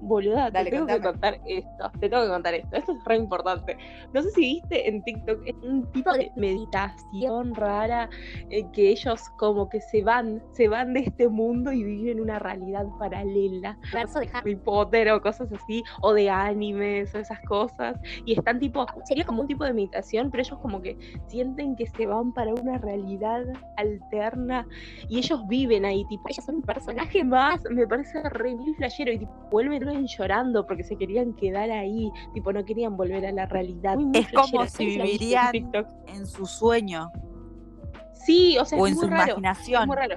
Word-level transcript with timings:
boluda, 0.00 0.50
Dale, 0.50 0.70
te 0.70 0.76
tengo 0.76 0.86
que 0.86 0.92
contame. 0.94 1.12
contar 1.12 1.40
esto, 1.46 1.90
te 2.00 2.08
tengo 2.08 2.22
que 2.24 2.28
contar 2.28 2.54
esto, 2.54 2.76
esto 2.76 2.92
es 2.92 3.04
re 3.04 3.16
importante. 3.16 3.76
No 4.12 4.22
sé 4.22 4.30
si 4.30 4.40
viste 4.40 4.88
en 4.88 5.02
TikTok, 5.02 5.42
es 5.46 5.54
un 5.62 5.90
tipo 5.92 6.12
de 6.12 6.30
meditación 6.36 7.54
rara, 7.54 8.08
eh, 8.50 8.64
que 8.72 8.90
ellos 8.90 9.28
como 9.38 9.68
que 9.68 9.80
se 9.80 10.02
van, 10.02 10.42
se 10.52 10.68
van 10.68 10.94
de 10.94 11.00
este 11.00 11.28
mundo 11.28 11.72
y 11.72 11.84
viven 11.84 12.20
una 12.20 12.38
realidad 12.38 12.86
paralela. 12.98 13.78
verso 13.92 14.18
de 14.20 14.26
Harry. 14.26 14.52
Harry 14.52 14.56
Potter 14.56 15.10
o 15.10 15.20
cosas 15.20 15.52
así, 15.52 15.82
o 16.02 16.12
de 16.12 16.30
animes 16.30 17.14
o 17.14 17.18
esas 17.18 17.40
cosas, 17.40 17.98
y 18.24 18.32
están 18.38 18.58
tipo, 18.58 18.86
sería 19.04 19.24
como 19.24 19.42
un 19.42 19.48
tipo 19.48 19.64
de 19.64 19.72
meditación, 19.72 20.30
pero 20.30 20.42
ellos 20.42 20.58
como 20.60 20.80
que 20.80 20.96
sienten 21.28 21.76
que 21.76 21.86
se 21.86 22.06
van 22.06 22.32
para 22.32 22.52
una 22.54 22.78
realidad 22.78 23.44
alterna 23.76 24.66
y 25.08 25.18
ellos 25.18 25.46
viven 25.48 25.84
ahí, 25.84 26.04
tipo, 26.08 26.22
ellos 26.28 26.44
son 26.44 26.56
un 26.56 26.62
personaje 26.62 27.24
más, 27.24 27.62
me 27.70 27.86
parece 27.86 28.22
re 28.30 28.54
mil 28.54 28.74
flashero, 28.76 29.12
y 29.12 29.18
tipo, 29.18 29.32
vuelven 29.50 29.88
llorando 30.06 30.66
porque 30.66 30.84
se 30.84 30.96
querían 30.96 31.34
quedar 31.34 31.70
ahí, 31.70 32.10
tipo, 32.34 32.52
no 32.52 32.64
querían 32.64 32.96
volver 32.96 33.26
a 33.26 33.32
la 33.32 33.46
realidad. 33.46 33.96
Muy, 33.96 34.06
muy 34.06 34.18
Es 34.18 34.32
como 34.32 34.66
si 34.66 34.86
vivirían 34.86 35.52
en 36.06 36.26
su 36.26 36.46
sueño 36.46 37.10
Sí, 38.24 38.58
o 38.58 38.64
sea, 38.64 38.78
o 38.78 38.86
es 38.86 38.92
en 38.92 38.98
muy 38.98 39.04
su 39.06 39.10
raro. 39.10 39.22
Es 39.32 39.38
imaginación. 39.38 39.86
muy 39.86 39.96
raro. 39.96 40.16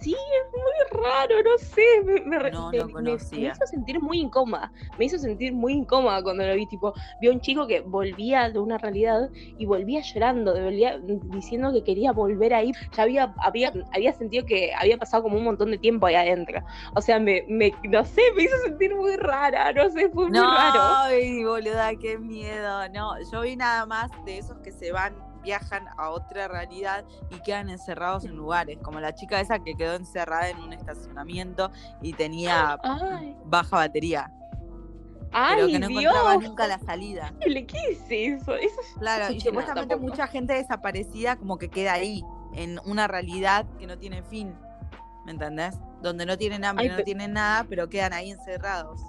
Sí, 0.00 0.12
es 0.14 0.52
muy 0.52 1.02
raro, 1.02 1.34
no 1.42 1.58
sé. 1.58 1.82
Me, 2.04 2.20
me 2.20 2.50
No, 2.50 2.70
no 2.72 2.86
me- 2.86 3.02
me 3.02 3.12
hizo 3.14 3.66
sentir 3.66 4.00
muy 4.00 4.20
incómoda. 4.20 4.72
Me 4.96 5.06
hizo 5.06 5.18
sentir 5.18 5.52
muy 5.52 5.72
incómoda 5.72 6.22
cuando 6.22 6.46
lo 6.46 6.54
vi. 6.54 6.66
Tipo, 6.66 6.94
vi 7.20 7.28
a 7.28 7.32
un 7.32 7.40
chico 7.40 7.66
que 7.66 7.80
volvía 7.80 8.48
de 8.50 8.58
una 8.58 8.78
realidad 8.78 9.28
y 9.58 9.66
volvía 9.66 10.00
llorando, 10.00 10.52
volvía 10.54 10.98
diciendo 10.98 11.72
que 11.72 11.82
quería 11.82 12.12
volver 12.12 12.54
ahí. 12.54 12.72
Ya 12.96 13.02
había, 13.02 13.34
había, 13.42 13.72
había 13.92 14.12
sentido 14.12 14.44
que 14.46 14.72
había 14.78 14.96
pasado 14.98 15.24
como 15.24 15.36
un 15.36 15.44
montón 15.44 15.70
de 15.72 15.78
tiempo 15.78 16.06
ahí 16.06 16.14
adentro. 16.14 16.60
O 16.94 17.00
sea, 17.00 17.18
me, 17.18 17.44
me, 17.48 17.72
no 17.84 18.04
sé, 18.04 18.22
me 18.36 18.44
hizo 18.44 18.56
sentir 18.64 18.94
muy 18.94 19.16
rara, 19.16 19.72
no 19.72 19.90
sé, 19.90 20.08
fue 20.10 20.28
muy 20.28 20.32
No, 20.38 20.44
raro. 20.46 20.80
ay, 20.80 21.42
boluda, 21.44 21.94
qué 21.96 22.18
miedo. 22.18 22.88
No, 22.90 23.14
yo 23.32 23.40
vi 23.40 23.56
nada 23.56 23.84
más 23.86 24.10
de 24.24 24.38
esos 24.38 24.58
que 24.58 24.70
se 24.72 24.92
van, 24.92 25.16
viajan 25.42 25.86
a 25.96 26.10
otra 26.10 26.48
realidad 26.48 27.04
y 27.30 27.40
quedan 27.40 27.68
encerrados 27.70 28.24
en 28.24 28.36
lugares, 28.36 28.78
como 28.82 29.00
la 29.00 29.14
chica 29.14 29.40
esa 29.40 29.58
que 29.58 29.74
quedó 29.74 29.94
encerrada 29.94 30.48
en 30.48 30.58
un 30.58 30.72
estacionamiento 30.72 31.70
y 32.02 32.12
tenía 32.12 32.78
Ay, 32.82 33.36
baja 33.44 33.76
batería, 33.76 34.32
ay, 35.32 35.56
pero 35.56 35.66
que 35.68 35.78
no 35.78 35.88
Dios. 35.88 36.02
encontraba 36.02 36.36
nunca 36.36 36.66
la 36.66 36.78
salida. 36.78 37.32
¿Qué 37.40 37.66
es 37.90 38.00
eso? 38.10 38.54
Eso 38.54 38.80
Claro, 38.98 39.32
y 39.32 39.40
supuestamente 39.40 39.94
tampoco. 39.94 40.10
mucha 40.10 40.26
gente 40.26 40.54
desaparecida 40.54 41.36
como 41.36 41.58
que 41.58 41.68
queda 41.68 41.92
ahí, 41.94 42.22
en 42.54 42.80
una 42.84 43.06
realidad 43.08 43.66
que 43.78 43.86
no 43.86 43.98
tiene 43.98 44.22
fin. 44.22 44.54
¿Me 45.24 45.32
entendés? 45.32 45.76
Donde 46.02 46.24
no 46.24 46.38
tienen 46.38 46.64
hambre, 46.64 46.90
Ay, 46.90 46.96
no 46.96 47.04
tienen 47.04 47.32
nada, 47.34 47.64
pero 47.68 47.88
quedan 47.88 48.12
ahí 48.14 48.30
encerrados. 48.30 49.00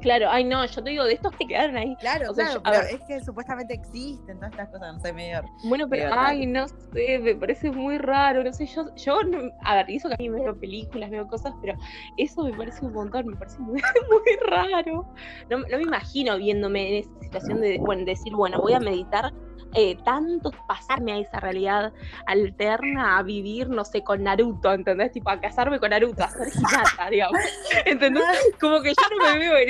Claro, 0.00 0.28
ay 0.30 0.44
no, 0.44 0.64
yo 0.64 0.82
te 0.82 0.90
digo 0.90 1.04
de 1.04 1.14
estos 1.14 1.32
que 1.34 1.46
quedaron 1.46 1.76
ahí. 1.76 1.96
Claro, 1.96 2.30
O 2.30 2.34
sea, 2.34 2.46
claro, 2.46 2.60
yo- 2.60 2.62
pero 2.62 2.96
es 2.96 3.00
que 3.06 3.24
supuestamente 3.24 3.74
existen 3.74 4.36
todas 4.38 4.52
estas 4.52 4.68
cosas, 4.70 4.94
no 4.94 5.00
sé, 5.00 5.12
medio. 5.12 5.42
Bueno, 5.64 5.88
pero 5.88 6.04
Medio 6.04 6.14
raro. 6.14 6.28
ay, 6.28 6.46
no 6.46 6.68
sé, 6.68 7.18
me 7.18 7.34
parece 7.34 7.70
muy 7.70 7.98
raro, 7.98 8.44
no 8.44 8.52
sé, 8.52 8.66
yo, 8.66 8.94
yo 8.96 9.18
a 9.64 9.74
ver, 9.74 9.86
eso 9.88 10.08
que 10.08 10.14
a 10.14 10.18
mí 10.18 10.28
me 10.28 10.40
veo 10.42 10.56
películas, 10.58 11.10
veo 11.10 11.26
cosas, 11.26 11.52
pero 11.60 11.74
eso 12.16 12.44
me 12.44 12.52
parece 12.52 12.84
un 12.84 12.92
montón, 12.92 13.26
me 13.26 13.36
parece 13.36 13.58
muy, 13.58 13.80
muy 14.10 14.36
raro. 14.48 15.06
No, 15.50 15.58
no 15.58 15.76
me 15.76 15.82
imagino 15.82 16.36
viéndome 16.38 16.88
en 16.88 16.94
esa 17.04 17.20
situación 17.20 17.60
de, 17.60 17.78
bueno, 17.78 18.04
decir, 18.04 18.32
bueno, 18.34 18.60
voy 18.60 18.74
a 18.74 18.80
meditar 18.80 19.32
eh, 19.74 19.98
tanto, 20.02 20.50
pasarme 20.66 21.12
a 21.12 21.18
esa 21.18 21.40
realidad 21.40 21.92
alterna, 22.42 23.18
a 23.18 23.22
vivir, 23.22 23.68
no 23.68 23.84
sé, 23.84 24.02
con 24.02 24.22
Naruto, 24.22 24.72
¿entendés? 24.72 25.12
Tipo, 25.12 25.28
a 25.30 25.40
casarme 25.40 25.78
con 25.78 25.90
Naruto, 25.90 26.24
a 26.24 26.28
ser 26.30 26.48
Hinata, 26.54 27.10
digamos. 27.10 27.38
¿Entendés? 27.84 28.24
Como 28.60 28.80
que 28.80 28.90
yo 28.90 29.16
no 29.18 29.32
me 29.32 29.38
veo 29.38 29.56
en 29.58 29.68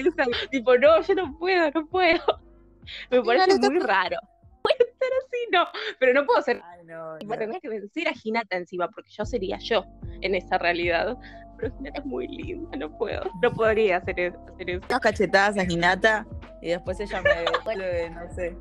tipo, 0.50 0.76
no, 0.76 1.00
yo 1.02 1.14
no 1.14 1.38
puedo, 1.38 1.70
no 1.70 1.86
puedo. 1.86 2.20
Me 3.10 3.22
parece 3.22 3.58
muy 3.58 3.78
raro. 3.80 4.16
Puede 4.62 4.76
ser 4.78 5.12
así, 5.18 5.38
no, 5.52 5.66
pero 6.00 6.12
no 6.12 6.26
puedo 6.26 6.42
ser 6.42 6.60
Ay, 6.64 6.84
no, 6.84 7.16
Tipo, 7.18 7.38
tendría 7.38 7.60
que 7.60 7.68
vencer 7.68 8.08
a 8.08 8.12
Hinata 8.22 8.56
encima, 8.56 8.88
porque 8.88 9.08
yo 9.10 9.24
sería 9.24 9.56
yo 9.58 9.84
en 10.20 10.34
esa 10.34 10.58
realidad. 10.58 11.16
Pero 11.56 11.74
Hinata 11.78 12.00
es 12.00 12.04
muy 12.04 12.26
linda, 12.26 12.76
no 12.76 12.98
puedo. 12.98 13.22
No 13.40 13.52
podría 13.52 13.98
hacer 13.98 14.18
eso. 14.18 14.38
Hacer 14.52 14.70
eso. 14.70 14.84
unas 14.88 15.00
cachetadas 15.00 15.56
a 15.56 15.62
Hinata 15.62 16.26
y 16.60 16.70
después 16.70 16.98
ella 17.00 17.22
me 17.22 18.10
no 18.10 18.34
sé. 18.34 18.56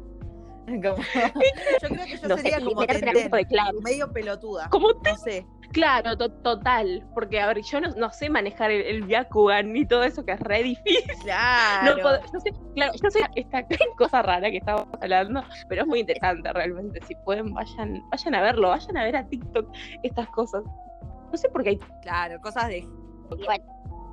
Como- 0.83 0.97
yo 0.97 1.89
creo 1.89 2.05
que 2.05 2.17
yo 2.17 2.27
No 2.27 2.37
sería 2.37 2.59
como 2.59 2.85
Tenten, 2.85 3.13
de 3.13 3.81
medio 3.81 4.11
pelotuda. 4.11 4.69
Como 4.69 4.93
te- 5.01 5.11
No 5.11 5.17
sé. 5.17 5.47
Claro, 5.71 6.17
to- 6.17 6.31
total. 6.41 7.05
Porque, 7.13 7.39
a 7.39 7.47
ver, 7.47 7.61
yo 7.61 7.81
no, 7.81 7.89
no 7.91 8.09
sé 8.11 8.29
manejar 8.29 8.71
el, 8.71 8.81
el 8.83 9.03
Byakugan 9.03 9.71
ni 9.73 9.85
todo 9.85 10.03
eso 10.03 10.23
que 10.25 10.31
es 10.33 10.39
re 10.39 10.63
difícil. 10.63 11.03
Claro. 11.23 11.95
No 11.95 12.01
puedo- 12.01 12.19
yo 12.33 12.39
sé, 12.39 12.51
claro, 12.75 12.93
yo 13.01 13.09
sé 13.09 13.19
esta 13.35 13.65
cosa 13.97 14.21
rara 14.21 14.49
que 14.49 14.57
estábamos 14.57 14.87
hablando, 15.01 15.43
pero 15.69 15.81
es 15.83 15.87
muy 15.87 15.99
interesante 16.01 16.51
realmente. 16.53 16.99
Si 17.07 17.15
pueden, 17.25 17.53
vayan, 17.53 18.01
vayan 18.11 18.35
a 18.35 18.41
verlo, 18.41 18.69
vayan 18.69 18.97
a 18.97 19.03
ver 19.03 19.15
a 19.17 19.27
TikTok 19.27 19.69
estas 20.03 20.27
cosas. 20.29 20.63
No 21.31 21.37
sé 21.37 21.49
por 21.49 21.63
qué 21.63 21.69
hay 21.71 21.79
Claro, 22.01 22.39
cosas 22.41 22.67
de 22.69 22.87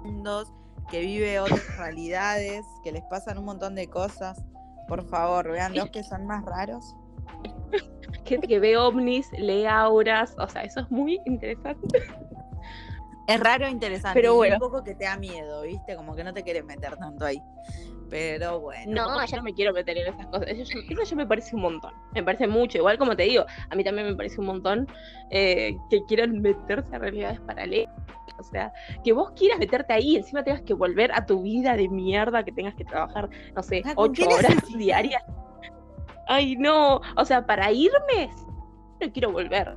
mundos, 0.03 0.53
que 0.91 1.01
vive 1.01 1.39
otras 1.41 1.77
realidades, 1.79 2.65
que 2.83 2.93
les 2.93 3.03
pasan 3.05 3.39
un 3.39 3.45
montón 3.45 3.75
de 3.75 3.89
cosas. 3.89 4.43
Por 4.89 5.05
favor, 5.09 5.51
vean 5.51 5.75
los 5.75 5.91
que 5.91 6.03
son 6.03 6.27
más 6.27 6.45
raros. 6.45 6.95
gente 8.25 8.47
que 8.47 8.61
ve 8.61 8.77
ovnis, 8.77 9.31
lee 9.33 9.67
auras, 9.67 10.35
o 10.39 10.49
sea, 10.49 10.63
eso 10.63 10.81
es 10.81 10.91
muy 10.91 11.21
interesante. 11.25 12.03
Es 13.27 13.41
raro 13.41 13.67
e 13.67 13.71
interesante. 13.71 14.19
Pero 14.19 14.35
bueno. 14.35 14.57
un 14.57 14.61
poco 14.61 14.85
que 14.85 14.95
te 14.95 15.05
da 15.05 15.17
miedo, 15.17 15.63
¿viste? 15.63 15.97
Como 15.97 16.15
que 16.15 16.25
no 16.25 16.35
te 16.35 16.43
quieres 16.43 16.65
meter 16.65 16.97
tanto 16.97 17.25
ahí. 17.25 17.41
Pero 18.11 18.61
bueno. 18.61 18.93
No, 19.09 19.27
yo 19.27 19.37
no 19.39 19.43
me 19.43 19.55
quiero 19.55 19.73
meter 19.73 19.97
en 19.99 20.09
esas 20.13 20.27
cosas. 20.27 20.47
Eso, 20.49 20.63
yo- 20.75 20.81
eso 20.89 21.03
ya 21.11 21.17
me 21.17 21.27
parece 21.27 21.57
un 21.57 21.63
montón. 21.63 21.93
Me 22.13 22.23
parece 22.23 22.47
mucho. 22.47 22.79
Igual 22.79 22.99
como 22.99 23.17
te 23.17 23.25
digo, 23.25 23.45
a 23.71 23.75
mí 23.75 23.83
también 23.83 24.07
me 24.07 24.15
parece 24.15 24.41
un 24.41 24.47
montón 24.47 24.87
eh, 25.31 25.77
que 25.91 26.05
quieran 26.05 26.41
meterse 26.41 26.95
a 26.95 26.99
realidades 26.99 27.41
paralelas. 27.41 27.93
O 28.39 28.43
sea, 28.43 28.73
que 29.05 29.13
vos 29.13 29.31
quieras 29.37 29.59
meterte 29.59 29.93
ahí, 29.93 30.17
encima 30.17 30.43
tengas 30.43 30.63
que 30.63 30.75
volver 30.75 31.13
a 31.13 31.25
tu 31.25 31.43
vida 31.43 31.77
de 31.77 31.89
mierda, 31.89 32.45
que 32.45 32.51
tengas 32.53 32.75
que 32.75 32.85
trabajar, 32.85 33.29
no 33.55 33.63
sé, 33.63 33.83
Ah, 33.85 33.95
¿con 33.95 34.11
ocho 34.11 34.29
horas 34.29 34.55
necesidad? 34.57 34.79
diarias. 34.79 35.23
Ay, 36.27 36.57
no. 36.57 37.01
O 37.17 37.25
sea, 37.25 37.45
para 37.47 37.71
irme, 37.71 38.31
no 39.01 39.13
quiero 39.13 39.31
volver. 39.33 39.77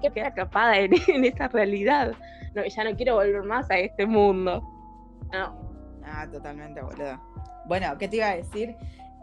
Quiero 0.00 0.14
quedar 0.14 0.28
atrapada 0.32 0.78
en, 0.78 0.92
en 1.08 1.24
esa 1.24 1.48
realidad. 1.48 2.12
No, 2.54 2.64
ya 2.64 2.84
no 2.84 2.94
quiero 2.96 3.14
volver 3.16 3.42
más 3.42 3.70
a 3.70 3.78
este 3.78 4.06
mundo. 4.06 4.62
No. 5.32 5.68
Ah, 6.04 6.26
totalmente, 6.30 6.80
boludo. 6.80 7.20
Bueno, 7.68 7.96
¿qué 7.98 8.08
te 8.08 8.16
iba 8.16 8.26
a 8.28 8.36
decir? 8.36 8.74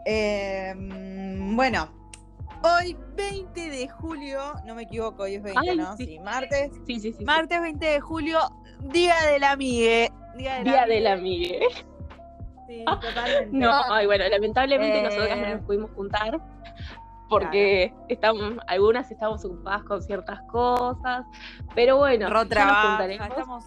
Eh, 0.04 0.72
bueno, 1.54 1.88
hoy 2.62 2.96
20 3.16 3.70
de 3.70 3.88
julio, 3.88 4.54
no 4.64 4.74
me 4.74 4.82
equivoco, 4.82 5.24
hoy 5.24 5.34
es 5.34 5.42
20, 5.42 5.60
Ay, 5.70 5.76
¿no? 5.76 5.96
sí. 5.96 6.06
Sí, 6.06 6.18
martes. 6.20 6.70
Sí, 6.86 7.00
sí, 7.00 7.12
sí. 7.12 7.24
Martes 7.24 7.60
20 7.60 7.84
de 7.84 8.00
julio, 8.00 8.38
Día 8.80 9.14
de 9.32 9.38
la 9.40 9.52
Amigue. 9.52 10.12
Día 10.36 10.58
de 10.58 10.64
la 10.64 10.70
Día 10.70 10.86
de 10.86 11.00
la 11.00 11.12
amiga. 11.14 11.66
Sí, 12.68 12.84
totalmente. 13.00 13.48
No, 13.56 13.72
ay, 13.92 14.06
bueno, 14.06 14.24
lamentablemente 14.28 14.98
Eh, 14.98 15.02
nosotras 15.02 15.38
no 15.38 15.48
nos 15.56 15.60
pudimos 15.62 15.90
juntar 15.92 16.40
porque 17.28 17.92
estamos, 18.08 18.54
algunas 18.68 19.10
estamos 19.10 19.44
ocupadas 19.44 19.82
con 19.82 20.00
ciertas 20.02 20.40
cosas, 20.42 21.24
pero 21.74 21.96
bueno, 21.96 22.28
Ro 22.30 22.44
ya 22.44 22.64
nos 22.64 22.76
juntaremos. 22.86 23.28
estamos. 23.28 23.64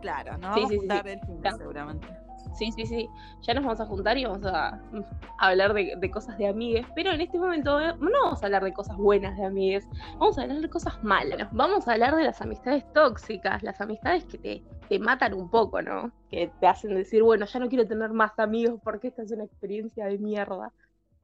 Claro, 0.00 0.34
Sí, 0.34 0.40
vamos 0.42 0.58
sí, 0.58 0.64
a 0.64 0.68
sí, 0.68 0.76
juntar 0.78 1.02
sí. 1.04 1.10
el 1.10 1.20
fin 1.20 1.38
Claro. 1.40 1.56
seguramente. 1.58 2.06
Sí, 2.54 2.72
sí, 2.72 2.86
sí, 2.86 3.08
ya 3.42 3.54
nos 3.54 3.64
vamos 3.64 3.80
a 3.80 3.86
juntar 3.86 4.18
y 4.18 4.24
vamos 4.24 4.44
a, 4.44 4.80
mm, 4.92 5.02
a 5.38 5.48
hablar 5.48 5.74
de, 5.74 5.94
de 5.96 6.10
cosas 6.10 6.36
de 6.38 6.48
amigues, 6.48 6.86
pero 6.94 7.12
en 7.12 7.20
este 7.20 7.38
momento 7.38 7.80
eh, 7.80 7.94
no 7.98 8.10
vamos 8.24 8.42
a 8.42 8.46
hablar 8.46 8.64
de 8.64 8.72
cosas 8.72 8.96
buenas 8.96 9.36
de 9.36 9.44
amigues, 9.44 9.86
vamos 10.18 10.38
a 10.38 10.42
hablar 10.42 10.60
de 10.60 10.70
cosas 10.70 11.02
malas, 11.02 11.48
vamos 11.52 11.86
a 11.86 11.92
hablar 11.92 12.16
de 12.16 12.24
las 12.24 12.40
amistades 12.40 12.84
tóxicas, 12.92 13.62
las 13.62 13.80
amistades 13.80 14.24
que 14.24 14.38
te, 14.38 14.62
te 14.88 14.98
matan 14.98 15.34
un 15.34 15.50
poco, 15.50 15.82
¿no? 15.82 16.10
Que 16.30 16.50
te 16.60 16.66
hacen 16.66 16.94
decir, 16.94 17.22
bueno, 17.22 17.46
ya 17.46 17.60
no 17.60 17.68
quiero 17.68 17.86
tener 17.86 18.10
más 18.10 18.38
amigos 18.38 18.80
porque 18.82 19.08
esta 19.08 19.22
es 19.22 19.30
una 19.30 19.44
experiencia 19.44 20.06
de 20.06 20.18
mierda. 20.18 20.72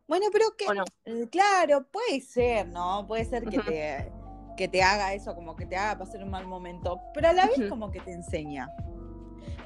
Bueno, 0.06 0.27
pero 0.32 0.47
que, 0.56 0.67
eh, 1.06 1.29
claro, 1.31 1.87
puede 1.91 2.20
ser, 2.20 2.69
¿no? 2.69 3.06
Puede 3.06 3.25
ser 3.25 3.44
que 3.44 3.59
te, 3.61 4.12
que 4.56 4.69
te 4.69 4.82
haga 4.82 5.15
eso, 5.15 5.35
como 5.35 5.56
que 5.56 5.67
te 5.67 5.77
haga 5.77 5.99
pasar 5.99 6.23
un 6.23 6.31
mal 6.31 6.47
momento, 6.47 7.00
pero 7.15 7.29
a 7.29 7.32
la 7.32 7.47
vez 7.47 7.69
como 7.69 7.91
que 7.91 8.00
te 8.00 8.12
enseña. 8.12 8.69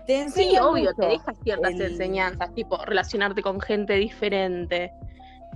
Te 0.07 0.29
Sí, 0.31 0.57
obvio, 0.61 0.95
te 0.95 1.07
deja 1.07 1.35
ciertas 1.43 1.73
el- 1.75 1.83
enseñanzas, 1.83 2.55
tipo 2.55 2.79
relacionarte 2.85 3.43
con 3.43 3.61
gente 3.61 3.95
diferente. 3.95 4.93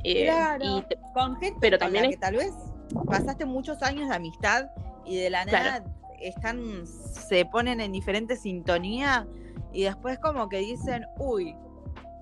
eh, 0.05 0.25
Claro. 0.25 0.65
y 0.79 0.83
te- 0.83 0.99
Con 1.15 1.37
gente 1.37 1.59
Pero 1.61 1.79
con 1.79 1.87
también 1.87 2.05
la 2.05 2.11
es- 2.11 2.17
que 2.17 2.21
tal 2.21 2.35
vez 2.37 2.53
pasaste 3.07 3.45
muchos 3.45 3.83
años 3.83 4.09
de 4.09 4.15
amistad 4.17 4.67
y 5.05 5.17
de 5.19 5.31
la 5.31 5.45
Claro. 5.45 5.65
nada 5.65 5.85
están, 6.21 6.87
se 6.87 7.45
ponen 7.47 7.81
en 7.81 7.93
diferente 7.93 8.37
sintonía 8.37 9.27
y 9.73 9.85
después 9.85 10.19
como 10.19 10.49
que 10.49 10.59
dicen, 10.59 11.05
uy, 11.19 11.55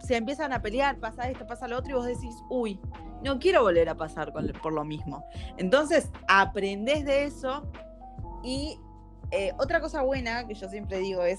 se 0.07 0.17
empiezan 0.17 0.53
a 0.53 0.61
pelear, 0.63 0.99
pasa 0.99 1.29
esto, 1.31 1.47
pasa 1.47 1.69
lo 1.69 1.79
otro 1.79 1.91
y 1.91 1.95
vos 1.95 2.07
decís, 2.07 2.35
uy, 2.51 2.81
no 3.23 3.39
quiero 3.39 3.63
volver 3.63 3.89
a 3.89 3.95
pasar 3.95 4.33
con- 4.33 4.53
por 4.63 4.73
lo 4.73 4.85
mismo. 4.85 5.25
Entonces, 5.57 6.11
aprendés 6.29 7.05
de 7.05 7.25
eso 7.25 7.67
y 8.43 8.79
eh, 9.31 9.53
otra 9.59 9.81
cosa 9.81 10.03
buena 10.03 10.47
que 10.47 10.55
yo 10.55 10.69
siempre 10.69 10.99
digo 10.99 11.23
es, 11.23 11.39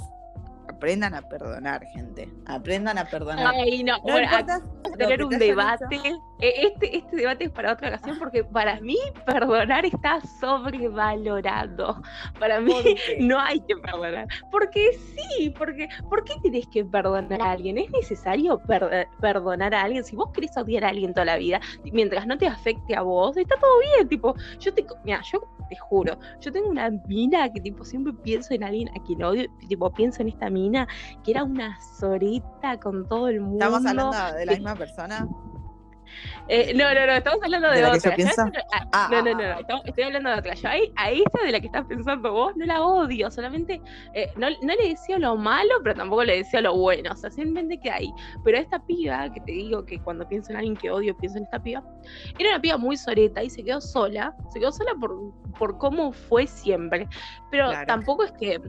aprendan 0.72 1.14
a 1.14 1.22
perdonar, 1.22 1.86
gente. 1.94 2.30
Aprendan 2.46 2.98
a 2.98 3.06
perdonar. 3.06 3.54
Ay, 3.56 3.84
no, 3.84 3.98
No 3.98 4.04
bueno, 4.04 4.24
importa 4.24 4.56
acá 4.56 4.66
lo 4.84 4.98
tener 4.98 5.24
un 5.24 5.38
debate. 5.38 6.02
Eh, 6.42 6.68
Este, 6.68 6.98
este 6.98 7.16
debate 7.16 7.46
es 7.46 7.52
para 7.52 7.74
otra 7.74 7.90
ocasión 7.90 8.18
porque 8.20 8.44
para 8.44 8.80
mí 8.82 8.98
perdonar 9.26 9.86
está 9.86 10.20
sobrevalorado. 10.40 12.02
Para 12.40 12.60
mí 12.60 12.74
no 13.20 13.40
hay 13.40 13.60
que 13.62 13.76
perdonar. 13.78 14.28
Porque 14.52 14.92
sí, 14.94 15.50
porque 15.58 15.88
¿por 16.10 16.24
qué 16.24 16.34
tenés 16.42 16.68
que 16.68 16.84
perdonar 16.84 17.42
a 17.42 17.52
alguien? 17.52 17.78
¿Es 17.78 17.90
necesario 17.92 18.60
per- 18.60 19.08
perdonar 19.20 19.74
a 19.76 19.84
alguien? 19.84 20.04
Si 20.04 20.16
vos 20.16 20.32
querés 20.32 20.56
odiar 20.58 20.86
a 20.86 20.90
alguien 20.90 21.14
toda 21.14 21.26
la 21.26 21.38
vida, 21.38 21.60
mientras 21.92 22.26
no 22.28 22.38
te 22.38 22.48
afecte 22.48 22.96
a 22.96 23.02
vos, 23.02 23.38
está 23.38 23.56
todo 23.60 23.80
bien. 23.96 24.08
Tipo, 24.08 24.36
yo 24.60 24.74
te, 24.74 24.86
mira, 25.04 25.22
yo 25.32 25.42
te 25.70 25.76
juro, 25.78 26.18
yo 26.40 26.52
tengo 26.52 26.70
una 26.70 26.90
mina 27.08 27.50
que 27.52 27.62
tipo 27.62 27.86
siempre 27.86 28.14
pienso 28.14 28.54
en 28.54 28.64
alguien 28.64 28.90
a 28.90 29.02
quien 29.04 29.24
odio, 29.24 29.48
tipo 29.70 29.90
pienso 29.92 30.22
en 30.22 30.28
esta 30.30 30.50
mina 30.50 30.88
que 31.24 31.32
era 31.32 31.44
una 31.44 31.80
sorita 32.00 32.78
con 32.80 33.08
todo 33.08 33.28
el 33.30 33.40
mundo. 33.42 33.64
¿Estamos 33.66 33.86
hablando 33.86 34.38
de 34.38 34.46
la 34.46 34.52
que- 34.54 34.58
misma 34.60 34.76
persona? 34.76 35.28
Eh, 36.48 36.74
no, 36.76 36.94
no, 36.94 37.06
no, 37.06 37.14
estamos 37.14 37.40
hablando 37.44 37.70
de, 37.70 37.76
¿De 37.78 37.82
la 37.82 37.92
que 37.92 37.98
otra. 37.98 38.16
yo 38.18 38.26
ah, 38.28 38.88
Ah, 38.94 39.08
no, 39.12 39.18
ah, 39.18 39.22
no, 39.22 39.34
no, 39.34 39.44
ah, 39.44 39.54
no, 39.54 39.60
estamos- 39.60 39.86
estoy 39.86 40.04
hablando 40.04 40.30
de 40.32 40.40
otra. 40.40 40.54
Yo 40.56 40.68
ahí, 40.70 40.92
a 40.98 41.12
esta 41.12 41.44
de 41.46 41.52
la 41.52 41.60
que 41.60 41.66
estás 41.68 41.86
pensando 41.86 42.32
vos 42.32 42.54
no 42.58 42.66
la 42.66 42.82
odio, 42.82 43.32
solamente 43.32 43.82
eh, 44.14 44.30
no, 44.36 44.48
no 44.50 44.74
le 44.76 44.90
decía 44.90 45.18
lo 45.20 45.36
malo, 45.38 45.74
pero 45.84 45.96
tampoco 45.96 46.24
le 46.24 46.38
decía 46.38 46.62
lo 46.62 46.76
bueno, 46.76 47.12
o 47.14 47.16
sea, 47.16 47.30
simplemente 47.30 47.80
que 47.80 47.90
ahí. 47.92 48.12
Pero 48.44 48.58
esta 48.58 48.80
piba, 48.86 49.32
que 49.32 49.40
te 49.42 49.52
digo 49.52 49.86
que 49.86 50.00
cuando 50.02 50.28
pienso 50.28 50.52
en 50.52 50.58
alguien 50.58 50.76
que 50.76 50.90
odio, 50.92 51.16
pienso 51.18 51.38
en 51.38 51.46
esta 51.46 51.62
piba, 51.62 51.84
era 52.38 52.50
una 52.52 52.62
piba 52.62 52.78
muy 52.78 52.98
soreta 52.98 53.44
y 53.44 53.50
se 53.50 53.64
quedó 53.64 53.80
sola, 53.82 54.36
se 54.52 54.60
quedó 54.60 54.72
sola 54.72 54.92
por, 55.00 55.16
por 55.58 55.78
cómo 55.78 56.12
fue 56.12 56.48
siempre. 56.48 57.08
Pero 57.50 57.70
Claro. 57.70 57.86
tampoco 57.88 58.24
es 58.24 58.32
que 58.34 58.60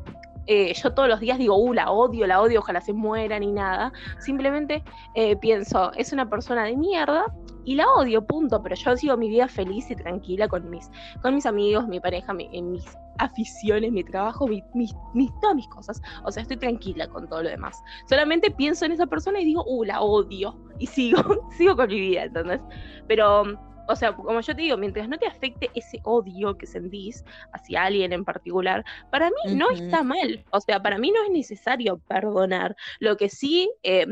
eh, 0.47 0.73
yo 0.75 0.93
todos 0.93 1.09
los 1.09 1.21
días 1.21 1.39
digo, 1.39 1.56
uh, 1.56 1.73
la 1.73 1.91
odio, 1.91 2.27
la 2.27 2.41
odio, 2.41 2.61
ojalá 2.61 2.81
se 2.81 2.93
muera 2.93 3.39
ni 3.39 3.53
nada. 3.53 3.93
Simplemente 4.19 4.83
eh, 5.15 5.37
pienso, 5.37 5.93
es 5.94 6.12
una 6.12 6.29
persona 6.29 6.65
de 6.65 6.77
mierda 6.77 7.25
y 7.65 7.75
la 7.77 7.87
odio, 7.97 8.25
punto, 8.27 8.61
pero 8.62 8.75
yo 8.75 8.97
sigo 8.97 9.17
mi 9.17 9.29
vida 9.29 9.47
feliz 9.49 9.91
y 9.91 9.97
tranquila 9.97 10.49
con 10.49 10.69
mis, 10.69 10.91
con 11.23 11.35
mis 11.35 11.47
amigos, 11.47 11.87
mi 11.87 12.00
pareja, 12.00 12.33
mis 12.35 12.85
aficiones, 13.19 13.93
mi 13.93 14.03
trabajo, 14.03 14.49
mi- 14.49 14.65
mis, 14.75 14.94
mis- 15.15 15.31
todas 15.41 15.55
mis 15.55 15.69
cosas. 15.69 16.00
O 16.25 16.33
sea, 16.33 16.43
estoy 16.43 16.56
tranquila 16.56 17.06
con 17.09 17.29
todo 17.29 17.43
lo 17.43 17.49
demás. 17.49 17.81
Solamente 18.09 18.50
pienso 18.50 18.85
en 18.85 18.93
esa 18.93 19.06
persona 19.06 19.41
y 19.41 19.44
digo, 19.44 19.62
uh, 19.67 19.85
la 19.85 20.00
odio. 20.00 20.56
Y 20.79 20.87
sigo, 20.87 21.21
sigo 21.56 21.77
con 21.77 21.89
mi 21.89 22.00
vida, 22.00 22.25
¿entendés? 22.25 22.61
Pero, 23.06 23.44
o 23.88 23.96
sea, 23.96 24.14
como 24.14 24.40
yo 24.40 24.55
te 24.55 24.62
digo, 24.62 24.76
mientras 24.76 25.08
no 25.08 25.19
te 25.19 25.26
afecte 25.26 25.70
ese 25.75 26.00
odio 26.05 26.56
que 26.56 26.67
sentís 26.67 27.25
hacia 27.52 27.84
alguien 27.84 28.12
en 28.12 28.25
particular, 28.25 28.84
para 29.11 29.31
mí 29.31 29.55
no 29.55 29.70
está 29.70 30.02
mal. 30.02 30.44
O 30.50 30.61
sea, 30.61 30.82
para 30.82 30.99
mí 30.99 31.11
no 31.11 31.25
es 31.25 31.31
necesario 31.31 31.99
perdonar. 32.08 32.76
Lo 33.00 33.17
que 33.17 33.29
sí... 33.29 33.70
eh, 33.82 34.06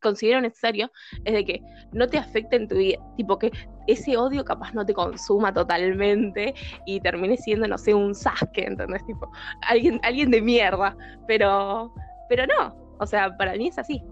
considero 0.00 0.40
necesario 0.40 0.92
es 1.24 1.34
de 1.34 1.44
que 1.44 1.60
no 1.92 2.06
te 2.06 2.18
afecte 2.18 2.54
en 2.54 2.68
tu 2.68 2.76
vida, 2.76 2.98
tipo 3.16 3.36
que 3.38 3.50
ese 3.88 4.16
odio 4.16 4.44
capaz 4.44 4.72
no 4.72 4.86
te 4.86 4.94
consuma 4.94 5.52
totalmente 5.52 6.54
y 6.86 7.00
termine 7.00 7.36
siendo, 7.36 7.66
no 7.66 7.78
sé, 7.78 7.94
un 7.94 8.14
Sasuke, 8.14 8.66
¿entendés? 8.66 9.04
Tipo, 9.06 9.30
alguien, 9.62 9.98
alguien 10.04 10.30
de 10.30 10.40
mierda, 10.40 10.96
pero, 11.26 11.92
pero 12.28 12.46
no, 12.46 12.76
o 13.00 13.06
sea, 13.06 13.36
para 13.36 13.54
mí 13.54 13.68
es 13.68 13.78
así. 13.78 14.02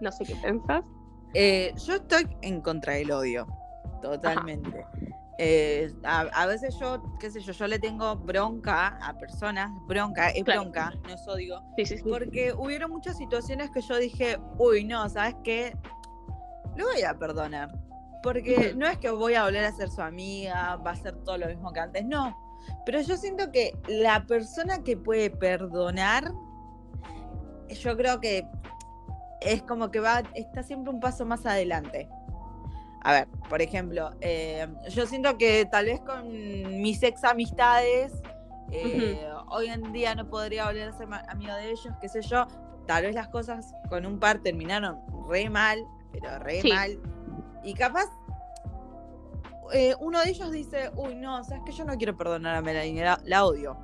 No 0.00 0.12
sé 0.12 0.24
qué 0.24 0.36
pensás. 0.36 0.84
Eh, 1.34 1.72
yo 1.86 1.94
estoy 1.94 2.28
en 2.42 2.60
contra 2.60 2.94
del 2.94 3.10
odio, 3.10 3.46
totalmente. 4.00 4.84
Eh, 5.42 5.90
a, 6.04 6.20
a 6.34 6.46
veces 6.46 6.76
yo, 6.78 7.02
qué 7.18 7.30
sé 7.30 7.40
yo, 7.40 7.52
yo 7.52 7.66
le 7.66 7.78
tengo 7.78 8.14
bronca 8.16 8.98
a 9.02 9.16
personas, 9.16 9.70
bronca, 9.86 10.28
es 10.30 10.44
Claro. 10.44 10.62
bronca, 10.62 10.92
no 11.04 11.14
es 11.14 11.26
odio, 11.26 11.62
Sí, 11.78 11.86
sí, 11.86 11.96
sí. 11.96 12.04
porque 12.06 12.52
hubieron 12.52 12.90
muchas 12.90 13.16
situaciones 13.16 13.70
que 13.70 13.80
yo 13.80 13.96
dije, 13.96 14.38
uy, 14.58 14.84
no, 14.84 15.08
¿sabes 15.08 15.36
qué? 15.42 15.74
Lo 16.76 16.84
voy 16.86 17.02
a 17.02 17.18
perdonar. 17.18 17.70
Porque 18.22 18.74
no 18.76 18.86
es 18.86 18.98
que 18.98 19.10
voy 19.10 19.32
a 19.34 19.44
volver 19.44 19.64
a 19.64 19.72
ser 19.72 19.88
su 19.88 20.02
amiga, 20.02 20.76
va 20.76 20.90
a 20.90 20.96
ser 20.96 21.16
todo 21.24 21.38
lo 21.38 21.46
mismo 21.46 21.72
que 21.72 21.80
antes, 21.80 22.04
no. 22.04 22.36
Pero 22.84 23.00
yo 23.00 23.16
siento 23.16 23.50
que 23.50 23.72
la 23.88 24.26
persona 24.26 24.82
que 24.82 24.98
puede 24.98 25.30
perdonar, 25.30 26.30
yo 27.68 27.96
creo 27.96 28.20
que 28.20 28.46
es 29.40 29.62
como 29.62 29.90
que 29.90 30.00
va, 30.00 30.22
está 30.34 30.62
siempre 30.62 30.92
un 30.92 31.00
paso 31.00 31.24
más 31.24 31.46
adelante. 31.46 32.10
A 33.02 33.12
ver, 33.12 33.28
por 33.48 33.62
ejemplo, 33.62 34.10
eh, 34.20 34.66
yo 34.90 35.06
siento 35.06 35.38
que 35.38 35.64
tal 35.70 35.86
vez 35.86 36.00
con 36.00 36.28
mis 36.82 37.02
ex 37.02 37.24
amistades, 37.24 38.12
eh, 38.72 39.26
hoy 39.48 39.68
en 39.68 39.92
día 39.92 40.14
no 40.14 40.28
podría 40.28 40.66
volver 40.66 40.88
a 40.90 40.92
ser 40.92 41.08
amigo 41.28 41.54
de 41.54 41.70
ellos, 41.70 41.94
qué 42.00 42.08
sé 42.08 42.20
yo. 42.22 42.46
Tal 42.86 43.04
vez 43.04 43.14
las 43.14 43.28
cosas 43.28 43.72
con 43.88 44.04
un 44.04 44.18
par 44.18 44.40
terminaron 44.42 45.00
re 45.28 45.48
mal, 45.48 45.84
pero 46.12 46.38
re 46.40 46.60
Sí. 46.60 46.68
mal. 46.72 46.98
Y 47.62 47.74
capaz 47.74 48.06
eh, 49.72 49.94
uno 50.00 50.20
de 50.20 50.30
ellos 50.30 50.50
dice, 50.50 50.90
uy, 50.96 51.14
no, 51.14 51.42
sabes 51.44 51.62
que 51.64 51.72
yo 51.72 51.84
no 51.84 51.96
quiero 51.96 52.16
perdonar 52.16 52.56
a 52.56 52.62
Melanie, 52.62 53.02
la, 53.02 53.20
la 53.24 53.44
odio. 53.44 53.76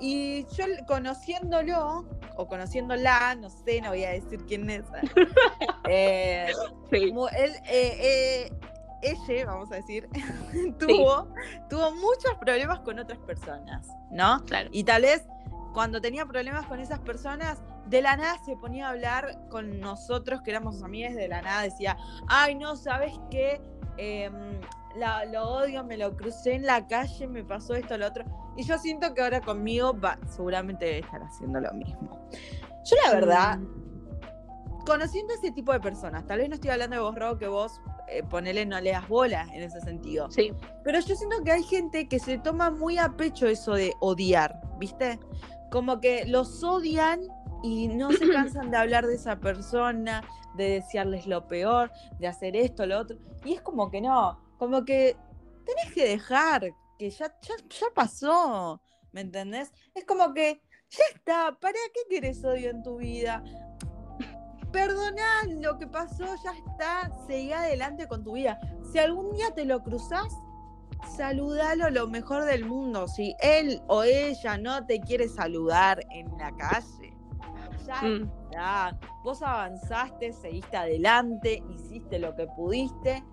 Y 0.00 0.46
yo 0.56 0.64
conociéndolo, 0.86 2.04
o 2.36 2.46
conociéndola, 2.46 3.34
no 3.36 3.50
sé, 3.50 3.80
no 3.80 3.90
voy 3.90 4.04
a 4.04 4.10
decir 4.10 4.44
quién 4.46 4.68
es. 4.70 4.84
eh, 5.88 6.50
Sí. 6.90 7.12
mu- 7.12 7.28
él, 7.28 7.52
eh, 7.66 8.48
eh, 8.50 8.52
ella, 9.02 9.46
vamos 9.46 9.70
a 9.72 9.76
decir, 9.76 10.08
tuvo, 10.78 11.28
tuvo 11.68 11.90
muchos 11.92 12.34
problemas 12.40 12.80
con 12.80 12.98
otras 12.98 13.18
personas, 13.20 13.86
¿no? 14.10 14.42
Claro. 14.46 14.70
Y 14.72 14.84
tal 14.84 15.02
vez 15.02 15.24
cuando 15.74 16.00
tenía 16.00 16.24
problemas 16.26 16.66
con 16.66 16.80
esas 16.80 16.98
personas, 17.00 17.58
de 17.86 18.02
la 18.02 18.16
nada 18.16 18.36
se 18.44 18.56
ponía 18.56 18.86
a 18.86 18.90
hablar 18.90 19.38
con 19.50 19.80
nosotros, 19.80 20.40
que 20.42 20.50
éramos 20.50 20.82
amigas, 20.82 21.14
de 21.14 21.28
la 21.28 21.42
nada 21.42 21.62
decía, 21.62 21.96
ay, 22.26 22.54
no, 22.54 22.74
¿sabes 22.76 23.12
qué? 23.30 23.60
Em, 23.96 24.60
la- 24.98 25.24
lo 25.24 25.48
odio, 25.48 25.84
me 25.84 25.96
lo 25.96 26.16
crucé 26.16 26.54
en 26.54 26.66
la 26.66 26.86
calle, 26.86 27.26
me 27.26 27.44
pasó 27.44 27.74
esto, 27.74 27.96
lo 27.96 28.06
otro. 28.06 28.24
Y 28.56 28.64
yo 28.64 28.78
siento 28.78 29.14
que 29.14 29.22
ahora 29.22 29.40
conmigo 29.40 29.98
va, 29.98 30.18
seguramente 30.28 30.84
debe 30.84 30.98
estar 30.98 31.22
haciendo 31.22 31.60
lo 31.60 31.72
mismo. 31.72 32.28
Yo 32.84 32.96
la 33.06 33.14
verdad, 33.14 33.58
Mm, 33.58 34.84
conociendo 34.86 35.34
ese 35.34 35.50
tipo 35.52 35.72
de 35.72 35.80
personas, 35.80 36.26
tal 36.26 36.38
vez 36.38 36.48
no 36.48 36.54
estoy 36.54 36.70
hablando 36.70 36.96
de 36.96 37.02
vos, 37.02 37.14
Ro, 37.14 37.38
que 37.38 37.48
vos 37.48 37.80
eh, 38.10 38.22
ponele 38.22 38.64
no 38.64 38.80
le 38.80 38.92
das 38.92 39.06
bola 39.06 39.46
en 39.52 39.62
ese 39.62 39.80
sentido. 39.82 40.30
Sí. 40.30 40.50
Pero 40.82 40.98
yo 41.00 41.14
siento 41.14 41.44
que 41.44 41.52
hay 41.52 41.62
gente 41.62 42.08
que 42.08 42.18
se 42.18 42.38
toma 42.38 42.70
muy 42.70 42.96
a 42.96 43.10
pecho 43.18 43.46
eso 43.46 43.74
de 43.74 43.92
odiar, 44.00 44.62
¿viste? 44.78 45.20
Como 45.70 46.00
que 46.00 46.24
los 46.24 46.64
odian 46.64 47.20
y 47.62 47.88
no 47.88 48.10
se 48.12 48.18
cansan 48.32 48.70
de 48.70 48.78
hablar 48.78 49.06
de 49.06 49.14
esa 49.16 49.36
persona, 49.36 50.22
de 50.56 50.70
desearles 50.70 51.26
lo 51.26 51.46
peor, 51.48 51.92
de 52.18 52.28
hacer 52.28 52.56
esto, 52.56 52.86
lo 52.86 52.98
otro. 52.98 53.18
Y 53.44 53.52
es 53.52 53.60
como 53.60 53.90
que 53.90 54.00
no, 54.00 54.40
como 54.58 54.84
que 54.84 55.16
tenés 55.64 55.92
que 55.94 56.08
dejar, 56.08 56.70
que 56.98 57.10
ya, 57.10 57.32
ya, 57.40 57.54
ya 57.68 57.86
pasó, 57.94 58.80
¿me 59.12 59.20
entendés? 59.20 59.72
Es 59.94 60.04
como 60.04 60.34
que 60.34 60.62
ya 60.90 61.04
está, 61.14 61.58
¿para 61.60 61.78
qué 61.94 62.00
querés 62.08 62.44
odio 62.44 62.70
en 62.70 62.82
tu 62.82 62.96
vida? 62.98 63.42
Perdoná 64.72 65.44
lo 65.60 65.78
que 65.78 65.86
pasó, 65.86 66.24
ya 66.44 66.52
está, 66.52 67.10
seguí 67.26 67.52
adelante 67.52 68.06
con 68.06 68.22
tu 68.22 68.32
vida. 68.32 68.58
Si 68.92 68.98
algún 68.98 69.32
día 69.32 69.50
te 69.54 69.64
lo 69.64 69.82
cruzás, 69.82 70.28
saludalo 71.16 71.88
lo 71.90 72.08
mejor 72.08 72.44
del 72.44 72.64
mundo. 72.66 73.08
Si 73.08 73.34
él 73.40 73.82
o 73.86 74.02
ella 74.02 74.58
no 74.58 74.84
te 74.84 75.00
quiere 75.00 75.28
saludar 75.28 76.00
en 76.10 76.36
la 76.36 76.54
calle, 76.56 77.16
ya 77.86 78.02
Mm, 78.02 78.30
está. 78.44 78.98
Vos 79.24 79.42
avanzaste, 79.42 80.32
seguiste 80.32 80.76
adelante, 80.76 81.62
hiciste 81.70 82.18
lo 82.18 82.34
que 82.36 82.46
pudiste 82.48 83.24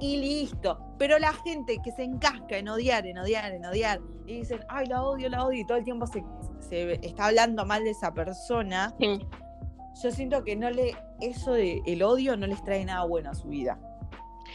y 0.00 0.16
listo. 0.16 0.78
Pero 0.98 1.18
la 1.18 1.32
gente 1.32 1.78
que 1.82 1.92
se 1.92 2.02
encasca 2.02 2.58
en 2.58 2.68
odiar, 2.68 3.06
en 3.06 3.18
odiar, 3.18 3.52
en 3.52 3.64
odiar, 3.64 4.00
y 4.26 4.40
dicen, 4.40 4.60
ay, 4.68 4.86
la 4.86 5.02
odio, 5.02 5.28
la 5.28 5.44
odio, 5.44 5.60
y 5.60 5.66
todo 5.66 5.78
el 5.78 5.84
tiempo 5.84 6.06
se, 6.06 6.24
se 6.60 6.94
está 7.06 7.26
hablando 7.26 7.64
mal 7.64 7.84
de 7.84 7.90
esa 7.90 8.12
persona, 8.12 8.94
sí. 8.98 9.20
yo 10.02 10.10
siento 10.10 10.44
que 10.44 10.56
no 10.56 10.70
le, 10.70 10.96
eso 11.20 11.52
de 11.52 11.80
el 11.86 12.02
odio 12.02 12.36
no 12.36 12.46
les 12.46 12.62
trae 12.64 12.84
nada 12.84 13.04
bueno 13.04 13.30
a 13.30 13.34
su 13.34 13.48
vida. 13.48 13.78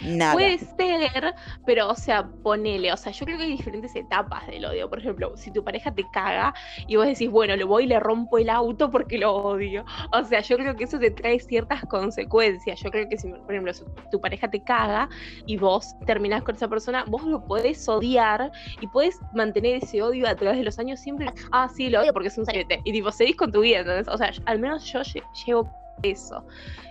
Nada. 0.01 0.33
Puede 0.33 0.57
ser, 0.57 1.35
pero 1.65 1.89
o 1.89 1.95
sea, 1.95 2.27
ponele, 2.43 2.91
o 2.91 2.97
sea, 2.97 3.11
yo 3.11 3.25
creo 3.25 3.37
que 3.37 3.43
hay 3.43 3.51
diferentes 3.51 3.95
etapas 3.95 4.45
del 4.47 4.65
odio. 4.65 4.89
Por 4.89 4.99
ejemplo, 4.99 5.35
si 5.37 5.51
tu 5.51 5.63
pareja 5.63 5.91
te 5.93 6.09
caga 6.09 6.53
y 6.87 6.95
vos 6.95 7.05
decís, 7.05 7.29
bueno, 7.29 7.55
le 7.55 7.63
voy 7.63 7.83
y 7.83 7.87
le 7.87 7.99
rompo 7.99 8.37
el 8.37 8.49
auto 8.49 8.89
porque 8.89 9.17
lo 9.17 9.33
odio. 9.33 9.85
O 10.11 10.23
sea, 10.23 10.41
yo 10.41 10.57
creo 10.57 10.75
que 10.75 10.85
eso 10.85 10.99
te 10.99 11.11
trae 11.11 11.39
ciertas 11.39 11.81
consecuencias. 11.85 12.79
Yo 12.81 12.91
creo 12.91 13.07
que 13.07 13.17
si, 13.17 13.29
por 13.29 13.51
ejemplo, 13.51 13.73
si 13.73 13.83
tu 14.11 14.19
pareja 14.19 14.49
te 14.49 14.61
caga 14.61 15.09
y 15.45 15.57
vos 15.57 15.95
terminás 16.05 16.43
con 16.43 16.55
esa 16.55 16.67
persona, 16.67 17.05
vos 17.07 17.23
lo 17.23 17.45
podés 17.45 17.87
odiar 17.87 18.51
y 18.81 18.87
podés 18.87 19.19
mantener 19.33 19.83
ese 19.83 20.01
odio 20.01 20.27
a 20.27 20.35
través 20.35 20.57
de 20.57 20.63
los 20.63 20.79
años 20.79 20.99
siempre. 20.99 21.27
Ah, 21.51 21.69
sí, 21.73 21.89
lo 21.89 22.01
odio 22.01 22.13
porque 22.13 22.27
es 22.29 22.37
un 22.37 22.45
sarete. 22.45 22.81
Y 22.83 22.91
tipo, 22.91 23.11
seguís 23.11 23.35
con 23.35 23.51
tu 23.51 23.61
vida, 23.61 23.79
¿entendés? 23.79 24.07
O 24.07 24.17
sea, 24.17 24.31
al 24.45 24.59
menos 24.59 24.83
yo 24.85 24.99
lle- 25.01 25.23
llevo 25.45 25.82
eso. 26.01 26.43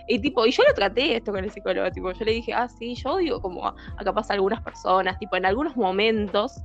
Y 0.07 0.19
tipo, 0.19 0.45
y 0.45 0.51
yo 0.51 0.63
lo 0.67 0.73
traté 0.73 1.17
esto 1.17 1.31
con 1.31 1.43
el 1.43 1.51
psicólogo, 1.51 1.89
tipo, 1.91 2.11
yo 2.11 2.25
le 2.25 2.31
dije, 2.33 2.53
ah, 2.53 2.67
sí, 2.67 2.95
yo 2.95 3.13
odio 3.13 3.41
como 3.41 3.67
a, 3.67 3.75
a 3.97 4.03
capaz 4.03 4.29
a 4.29 4.33
algunas 4.33 4.61
personas, 4.61 5.17
tipo, 5.19 5.35
en 5.35 5.45
algunos 5.45 5.75
momentos, 5.75 6.63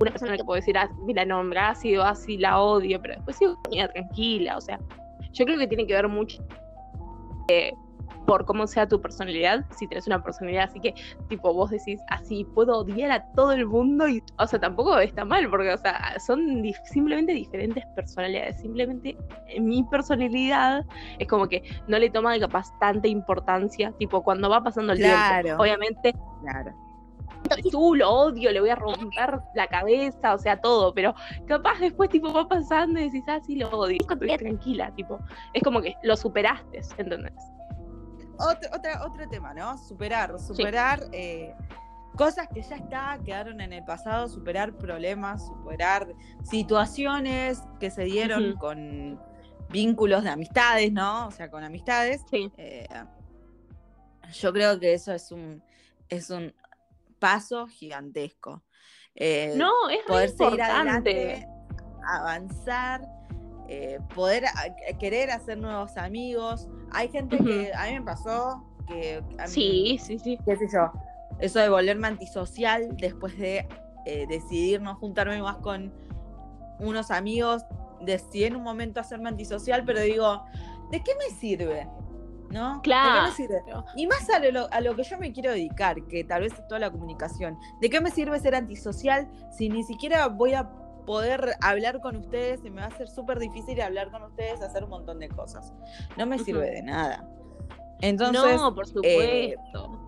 una 0.00 0.10
persona 0.10 0.36
que 0.36 0.44
puedo 0.44 0.56
decir, 0.56 0.76
ah, 0.76 0.88
mira, 1.04 1.24
no, 1.24 1.42
ha 1.58 1.74
sido 1.74 2.04
así, 2.04 2.36
la 2.38 2.60
odio, 2.60 3.00
pero 3.00 3.14
después 3.14 3.36
sigo 3.36 3.56
tranquila, 3.92 4.56
o 4.56 4.60
sea, 4.60 4.78
yo 5.32 5.44
creo 5.44 5.58
que 5.58 5.66
tiene 5.66 5.86
que 5.86 5.94
ver 5.94 6.08
mucho 6.08 6.42
eh, 7.48 7.72
por 8.26 8.44
cómo 8.44 8.66
sea 8.66 8.86
tu 8.88 9.00
personalidad, 9.00 9.64
si 9.70 9.86
tenés 9.86 10.06
una 10.06 10.22
personalidad 10.22 10.64
así 10.64 10.80
que, 10.80 10.94
tipo, 11.28 11.54
vos 11.54 11.70
decís, 11.70 12.00
así, 12.08 12.44
puedo 12.54 12.80
odiar 12.80 13.10
a 13.12 13.24
todo 13.32 13.52
el 13.52 13.66
mundo, 13.66 14.08
y, 14.08 14.22
o 14.38 14.46
sea, 14.46 14.58
tampoco 14.58 14.98
está 14.98 15.24
mal, 15.24 15.48
porque, 15.48 15.72
o 15.72 15.78
sea, 15.78 16.18
son 16.18 16.62
simplemente 16.84 17.32
diferentes 17.32 17.84
personalidades, 17.94 18.60
simplemente 18.60 19.16
mi 19.60 19.84
personalidad 19.84 20.84
es 21.18 21.28
como 21.28 21.48
que 21.48 21.62
no 21.86 21.98
le 21.98 22.10
toma 22.10 22.38
capaz 22.38 22.66
tanta 22.80 23.08
importancia, 23.08 23.92
tipo, 23.98 24.22
cuando 24.22 24.50
va 24.50 24.62
pasando 24.62 24.92
el 24.92 24.98
tiempo, 24.98 25.62
obviamente, 25.62 26.12
claro. 26.42 26.72
tú 27.70 27.94
lo 27.94 28.10
odio, 28.10 28.50
le 28.50 28.60
voy 28.60 28.70
a 28.70 28.74
romper 28.74 29.38
la 29.54 29.68
cabeza, 29.68 30.34
o 30.34 30.38
sea, 30.38 30.60
todo, 30.60 30.92
pero 30.92 31.14
capaz 31.46 31.78
después 31.78 32.10
tipo 32.10 32.32
va 32.32 32.48
pasando 32.48 32.98
y 32.98 33.04
decís, 33.04 33.22
ah, 33.28 33.38
sí, 33.46 33.54
lo 33.54 33.68
odio, 33.70 33.98
tranquila, 34.38 34.90
tipo, 34.96 35.20
es 35.52 35.62
como 35.62 35.80
que 35.80 35.94
lo 36.02 36.16
superaste, 36.16 36.80
¿entendés? 36.98 37.32
Otro, 38.38 38.70
otro 39.04 39.28
tema, 39.28 39.54
¿no? 39.54 39.78
Superar, 39.78 40.38
superar 40.38 41.04
eh, 41.12 41.54
cosas 42.16 42.48
que 42.52 42.62
ya 42.62 42.76
está, 42.76 43.18
quedaron 43.24 43.60
en 43.60 43.72
el 43.72 43.84
pasado, 43.84 44.28
superar 44.28 44.74
problemas, 44.76 45.46
superar 45.46 46.08
situaciones 46.42 47.62
que 47.78 47.90
se 47.90 48.04
dieron 48.04 48.56
con 48.56 49.20
vínculos 49.70 50.24
de 50.24 50.30
amistades, 50.30 50.92
¿no? 50.92 51.28
O 51.28 51.30
sea, 51.30 51.50
con 51.50 51.62
amistades. 51.62 52.22
Sí. 52.30 52.50
Eh, 52.56 52.88
yo 54.32 54.52
creo 54.52 54.80
que 54.80 54.94
eso 54.94 55.12
es 55.12 55.30
un, 55.30 55.62
es 56.08 56.30
un 56.30 56.54
paso 57.18 57.66
gigantesco. 57.66 58.62
Eh, 59.14 59.54
no, 59.56 59.88
es 59.88 60.04
poder 60.06 60.30
seguir 60.30 60.62
adelante, 60.62 61.46
avanzar, 62.06 63.02
eh, 63.68 63.98
poder 64.14 64.44
querer 64.98 65.30
hacer 65.30 65.58
nuevos 65.58 65.96
amigos. 65.96 66.68
Hay 66.92 67.08
gente 67.08 67.38
que 67.38 67.72
a 67.74 67.86
mí 67.86 67.98
me 67.98 68.02
pasó 68.02 68.64
que 68.86 69.22
sí, 69.46 69.98
sí, 70.00 70.18
sí. 70.18 70.38
qué 70.44 70.56
sé 70.56 70.68
yo, 70.72 70.92
eso 71.40 71.58
de 71.58 71.68
volverme 71.68 72.06
antisocial 72.06 72.96
después 72.96 73.36
de 73.38 73.66
eh, 74.06 74.26
decidir 74.28 74.80
no 74.80 74.94
juntarme 74.94 75.42
más 75.42 75.56
con 75.56 75.92
unos 76.78 77.10
amigos, 77.10 77.64
decidí 78.00 78.44
en 78.44 78.56
un 78.56 78.62
momento 78.62 79.00
hacerme 79.00 79.28
antisocial, 79.28 79.84
pero 79.84 80.00
digo, 80.00 80.44
¿de 80.90 81.02
qué 81.02 81.12
me 81.16 81.34
sirve? 81.34 81.88
¿no? 82.50 82.80
Claro. 82.82 83.32
Y 83.96 84.06
más 84.06 84.30
a 84.30 84.38
lo, 84.38 84.72
a 84.72 84.80
lo, 84.80 84.94
que 84.94 85.02
yo 85.02 85.18
me 85.18 85.32
quiero 85.32 85.50
dedicar, 85.50 86.00
que 86.06 86.22
tal 86.22 86.42
vez 86.42 86.52
es 86.52 86.66
toda 86.68 86.78
la 86.78 86.90
comunicación. 86.90 87.58
¿De 87.80 87.90
qué 87.90 88.00
me 88.00 88.10
sirve 88.10 88.38
ser 88.38 88.54
antisocial 88.54 89.28
si 89.56 89.68
ni 89.68 89.82
siquiera 89.82 90.28
voy 90.28 90.54
a 90.54 90.70
poder 91.06 91.54
hablar 91.62 92.00
con 92.00 92.16
ustedes 92.16 92.64
y 92.64 92.70
me 92.70 92.82
va 92.82 92.88
a 92.88 92.90
ser 92.90 93.08
súper 93.08 93.38
difícil 93.38 93.80
hablar 93.80 94.10
con 94.10 94.22
ustedes, 94.22 94.60
hacer 94.60 94.84
un 94.84 94.90
montón 94.90 95.18
de 95.18 95.28
cosas? 95.28 95.72
No 96.16 96.26
me 96.26 96.38
sirve 96.38 96.70
de 96.70 96.82
nada. 96.82 97.26
Entonces, 98.00 98.60
no, 98.60 98.74
por 98.74 98.84
eh, 99.02 99.54
supuesto. 99.54 100.06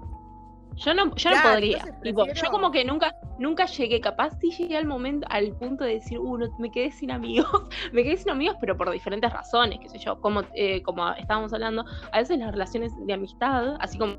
Yo 0.78 0.94
no, 0.94 1.14
yo 1.16 1.30
no 1.30 1.42
podría. 1.42 1.84
yo 2.04 2.50
como 2.50 2.70
que 2.70 2.84
nunca, 2.84 3.16
nunca 3.38 3.66
llegué, 3.66 4.00
capaz 4.00 4.38
sí 4.40 4.50
llegué 4.50 4.76
al 4.76 4.86
momento, 4.86 5.26
al 5.30 5.52
punto 5.56 5.84
de 5.84 5.94
decir, 5.94 6.20
uh, 6.20 6.38
me 6.58 6.70
quedé 6.70 6.92
sin 6.92 7.10
amigos. 7.10 7.48
me 7.92 8.04
quedé 8.04 8.16
sin 8.16 8.30
amigos, 8.30 8.56
pero 8.60 8.76
por 8.76 8.90
diferentes 8.90 9.32
razones, 9.32 9.80
qué 9.80 9.88
sé 9.88 9.98
yo, 9.98 10.20
como, 10.20 10.42
eh, 10.54 10.82
como 10.82 11.10
estábamos 11.14 11.52
hablando, 11.52 11.84
a 12.12 12.18
veces 12.18 12.38
las 12.38 12.52
relaciones 12.52 12.92
de 13.06 13.12
amistad, 13.12 13.76
así 13.80 13.98
como 13.98 14.16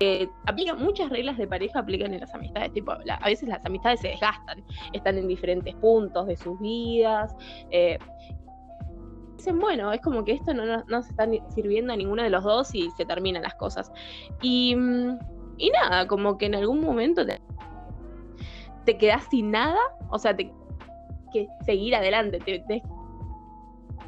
eh, 0.00 0.28
muchas 0.78 1.10
reglas 1.10 1.38
de 1.38 1.46
pareja 1.46 1.80
aplican 1.80 2.12
en 2.12 2.20
las 2.20 2.34
amistades 2.34 2.72
tipo 2.72 2.92
a 2.92 3.26
veces 3.26 3.48
las 3.48 3.64
amistades 3.64 4.00
se 4.00 4.08
desgastan 4.08 4.62
están 4.92 5.16
en 5.16 5.28
diferentes 5.28 5.74
puntos 5.76 6.26
de 6.26 6.36
sus 6.36 6.60
vidas 6.60 7.34
eh, 7.70 7.98
dicen 9.36 9.58
bueno 9.58 9.92
es 9.92 10.00
como 10.00 10.24
que 10.24 10.32
esto 10.32 10.52
no 10.52 10.84
nos 10.84 11.08
está 11.08 11.26
sirviendo 11.48 11.92
a 11.92 11.96
ninguno 11.96 12.22
de 12.22 12.30
los 12.30 12.44
dos 12.44 12.74
y 12.74 12.90
se 12.90 13.06
terminan 13.06 13.42
las 13.42 13.54
cosas 13.54 13.90
y 14.42 14.76
mm, 14.76 15.18
y 15.58 15.70
nada, 15.70 16.06
como 16.06 16.36
que 16.38 16.46
en 16.46 16.54
algún 16.54 16.80
momento 16.80 17.24
te, 17.24 17.40
te 18.84 18.98
quedas 18.98 19.26
sin 19.30 19.50
nada, 19.50 19.78
o 20.10 20.18
sea, 20.18 20.36
te 20.36 20.52
que 21.32 21.48
seguir 21.64 21.94
adelante. 21.94 22.38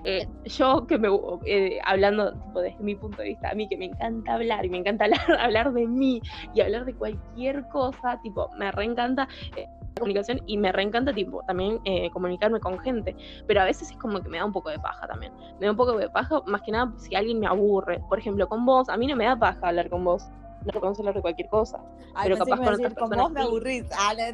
Eh, 0.04 0.26
yo 0.44 0.86
que 0.86 0.98
me 0.98 1.08
eh, 1.46 1.78
hablando 1.84 2.32
tipo, 2.32 2.60
desde 2.60 2.82
mi 2.82 2.94
punto 2.94 3.22
de 3.22 3.28
vista, 3.28 3.50
a 3.50 3.54
mí 3.54 3.68
que 3.68 3.76
me 3.76 3.86
encanta 3.86 4.34
hablar 4.34 4.64
y 4.64 4.70
me 4.70 4.78
encanta 4.78 5.04
hablar, 5.06 5.40
hablar 5.40 5.72
de 5.72 5.86
mí 5.86 6.20
y 6.54 6.60
hablar 6.60 6.84
de 6.84 6.94
cualquier 6.94 7.66
cosa, 7.68 8.20
tipo, 8.22 8.50
me 8.56 8.70
reencanta 8.72 9.28
eh, 9.56 9.66
la 9.66 10.00
comunicación 10.00 10.40
y 10.46 10.56
me 10.56 10.70
reencanta 10.70 11.12
tipo 11.12 11.42
también 11.42 11.80
comunicarme 12.12 12.60
con 12.60 12.78
gente, 12.78 13.16
pero 13.48 13.60
a 13.60 13.64
veces 13.64 13.90
es 13.90 13.96
como 13.96 14.22
que 14.22 14.28
me 14.28 14.38
da 14.38 14.44
un 14.44 14.52
poco 14.52 14.70
de 14.70 14.78
paja 14.78 15.08
también. 15.08 15.32
Me 15.58 15.66
da 15.66 15.72
un 15.72 15.76
poco 15.76 15.96
de 15.96 16.08
paja, 16.08 16.40
más 16.46 16.62
que 16.62 16.70
nada 16.70 16.92
si 16.98 17.16
alguien 17.16 17.40
me 17.40 17.48
aburre. 17.48 18.00
Por 18.08 18.18
ejemplo, 18.18 18.48
con 18.48 18.64
vos, 18.64 18.88
a 18.88 18.96
mí 18.96 19.08
no 19.08 19.16
me 19.16 19.24
da 19.24 19.36
paja 19.36 19.68
hablar 19.68 19.90
con 19.90 20.04
vos 20.04 20.30
no 20.64 20.80
podemos 20.80 20.98
hablar 20.98 21.14
de 21.14 21.20
cualquier 21.22 21.48
cosa. 21.48 21.80
pero 22.22 22.36
capaz 22.36 22.56
con 22.56 22.74
otras 22.74 22.94
personas. 22.94 23.18
Vos 23.18 23.32
me 23.32 23.40
aburrís. 23.40 23.84
Ah, 23.92 24.12
la 24.14 24.32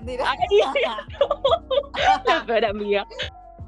la 2.26 2.46
peor 2.46 2.64
amiga. 2.64 3.06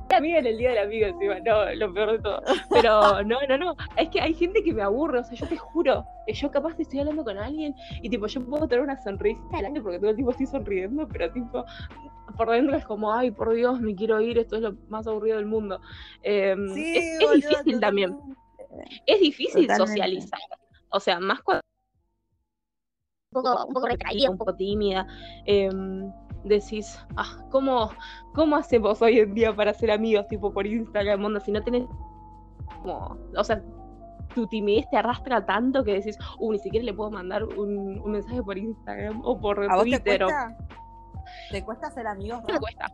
La 0.09 0.19
amiga 0.19 0.39
en 0.39 0.47
el 0.47 0.59
día 0.59 0.71
del 0.71 0.79
amigo 0.79 1.07
encima, 1.07 1.41
no, 1.41 1.75
lo 1.75 1.93
peor 1.93 2.13
de 2.13 2.19
todo. 2.21 2.43
Pero 2.71 3.23
no, 3.25 3.39
no, 3.49 3.59
no. 3.59 3.77
Es 3.97 4.09
que 4.09 4.21
hay 4.21 4.35
gente 4.35 4.63
que 4.63 4.73
me 4.73 4.83
aburre, 4.83 5.19
o 5.19 5.25
sea, 5.25 5.37
yo 5.37 5.47
te 5.49 5.57
juro, 5.57 6.05
yo 6.29 6.51
capaz 6.51 6.79
estoy 6.79 7.01
hablando 7.01 7.25
con 7.25 7.39
alguien 7.39 7.75
y 8.03 8.09
tipo, 8.09 8.27
yo 8.27 8.45
puedo 8.45 8.69
tener 8.69 8.85
una 8.85 9.03
sonrisa 9.03 9.43
delante 9.53 9.81
porque 9.81 9.99
todo 9.99 10.11
el 10.11 10.17
tiempo 10.17 10.31
estoy 10.31 10.47
sonriendo, 10.47 11.09
pero 11.09 11.31
tipo, 11.33 11.65
por 12.37 12.51
dentro 12.51 12.77
es 12.77 12.85
como, 12.85 13.13
ay, 13.13 13.31
por 13.31 13.53
Dios, 13.53 13.81
me 13.81 13.95
quiero 13.95 14.21
ir, 14.21 14.39
esto 14.39 14.57
es 14.57 14.63
lo 14.63 14.75
más 14.89 15.07
aburrido 15.07 15.37
del 15.37 15.47
mundo. 15.47 15.81
Em, 16.23 16.69
sí, 16.73 16.97
es, 16.97 17.19
difícil 17.33 17.81
también. 17.81 18.17
Es 19.07 19.21
difícil 19.21 19.69
socializar. 19.77 20.41
O 20.91 21.01
sea, 21.01 21.19
más 21.19 21.43
cuando 21.43 21.63
un 23.35 23.43
poco, 23.43 23.67
un 23.67 23.75
poco 23.75 23.87
retraída, 23.89 24.31
un 24.31 24.39
poco 24.39 24.55
tímida, 24.55 25.07
em, 25.45 26.11
decís, 26.49 26.99
ah, 27.17 27.39
¿cómo, 27.51 27.91
¿cómo 28.35 28.57
hacemos 28.57 29.03
hoy 29.03 29.21
en 29.21 29.35
día 29.35 29.55
para 29.55 29.75
ser 29.75 29.91
amigos, 29.91 30.27
tipo 30.29 30.53
por 30.53 30.67
Instagram, 30.67 31.25
onda, 31.25 31.41
si 31.41 31.53
no 31.53 31.63
tenés 31.63 31.85
como, 32.83 33.17
o 33.37 33.45
sea, 33.45 33.63
tu 34.35 34.47
timidez 34.47 34.89
te 34.91 34.97
arrastra 34.97 35.45
tanto 35.45 35.83
que 35.83 35.95
decís, 35.95 36.19
uh, 36.39 36.53
ni 36.53 36.59
siquiera 36.59 36.85
le 36.85 36.95
puedo 36.95 37.11
mandar 37.11 37.45
un, 37.45 38.01
un 38.01 38.11
mensaje 38.11 38.43
por 38.43 38.59
Instagram 38.59 39.23
o 39.25 39.41
por 39.41 39.67
Twitter. 39.83 40.03
Te 40.03 40.19
cuesta? 40.19 40.57
¿Te 41.51 41.65
cuesta 41.65 41.91
ser 41.91 42.07
amigos? 42.07 42.43
No 42.47 42.55
me 42.55 42.61
cuesta. 42.61 42.93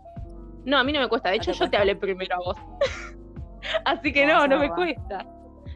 No, 0.65 0.79
a 0.79 0.85
mí 0.85 0.93
no 0.93 1.01
me 1.01 1.09
cuesta. 1.09 1.31
De 1.31 1.37
hecho, 1.37 1.53
yo 1.53 1.69
te 1.69 1.77
hablé 1.77 1.97
primero 1.97 2.37
a 2.37 2.39
vos. 2.39 2.57
Así 3.85 4.13
que 4.13 4.27
no, 4.27 4.47
no 4.47 4.59
me 4.59 4.71
cuesta. 4.71 5.27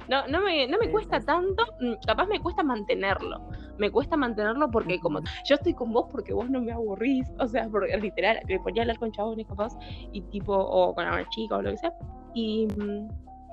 No, 0.09 0.27
no 0.29 0.43
me, 0.43 0.67
no 0.69 0.79
me 0.79 0.91
cuesta 0.91 1.21
tanto, 1.21 1.65
mm, 1.81 1.95
capaz 2.07 2.27
me 2.27 2.41
cuesta 2.41 2.63
mantenerlo. 2.63 3.41
Me 3.79 3.91
cuesta 3.91 4.17
mantenerlo 4.17 4.71
porque 4.71 4.99
como 5.01 5.21
yo 5.45 5.55
estoy 5.55 5.75
con 5.75 5.93
vos 5.93 6.07
porque 6.11 6.33
vos 6.33 6.49
no 6.49 6.61
me 6.61 6.73
aburrís, 6.73 7.29
o 7.39 7.47
sea, 7.47 7.69
porque 7.69 7.97
literal, 7.97 8.41
me 8.49 8.59
ponía 8.61 8.83
a 8.83 8.85
hablar 8.85 8.99
con 8.99 9.13
chabones 9.13 9.47
capaz 9.47 9.77
y 10.13 10.23
tipo, 10.23 10.55
o 10.55 10.95
con 10.95 11.07
una 11.07 11.29
chica 11.29 11.57
o 11.57 11.63
lo 11.63 11.71
que 11.71 11.79
sea. 11.79 11.93
Y, 12.35 12.67
mm, 12.77 13.09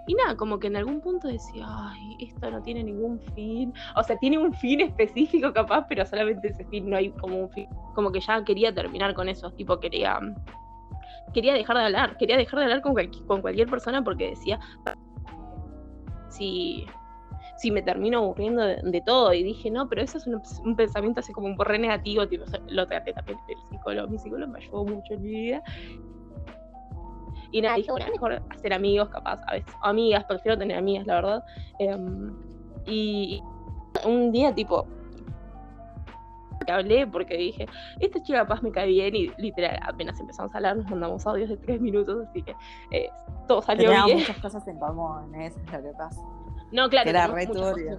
y 0.06 0.16
nada, 0.16 0.36
como 0.36 0.60
que 0.60 0.68
en 0.68 0.76
algún 0.76 1.00
punto 1.00 1.28
decía, 1.28 1.66
ay, 1.68 2.18
esto 2.20 2.52
no 2.52 2.62
tiene 2.62 2.84
ningún 2.84 3.20
fin. 3.36 3.74
O 3.96 4.04
sea, 4.04 4.18
tiene 4.18 4.38
un 4.38 4.54
fin 4.54 4.82
específico 4.82 5.54
capaz, 5.54 5.86
pero 5.88 6.06
solamente 6.06 6.50
ese 6.50 6.66
fin 6.66 6.90
no 6.90 6.98
hay 6.98 7.10
como 7.12 7.38
un 7.38 7.50
fin. 7.50 7.68
Como 7.96 8.12
que 8.12 8.20
ya 8.20 8.44
quería 8.44 8.74
terminar 8.74 9.14
con 9.14 9.30
eso, 9.30 9.52
tipo 9.52 9.80
quería 9.80 10.20
quería 11.34 11.54
dejar 11.54 11.78
de 11.78 11.84
hablar, 11.86 12.18
quería 12.18 12.38
dejar 12.38 12.60
de 12.60 12.66
hablar 12.66 12.82
con, 12.82 12.94
con 13.26 13.42
cualquier 13.42 13.68
persona 13.68 14.04
porque 14.04 14.30
decía, 14.30 14.60
si, 16.34 16.86
si 17.58 17.72
me 17.72 17.82
termino 17.82 18.20
aburriendo 18.20 18.64
de, 18.64 19.02
todo. 19.06 19.34
Y 19.34 19.44
dije, 19.44 19.70
no, 19.72 19.88
pero 19.88 20.02
eso 20.02 20.18
es 20.18 20.28
un, 20.28 20.76
pensamiento 20.76 21.20
así 21.20 21.34
como 21.34 21.48
un 21.48 21.58
re 21.58 21.80
negativo, 21.80 22.28
tipo, 22.28 22.46
lo 22.68 22.88
traté 22.88 23.14
también 23.14 23.38
el 23.48 23.58
psicólogo, 23.70 24.08
mi 24.10 24.18
psicólogo 24.18 24.52
me 24.52 24.60
ayudó 24.60 24.86
mucho 24.86 25.14
en 25.14 25.22
mi 25.22 25.30
vida. 25.30 25.64
Y 27.52 27.62
nada, 27.62 27.76
dije, 27.76 27.92
bueno, 27.92 28.08
mejor 28.12 28.42
hacer 28.50 28.74
amigos, 28.74 29.10
capaz, 29.10 29.40
a 29.48 29.54
veces, 29.54 29.74
amigas, 29.82 30.24
prefiero 30.26 30.58
tener 30.58 30.78
amigas, 30.78 31.06
la 31.06 31.16
verdad. 31.16 31.44
Em, 31.78 32.36
y 32.88 33.42
un 34.06 34.32
día, 34.32 34.54
tipo, 34.54 34.88
hablé 36.72 37.08
porque 37.08 37.38
dije, 37.38 37.68
esta 38.00 38.22
chica 38.22 38.40
capaz 38.40 38.62
me 38.62 38.72
cae 38.72 38.88
bien 38.88 39.16
y 39.16 39.32
literal, 39.38 39.80
apenas 39.84 40.20
empezamos 40.20 40.54
a 40.54 40.58
hablar, 40.58 40.78
nos 40.78 40.90
mandamos 40.90 41.26
audios 41.26 41.50
de 41.50 41.58
tres 41.58 41.82
minutos, 41.82 42.28
así 42.30 42.42
que 42.42 42.56
eh, 42.92 43.10
todo 43.48 43.62
salió 43.62 43.86
Teníamos 43.90 44.08
bien. 44.08 44.20
muchas 44.20 44.38
cosas 44.38 44.68
en 44.68 44.80
común, 44.80 45.36
eso 45.36 45.60
es 45.60 45.72
lo 45.72 45.84
que 45.84 45.98
pasa. 45.98 46.22
No, 46.72 46.90
claro. 46.90 47.10
era 47.10 47.28
re 47.28 47.46
turbio. 47.48 47.98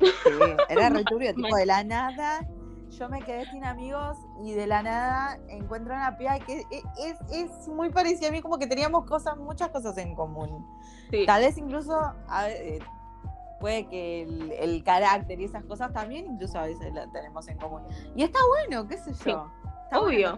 Sí, 0.00 0.30
era 0.68 0.88
re 0.90 1.04
turbio, 1.04 1.34
tipo 1.34 1.56
de 1.56 1.66
la 1.66 1.84
nada. 1.84 2.46
Yo 2.90 3.08
me 3.08 3.20
quedé 3.20 3.44
sin 3.46 3.64
amigos 3.64 4.16
y 4.42 4.52
de 4.52 4.66
la 4.66 4.82
nada 4.82 5.38
encuentro 5.48 5.92
una 5.92 6.16
piba 6.16 6.38
que 6.38 6.60
e, 6.60 6.82
es, 7.04 7.16
es, 7.30 7.68
muy 7.68 7.90
parecida 7.90 8.28
a 8.28 8.30
mí, 8.30 8.40
como 8.40 8.58
que 8.58 8.66
teníamos 8.66 9.04
cosas, 9.06 9.36
muchas 9.36 9.68
cosas 9.70 9.98
en 9.98 10.14
común. 10.14 10.66
Tal 11.26 11.42
vez 11.42 11.58
incluso 11.58 11.94
eh, 12.48 12.78
puede 13.60 13.86
que 13.88 14.22
el, 14.60 14.84
carácter 14.84 15.40
y 15.40 15.44
esas 15.44 15.64
cosas 15.64 15.92
también 15.92 16.26
incluso 16.26 16.58
a 16.58 16.66
veces 16.66 16.92
la 16.92 17.10
tenemos 17.12 17.48
en 17.48 17.58
común. 17.58 17.82
Y 18.14 18.22
está 18.22 18.38
bueno, 18.48 18.86
qué 18.88 18.96
sé 18.98 19.12
yo. 19.24 19.50
Obvio. 19.92 20.36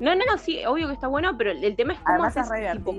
No, 0.00 0.14
no, 0.14 0.38
sí, 0.38 0.64
obvio 0.64 0.88
que 0.88 0.94
está 0.94 1.08
bueno, 1.08 1.36
pero 1.36 1.52
el 1.52 1.76
tema 1.76 1.92
es 1.92 2.00
cómo 2.00 2.24
Además 2.24 2.36
es 2.36 2.48
re 2.48 2.72
tipo. 2.72 2.94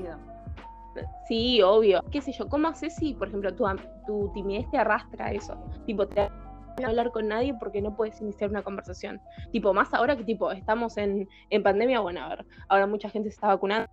Sí, 1.27 1.61
obvio. 1.61 2.03
¿Qué 2.11 2.21
sé 2.21 2.31
yo? 2.31 2.47
¿Cómo 2.47 2.67
haces 2.67 2.95
si, 2.95 3.13
por 3.13 3.27
ejemplo, 3.27 3.53
tu, 3.55 3.65
tu 4.05 4.31
timidez 4.33 4.69
te 4.69 4.77
arrastra 4.77 5.25
a 5.25 5.31
eso? 5.31 5.57
Tipo, 5.85 6.07
te 6.07 6.29
miedo 6.77 6.89
hablar 6.89 7.11
con 7.11 7.27
nadie 7.27 7.53
porque 7.53 7.81
no 7.81 7.95
puedes 7.95 8.19
iniciar 8.21 8.49
una 8.49 8.61
conversación. 8.61 9.21
Tipo, 9.51 9.73
más 9.73 9.93
ahora 9.93 10.15
que 10.15 10.23
tipo 10.23 10.51
estamos 10.51 10.97
en, 10.97 11.27
en 11.49 11.63
pandemia, 11.63 11.99
bueno, 11.99 12.21
a 12.21 12.29
ver, 12.29 12.45
ahora 12.69 12.87
mucha 12.87 13.09
gente 13.09 13.29
se 13.29 13.35
está 13.35 13.47
vacunando 13.47 13.89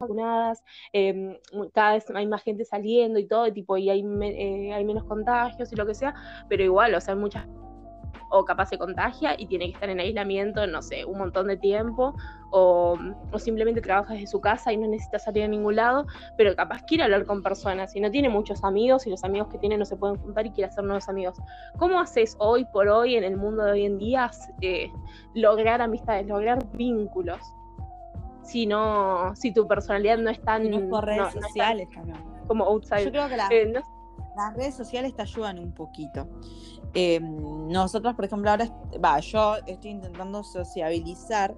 vacunadas, 0.00 0.64
eh, 0.92 1.38
cada 1.72 1.94
vez 1.94 2.04
hay 2.14 2.26
más 2.26 2.42
gente 2.42 2.64
saliendo 2.64 3.18
y 3.18 3.26
todo, 3.26 3.52
tipo, 3.52 3.76
y 3.76 3.90
hay, 3.90 4.04
eh, 4.22 4.72
hay 4.72 4.84
menos 4.84 5.04
contagios 5.04 5.72
y 5.72 5.76
lo 5.76 5.86
que 5.86 5.94
sea, 5.94 6.14
pero 6.48 6.62
igual, 6.64 6.94
o 6.94 7.00
sea, 7.00 7.14
hay 7.14 7.20
mucha 7.20 7.46
o 8.30 8.44
capaz 8.44 8.66
se 8.66 8.78
contagia 8.78 9.34
y 9.36 9.46
tiene 9.46 9.66
que 9.66 9.72
estar 9.72 9.90
en 9.90 10.00
aislamiento, 10.00 10.66
no 10.66 10.82
sé, 10.82 11.04
un 11.04 11.18
montón 11.18 11.48
de 11.48 11.56
tiempo, 11.56 12.14
o, 12.52 12.96
o 13.32 13.38
simplemente 13.38 13.80
trabaja 13.80 14.14
desde 14.14 14.28
su 14.28 14.40
casa 14.40 14.72
y 14.72 14.76
no 14.76 14.86
necesita 14.86 15.18
salir 15.18 15.44
a 15.44 15.48
ningún 15.48 15.76
lado, 15.76 16.06
pero 16.36 16.54
capaz 16.54 16.82
quiere 16.84 17.04
hablar 17.04 17.26
con 17.26 17.42
personas 17.42 17.94
y 17.94 18.00
no 18.00 18.10
tiene 18.10 18.28
muchos 18.28 18.62
amigos 18.64 19.06
y 19.06 19.10
los 19.10 19.24
amigos 19.24 19.48
que 19.48 19.58
tiene 19.58 19.76
no 19.76 19.84
se 19.84 19.96
pueden 19.96 20.16
juntar 20.16 20.46
y 20.46 20.50
quiere 20.50 20.70
hacer 20.70 20.84
nuevos 20.84 21.08
amigos. 21.08 21.38
¿Cómo 21.78 22.00
haces 22.00 22.36
hoy 22.38 22.64
por 22.72 22.88
hoy, 22.88 23.16
en 23.16 23.24
el 23.24 23.36
mundo 23.36 23.64
de 23.64 23.72
hoy 23.72 23.84
en 23.84 23.98
día, 23.98 24.30
eh, 24.60 24.90
lograr 25.34 25.82
amistades, 25.82 26.26
lograr 26.26 26.58
vínculos? 26.74 27.40
Si 28.50 28.66
no, 28.66 29.34
si 29.36 29.52
tu 29.52 29.68
personalidad 29.68 30.18
no 30.18 30.28
es 30.28 30.42
tan 30.42 30.66
Y 30.66 30.70
no 30.70 30.78
es 30.78 30.84
por 30.90 31.04
redes 31.04 31.18
no- 31.18 31.24
no 31.24 31.28
es 31.28 31.34
tan 31.34 31.42
sociales 31.44 31.88
también. 31.94 32.18
como 32.48 32.64
outside. 32.64 33.04
Yo 33.04 33.10
creo 33.12 33.28
que 33.28 33.36
la- 33.36 33.48
Eh, 33.48 33.66
no- 33.72 33.80
las 34.36 34.54
redes 34.56 34.74
sociales 34.74 35.14
te 35.14 35.22
ayudan 35.22 35.58
un 35.60 35.72
poquito. 35.72 36.26
Eh, 36.94 37.20
nosotros, 37.20 38.14
por 38.16 38.24
ejemplo, 38.24 38.50
ahora, 38.50 38.66
va, 39.04 39.20
yo 39.20 39.54
estoy 39.66 39.92
intentando 39.92 40.42
sociabilizar 40.42 41.54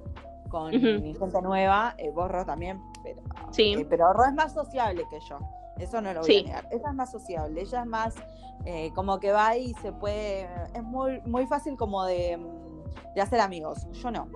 con 0.50 0.66
Ujú. 0.76 1.00
mi 1.02 1.14
gente 1.14 1.40
nueva, 1.40 1.94
eh, 1.96 2.11
vos 2.11 2.30
Ro 2.30 2.44
también, 2.44 2.82
pero, 3.02 3.22
Sí. 3.52 3.72
eh, 3.72 3.87
pero 3.88 4.12
Ro 4.12 4.25
es 4.26 4.34
más 4.34 4.52
sociable 4.52 5.04
que 5.08 5.18
yo, 5.20 5.38
eso 5.78 6.02
no 6.02 6.12
lo 6.12 6.20
voy 6.20 6.26
Sí. 6.30 6.40
a 6.40 6.42
negar. 6.49 6.68
Ella 6.70 6.88
es 6.90 6.94
más 6.94 7.11
sociable, 7.11 7.61
ella 7.62 7.80
es 7.80 7.87
más 7.87 8.14
eh, 8.66 8.92
como 8.94 9.18
que 9.18 9.32
va 9.32 9.56
y 9.56 9.72
se 9.82 9.90
puede, 9.92 10.46
es 10.75 10.82
muy, 10.84 11.20
muy 11.22 11.46
fácil 11.49 11.76
como 11.76 12.04
de, 12.04 12.37
mm, 12.37 13.14
de 13.14 13.20
hacer 13.20 13.40
amigos, 13.40 13.88
yo 13.92 14.11
no. 14.12 14.28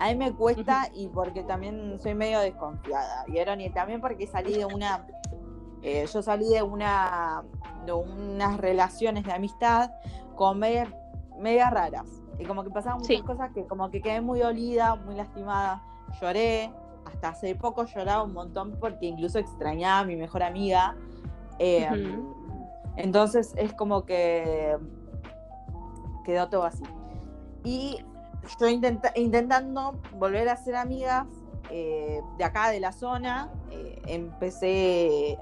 A 0.00 0.08
mí 0.08 0.14
me 0.16 0.32
cuesta 0.32 0.88
y 0.94 1.08
porque 1.08 1.42
también 1.44 1.98
soy 2.00 2.14
medio 2.14 2.40
desconfiada. 2.40 3.24
Y 3.28 3.38
Aaron, 3.38 3.60
y 3.60 3.68
también 3.70 4.00
porque 4.00 4.26
salí 4.26 4.54
de 4.54 4.64
una. 4.64 5.06
eh, 5.82 6.06
yo 6.12 6.22
salí 6.22 6.48
de 6.48 6.62
una. 6.62 7.42
de 7.86 7.92
unas 7.92 8.56
relaciones 8.58 9.24
de 9.24 9.32
amistad 9.32 9.90
con 10.36 10.58
media, 10.58 10.92
media 11.38 11.70
raras. 11.70 12.06
Y 12.38 12.44
como 12.44 12.62
que 12.64 12.70
pasaban 12.70 12.98
muchas 13.00 13.16
Sí. 13.18 13.22
cosas 13.22 13.50
que 13.52 13.66
como 13.66 13.90
que 13.90 14.00
quedé 14.00 14.20
muy 14.22 14.40
dolida, 14.40 14.94
muy 14.96 15.14
lastimada. 15.14 15.82
Lloré. 16.20 16.72
Hasta 17.06 17.28
hace 17.30 17.54
poco 17.54 17.84
lloraba 17.84 18.22
un 18.22 18.32
montón 18.34 18.76
porque 18.80 19.06
incluso 19.06 19.38
extrañaba 19.38 20.00
a 20.00 20.04
mi 20.04 20.16
mejor 20.16 20.42
amiga. 20.42 20.96
Eh. 21.58 21.88
Entonces 22.96 23.52
es 23.56 23.72
como 23.74 24.04
que 24.04 24.76
quedó 26.24 26.48
todo 26.48 26.64
así. 26.64 26.84
Y 27.64 27.98
yo 28.60 28.68
intenta- 28.68 29.12
intentando 29.16 30.00
volver 30.18 30.48
a 30.48 30.56
ser 30.56 30.76
amigas 30.76 31.26
eh, 31.70 32.20
de 32.38 32.44
acá, 32.44 32.70
de 32.70 32.80
la 32.80 32.90
zona, 32.92 33.48
eh, 33.70 34.00
empecé, 34.06 35.38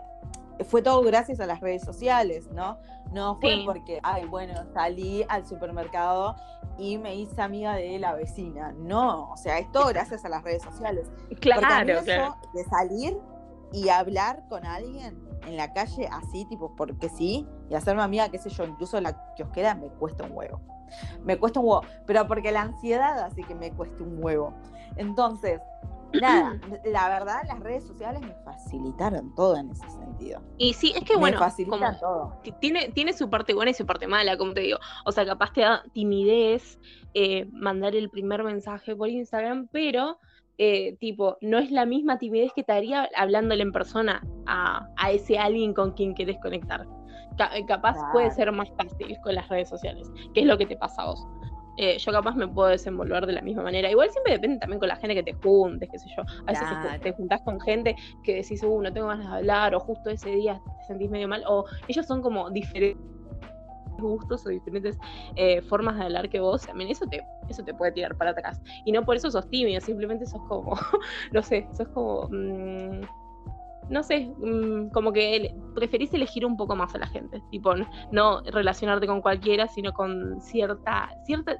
fue 0.67 0.83
todo 0.83 1.00
gracias 1.02 1.40
a 1.40 1.47
las 1.47 1.61
redes 1.61 1.83
sociales, 1.83 2.49
¿no? 2.52 2.76
No 3.12 3.38
fue 3.40 3.55
Sí. 3.55 3.62
porque, 3.64 4.00
ay, 4.02 4.26
bueno, 4.26 4.52
salí 4.75 5.25
al 5.28 5.47
supermercado 5.47 6.37
y 6.76 6.99
me 6.99 7.14
hice 7.14 7.40
amiga 7.40 7.75
de 7.75 7.99
la 7.99 8.14
vecina. 8.14 8.73
No, 8.76 9.31
o 9.31 9.37
sea, 9.38 9.59
es 9.59 9.71
todo 9.73 9.87
gracias 9.87 10.25
a 10.26 10.28
las 10.28 10.43
redes 10.43 10.62
sociales. 10.62 11.11
Porque 11.28 11.52
a 11.52 11.57
mí 11.57 11.61
Claro, 11.67 11.93
eso 11.95 12.05
claro. 12.05 12.37
de 12.52 12.64
salir 12.64 13.19
y 13.73 13.88
hablar 13.88 14.45
con 14.49 14.67
alguien 14.67 15.26
en 15.47 15.57
la 15.57 15.73
calle 15.73 16.09
así, 16.12 16.45
tipo, 16.47 16.75
porque 16.76 17.09
sí, 17.09 17.47
y 17.70 17.75
hacerme 17.75 18.02
amiga, 18.02 18.28
qué 18.30 18.38
sé 18.38 18.50
yo, 18.50 18.64
incluso 18.64 19.00
la 19.00 19.14
kiosquera 19.34 19.75
me 19.75 19.88
cuesta 19.88 20.25
un 20.25 20.32
huevo. 20.32 20.60
Me 21.25 21.36
cuesta 21.38 21.60
un 21.60 21.66
huevo, 21.66 21.82
pero 22.06 22.26
porque 22.26 22.50
la 22.52 22.62
ansiedad 22.62 23.19
hace 23.21 23.43
que 23.43 23.54
me 23.54 23.71
cueste 23.73 24.02
un 24.02 24.23
huevo. 24.23 24.54
Entonces, 24.97 25.60
nada, 26.14 26.58
la 26.84 27.08
verdad, 27.10 27.43
las 27.47 27.60
redes 27.60 27.86
sociales 27.86 28.23
me 28.23 28.34
facilitaron 28.45 29.34
todo 29.34 29.56
en 29.56 29.71
ese 29.71 29.88
sentido. 29.90 30.40
Y 30.56 30.73
sí, 30.73 30.93
es 30.97 31.04
que 31.04 31.14
me 31.14 31.21
bueno, 31.21 31.38
facilitan 31.38 31.78
como, 31.78 31.99
todo. 31.99 32.40
ti- 32.43 32.54
tiene, 32.60 32.88
tiene 32.93 33.12
su 33.12 33.28
parte 33.28 33.52
buena 33.52 33.71
y 33.71 33.75
su 33.75 33.84
parte 33.84 34.06
mala, 34.06 34.38
como 34.38 34.54
te 34.54 34.60
digo. 34.60 34.78
O 35.04 35.12
sea, 35.12 35.26
capaz 35.26 35.52
te 35.52 35.60
da 35.60 35.82
timidez 35.93 36.78
eh, 37.14 37.47
mandar 37.52 37.95
el 37.95 38.08
primer 38.08 38.43
mensaje 38.43 38.97
por 38.97 39.08
Instagram, 39.10 39.69
pero 39.71 40.19
eh, 40.56 40.97
tipo, 40.99 41.36
no 41.43 41.58
es 41.58 41.71
la 41.71 41.84
misma 41.86 42.19
timidez 42.19 42.52
que 42.56 42.64
te 42.64 42.73
haría 42.73 43.08
hablándole 43.14 43.62
en 43.62 43.71
persona 43.73 44.23
a, 44.47 44.88
a 44.97 45.10
ese 45.12 45.38
alguien 45.38 45.73
con 45.75 45.93
quien 45.93 46.14
querés 46.14 46.38
conectar. 46.40 46.86
Eh, 47.54 47.64
capaz 47.67 47.97
puede 48.12 48.30
ser 48.30 48.50
más 48.52 48.69
fácil 48.76 49.19
con 49.21 49.34
las 49.34 49.49
redes 49.49 49.69
sociales, 49.69 50.10
que 50.34 50.41
es 50.41 50.47
lo 50.47 50.58
que 50.58 50.67
te 50.67 50.76
pasa 50.76 51.02
a 51.02 51.06
vos. 51.06 51.26
Eh, 51.80 51.97
yo 51.99 52.10
capaz 52.10 52.34
me 52.34 52.49
puedo 52.49 52.69
desenvolver 52.69 53.25
de 53.25 53.32
la 53.32 53.41
misma 53.41 53.62
manera. 53.62 53.88
Igual 53.88 54.10
siempre 54.10 54.32
depende 54.32 54.58
también 54.58 54.80
con 54.80 54.88
la 54.88 54.97
gente 54.97 55.14
que 55.14 55.23
te 55.23 55.32
juntes, 55.32 55.88
qué 55.88 55.99
sé 55.99 56.08
yo. 56.17 56.23
A 56.47 56.50
veces 56.50 56.69
Claro. 56.69 57.00
te, 57.00 57.12
juntás 57.12 57.41
con 57.43 57.60
gente 57.60 57.95
que 58.25 58.34
decís, 58.34 58.64
uh, 58.64 58.82
no 58.82 58.93
tengo 58.93 59.06
ganas 59.06 59.30
de 59.30 59.36
hablar, 59.36 59.75
o 59.76 59.80
justo 59.80 60.10
ese 60.10 60.30
día 60.30 60.60
te 60.80 60.84
sentís 60.84 61.08
medio 61.08 61.28
mal, 61.28 61.45
o 61.47 61.64
ellos 61.86 62.04
son 62.04 62.21
como 62.21 62.50
diferentes 62.50 63.00
gustos 64.00 64.45
o 64.47 64.49
diferentes 64.49 64.99
eh, 65.36 65.60
formas 65.62 65.97
de 65.97 66.04
hablar 66.04 66.28
que 66.28 66.41
vos, 66.41 66.62
también 66.62 66.91
eso 66.91 67.06
te, 67.06 67.25
eso 67.49 67.62
te 67.62 67.75
puede 67.75 67.93
tirar 67.93 68.17
para 68.17 68.30
atrás. 68.30 68.60
Y 68.84 68.91
no 68.91 69.04
por 69.04 69.17
eso 69.17 69.30
sos 69.30 69.49
tímido, 69.49 69.80
simplemente 69.80 70.26
sos 70.26 70.43
como, 70.49 70.73
no 71.32 71.43
sé, 71.43 71.69
sos 71.76 71.88
como, 71.88 72.28
mm, 72.28 73.02
no 73.88 74.02
sé, 74.02 74.30
mm, 74.38 74.90
como 74.90 75.12
que 75.12 75.54
preferís 75.74 76.12
elegir 76.14 76.44
un 76.46 76.56
poco 76.56 76.76
más 76.76 76.94
a 76.94 76.98
la 76.98 77.06
gente, 77.06 77.40
tipo, 77.50 77.72
no 78.10 78.40
relacionarte 78.42 79.06
con 79.06 79.20
cualquiera, 79.20 79.66
sino 79.68 79.92
con 79.92 80.40
cierta, 80.40 81.10
cierta, 81.24 81.56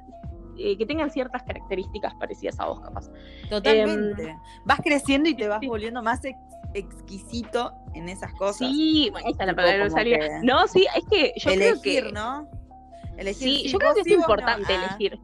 eh, 0.57 0.77
que 0.77 0.85
tengan 0.85 1.09
ciertas 1.09 1.41
características 1.43 2.13
parecidas 2.15 2.59
a 2.59 2.65
vos, 2.65 2.81
capaz. 2.81 3.09
Totalmente. 3.49 4.35
vas 4.65 4.79
creciendo 4.83 5.29
y 5.29 5.35
te 5.35 5.47
vas 5.47 5.59
sí. 5.61 5.67
volviendo 5.67 6.01
más 6.03 6.23
ex- 6.25 6.37
exquisito 6.73 7.73
en 7.93 8.09
esas 8.09 8.33
cosas. 8.33 8.67
Sí, 8.69 9.09
bueno, 9.11 9.29
esa 9.29 9.43
es 9.43 9.47
la 9.47 9.55
palabra 9.55 10.03
que 10.03 10.39
No, 10.43 10.67
sí, 10.67 10.85
es 10.95 11.05
que 11.09 11.33
yo 11.37 11.51
Elegir, 11.51 11.79
creo 11.81 12.03
que... 12.05 12.11
¿no? 12.11 12.47
Elegir, 13.17 13.57
Sí, 13.61 13.67
yo 13.69 13.77
creo 13.79 13.93
que 13.95 14.01
es 14.01 14.07
no. 14.07 14.13
importante 14.15 14.73
Ah. 14.73 14.85
elegir. 14.97 15.19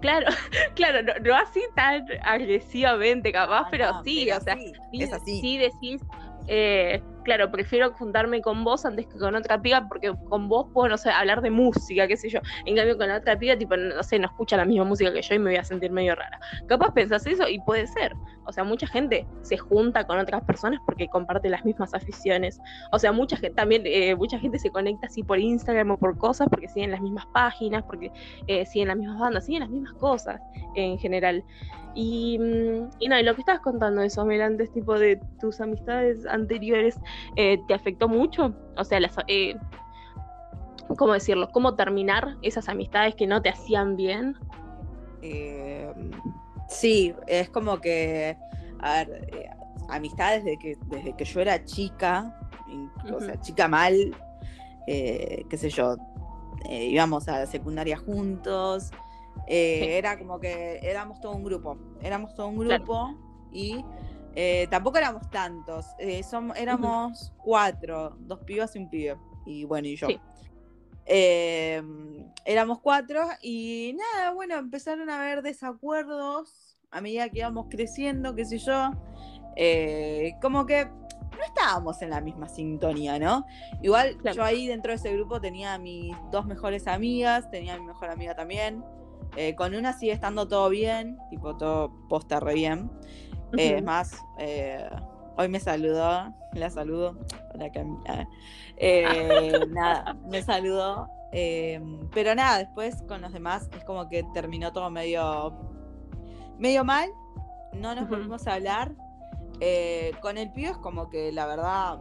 Claro, 0.00 0.26
claro, 0.76 1.02
no, 1.02 1.12
no 1.24 1.34
así 1.34 1.60
tan 1.74 2.04
agresivamente 2.22 3.32
capaz, 3.32 3.64
Ah, 3.66 3.68
pero 3.70 3.92
no, 3.92 4.04
sí, 4.04 4.24
pero 4.26 4.38
o 4.38 4.40
sea, 4.40 4.54
sí, 4.56 4.72
sí, 4.92 5.02
es 5.02 5.12
así. 5.12 5.40
sí 5.40 5.58
decís, 5.58 6.00
eh, 6.48 7.02
claro, 7.28 7.50
prefiero 7.50 7.92
juntarme 7.92 8.40
con 8.40 8.64
vos 8.64 8.86
antes 8.86 9.06
que 9.06 9.18
con 9.18 9.34
otra 9.34 9.60
piba 9.60 9.86
porque 9.86 10.14
con 10.30 10.48
vos 10.48 10.68
puedo, 10.72 10.88
no 10.88 10.96
sé, 10.96 11.10
hablar 11.10 11.42
de 11.42 11.50
música, 11.50 12.08
qué 12.08 12.16
sé 12.16 12.30
yo. 12.30 12.40
En 12.64 12.74
cambio, 12.74 12.96
con 12.96 13.10
otra 13.10 13.38
piba, 13.38 13.54
tipo, 13.54 13.76
no 13.76 14.02
sé, 14.02 14.18
no 14.18 14.28
escucha 14.28 14.56
la 14.56 14.64
misma 14.64 14.84
música 14.84 15.12
que 15.12 15.20
yo 15.20 15.34
y 15.34 15.38
me 15.38 15.50
voy 15.50 15.58
a 15.58 15.64
sentir 15.64 15.90
medio 15.90 16.14
rara. 16.14 16.40
Capaz 16.68 16.94
pensás 16.94 17.26
eso 17.26 17.46
y 17.46 17.60
puede 17.60 17.86
ser. 17.86 18.14
O 18.46 18.52
sea, 18.52 18.64
mucha 18.64 18.86
gente 18.86 19.26
se 19.42 19.58
junta 19.58 20.04
con 20.04 20.18
otras 20.18 20.42
personas 20.44 20.80
porque 20.86 21.06
comparte 21.08 21.50
las 21.50 21.66
mismas 21.66 21.92
aficiones. 21.92 22.62
O 22.92 22.98
sea, 22.98 23.12
mucha 23.12 23.36
gente 23.36 23.54
también, 23.54 23.82
eh, 23.84 24.16
mucha 24.16 24.38
gente 24.38 24.58
se 24.58 24.70
conecta 24.70 25.06
así 25.06 25.22
por 25.22 25.38
Instagram 25.38 25.90
o 25.90 25.98
por 25.98 26.16
cosas 26.16 26.48
porque 26.48 26.66
siguen 26.66 26.92
las 26.92 27.02
mismas 27.02 27.26
páginas, 27.26 27.82
porque 27.82 28.10
eh, 28.46 28.64
siguen 28.64 28.88
las 28.88 28.96
mismas 28.96 29.18
bandas, 29.18 29.44
siguen 29.44 29.60
las 29.60 29.70
mismas 29.70 29.92
cosas 29.96 30.40
en 30.76 30.98
general. 30.98 31.44
Y, 31.94 32.38
mm, 32.38 32.90
y 33.00 33.08
no, 33.08 33.18
y 33.18 33.22
lo 33.24 33.34
que 33.34 33.40
estabas 33.40 33.60
contando 33.60 34.02
eso, 34.02 34.24
Mel, 34.24 34.40
antes, 34.40 34.72
tipo 34.72 34.98
de 34.98 35.20
tus 35.40 35.60
amistades 35.60 36.26
anteriores, 36.26 36.96
eh, 37.36 37.58
¿te 37.66 37.74
afectó 37.74 38.08
mucho? 38.08 38.54
O 38.76 38.84
sea, 38.84 39.00
las, 39.00 39.16
eh, 39.28 39.56
¿cómo 40.96 41.12
decirlo? 41.12 41.48
¿Cómo 41.52 41.74
terminar 41.74 42.36
esas 42.42 42.68
amistades 42.68 43.14
que 43.14 43.26
no 43.26 43.42
te 43.42 43.48
hacían 43.50 43.96
bien? 43.96 44.36
Eh, 45.22 45.92
sí, 46.68 47.14
es 47.26 47.50
como 47.50 47.80
que, 47.80 48.36
a 48.80 49.04
ver, 49.04 49.28
eh, 49.32 49.50
amistades 49.88 50.44
desde 50.44 50.58
que, 50.58 50.76
desde 50.86 51.14
que 51.14 51.24
yo 51.24 51.40
era 51.40 51.64
chica, 51.64 52.34
o 53.12 53.20
sea, 53.20 53.40
chica 53.40 53.68
mal, 53.68 54.14
eh, 54.86 55.44
qué 55.48 55.56
sé 55.56 55.70
yo, 55.70 55.96
íbamos 56.70 57.28
a 57.28 57.40
la 57.40 57.46
secundaria 57.46 57.96
juntos, 57.96 58.90
Sí. 59.46 59.54
era 59.54 60.18
como 60.18 60.38
que 60.40 60.78
éramos 60.82 61.20
todo 61.20 61.32
un 61.34 61.42
grupo, 61.42 61.78
éramos 62.02 62.34
todo 62.34 62.48
un 62.48 62.56
Claro. 62.58 62.84
grupo 62.84 63.14
y 63.50 63.82
eh, 64.34 64.66
tampoco 64.70 64.98
éramos 64.98 65.30
tantos, 65.30 65.86
eh, 65.98 66.22
éramos 66.56 67.32
cuatro, 67.42 68.16
dos 68.20 68.40
pibas 68.40 68.74
y 68.76 68.78
un 68.78 68.90
pibe, 68.90 69.16
y 69.46 69.64
bueno, 69.64 69.88
y 69.88 69.96
yo. 69.96 70.06
Sí. 70.08 70.20
Eh, 71.10 71.82
éramos 72.44 72.80
cuatro 72.80 73.26
y 73.40 73.96
nada, 73.96 74.32
bueno, 74.32 74.56
empezaron 74.56 75.08
a 75.08 75.16
haber 75.20 75.40
desacuerdos 75.42 76.76
a 76.90 77.00
medida 77.00 77.28
que 77.30 77.38
íbamos 77.38 77.66
creciendo, 77.70 78.34
qué 78.34 78.44
sé 78.44 78.58
yo. 78.58 78.90
Eh, 79.56 80.34
como 80.40 80.66
que 80.66 80.84
no 80.84 81.44
estábamos 81.46 82.02
en 82.02 82.10
la 82.10 82.20
misma 82.20 82.48
sintonía, 82.48 83.18
¿no? 83.18 83.44
Igual 83.82 84.16
Claro. 84.18 84.36
yo 84.36 84.44
ahí 84.44 84.66
dentro 84.66 84.90
de 84.92 84.96
ese 84.96 85.12
grupo 85.12 85.40
tenía 85.40 85.74
a 85.74 85.78
mis 85.78 86.14
dos 86.30 86.46
mejores 86.46 86.86
amigas, 86.86 87.50
tenía 87.50 87.74
a 87.74 87.78
mi 87.78 87.86
mejor 87.86 88.10
amiga 88.10 88.34
también. 88.34 88.84
Eh, 89.36 89.54
con 89.54 89.74
una 89.74 89.92
sigue 89.92 90.12
estando 90.12 90.48
todo 90.48 90.68
bien, 90.68 91.18
tipo 91.30 91.56
todo 91.56 91.92
posta 92.08 92.40
re 92.40 92.54
bien. 92.54 92.90
Eh, 93.56 93.76
es 93.78 93.82
más, 93.82 94.16
eh, 94.38 94.88
hoy 95.36 95.48
me 95.48 95.60
saludó, 95.60 96.34
la 96.52 96.70
saludo, 96.70 97.16
hola 97.54 97.70
Camila. 97.72 98.28
Eh, 98.76 99.60
nada, 99.70 100.14
me 100.26 100.42
saludó. 100.42 101.08
pero 102.12 102.34
nada, 102.34 102.58
después 102.58 103.02
con 103.08 103.20
los 103.22 103.32
demás 103.32 103.68
es 103.76 103.84
como 103.84 104.08
que 104.08 104.24
terminó 104.34 104.72
todo 104.72 104.90
medio, 104.90 105.54
medio 106.58 106.84
mal. 106.84 107.10
No 107.72 107.94
nos 107.94 108.04
Ujú. 108.04 108.14
volvimos 108.14 108.46
a 108.46 108.54
hablar. 108.54 108.94
con 110.20 110.38
el 110.38 110.52
pibe 110.52 110.70
es 110.70 110.78
como 110.78 111.08
que 111.08 111.32
la 111.32 111.46
verdad 111.46 111.98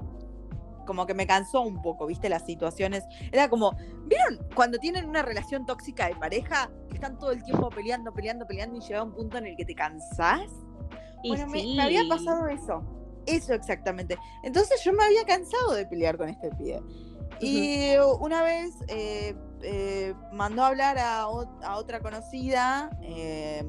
como 0.88 1.06
que 1.06 1.14
me 1.14 1.28
cansó 1.28 1.62
un 1.62 1.82
poco, 1.82 2.08
¿viste? 2.08 2.30
Las 2.30 2.46
situaciones. 2.46 3.04
Era 3.32 3.50
como, 3.50 3.76
¿vieron 4.06 4.40
cuando 4.56 4.80
tienen 4.80 5.06
una 5.08 5.22
relación 5.22 5.66
tóxica 5.66 6.08
de 6.08 6.16
pareja? 6.16 6.72
Que 6.88 6.96
están 6.96 7.20
todo 7.20 7.32
el 7.32 7.44
tiempo 7.44 7.70
peleando, 7.70 8.12
peleando, 8.14 8.48
peleando 8.48 8.78
y 8.78 8.80
llega 8.80 9.04
un 9.04 9.12
punto 9.14 9.38
en 9.38 9.48
el 9.48 9.56
que 9.56 9.66
te 9.66 9.76
cansás. 9.76 10.50
Y 11.28 11.30
bueno, 11.30 11.48
me, 11.48 11.62
sí. 11.62 11.76
me 11.76 11.84
había 11.84 12.08
pasado 12.08 12.48
eso. 12.48 12.84
Eso 13.26 13.54
exactamente. 13.54 14.18
Entonces 14.44 14.82
yo 14.84 14.94
me 14.94 15.04
había 15.04 15.26
cansado 15.26 15.74
de 15.74 15.86
pelear 15.86 16.18
con 16.18 16.30
este 16.30 16.50
pibe. 16.52 16.82
Y 17.40 17.96
una 18.20 18.42
vez 18.42 18.74
eh, 18.88 19.36
eh, 19.62 20.14
mandó 20.32 20.64
a 20.64 20.68
hablar 20.68 20.98
a, 20.98 21.28
otra 21.28 22.00
conocida, 22.00 22.90
eh, 23.02 23.68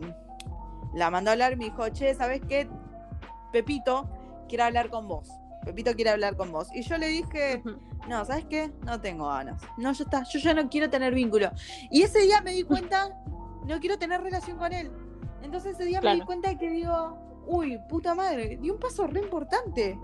la 0.94 1.10
mandó 1.10 1.30
a 1.30 1.32
hablar 1.32 1.52
y 1.52 1.56
me 1.56 1.64
dijo, 1.66 1.88
che, 1.90 2.14
¿sabes 2.14 2.40
qué? 2.48 2.68
Pepito 3.52 4.08
quiere 4.48 4.64
hablar 4.64 4.90
con 4.90 5.08
vos. 5.08 5.28
Pepito 5.64 5.92
quiere 5.94 6.10
hablar 6.10 6.36
con 6.36 6.52
vos. 6.52 6.68
Y 6.72 6.82
yo 6.82 6.96
le 6.96 7.08
dije, 7.08 7.62
no, 8.08 8.24
¿sabes 8.24 8.46
qué? 8.48 8.72
No 8.86 9.00
tengo 9.00 9.28
ganas. 9.28 9.60
No, 9.76 9.92
ya 9.92 10.04
está, 10.04 10.22
yo 10.22 10.38
ya 10.38 10.54
no 10.54 10.68
quiero 10.70 10.88
tener 10.88 11.12
vínculo. 11.14 11.50
Y 11.90 12.02
ese 12.02 12.20
día 12.20 12.40
me 12.40 12.52
di 12.52 12.62
cuenta, 12.62 13.10
no 13.66 13.80
quiero 13.80 13.98
tener 13.98 14.22
relación 14.22 14.56
con 14.56 14.72
él. 14.72 14.90
Entonces 15.42 15.74
ese 15.74 15.84
día 15.84 16.00
me 16.00 16.14
di 16.14 16.20
cuenta 16.22 16.56
que 16.56 16.70
digo, 16.70 17.27
uy, 17.48 17.78
puta 17.88 18.14
madre, 18.14 18.56
di 18.60 18.70
un 18.70 18.78
paso 18.78 19.06
re 19.06 19.20
importante. 19.20 19.98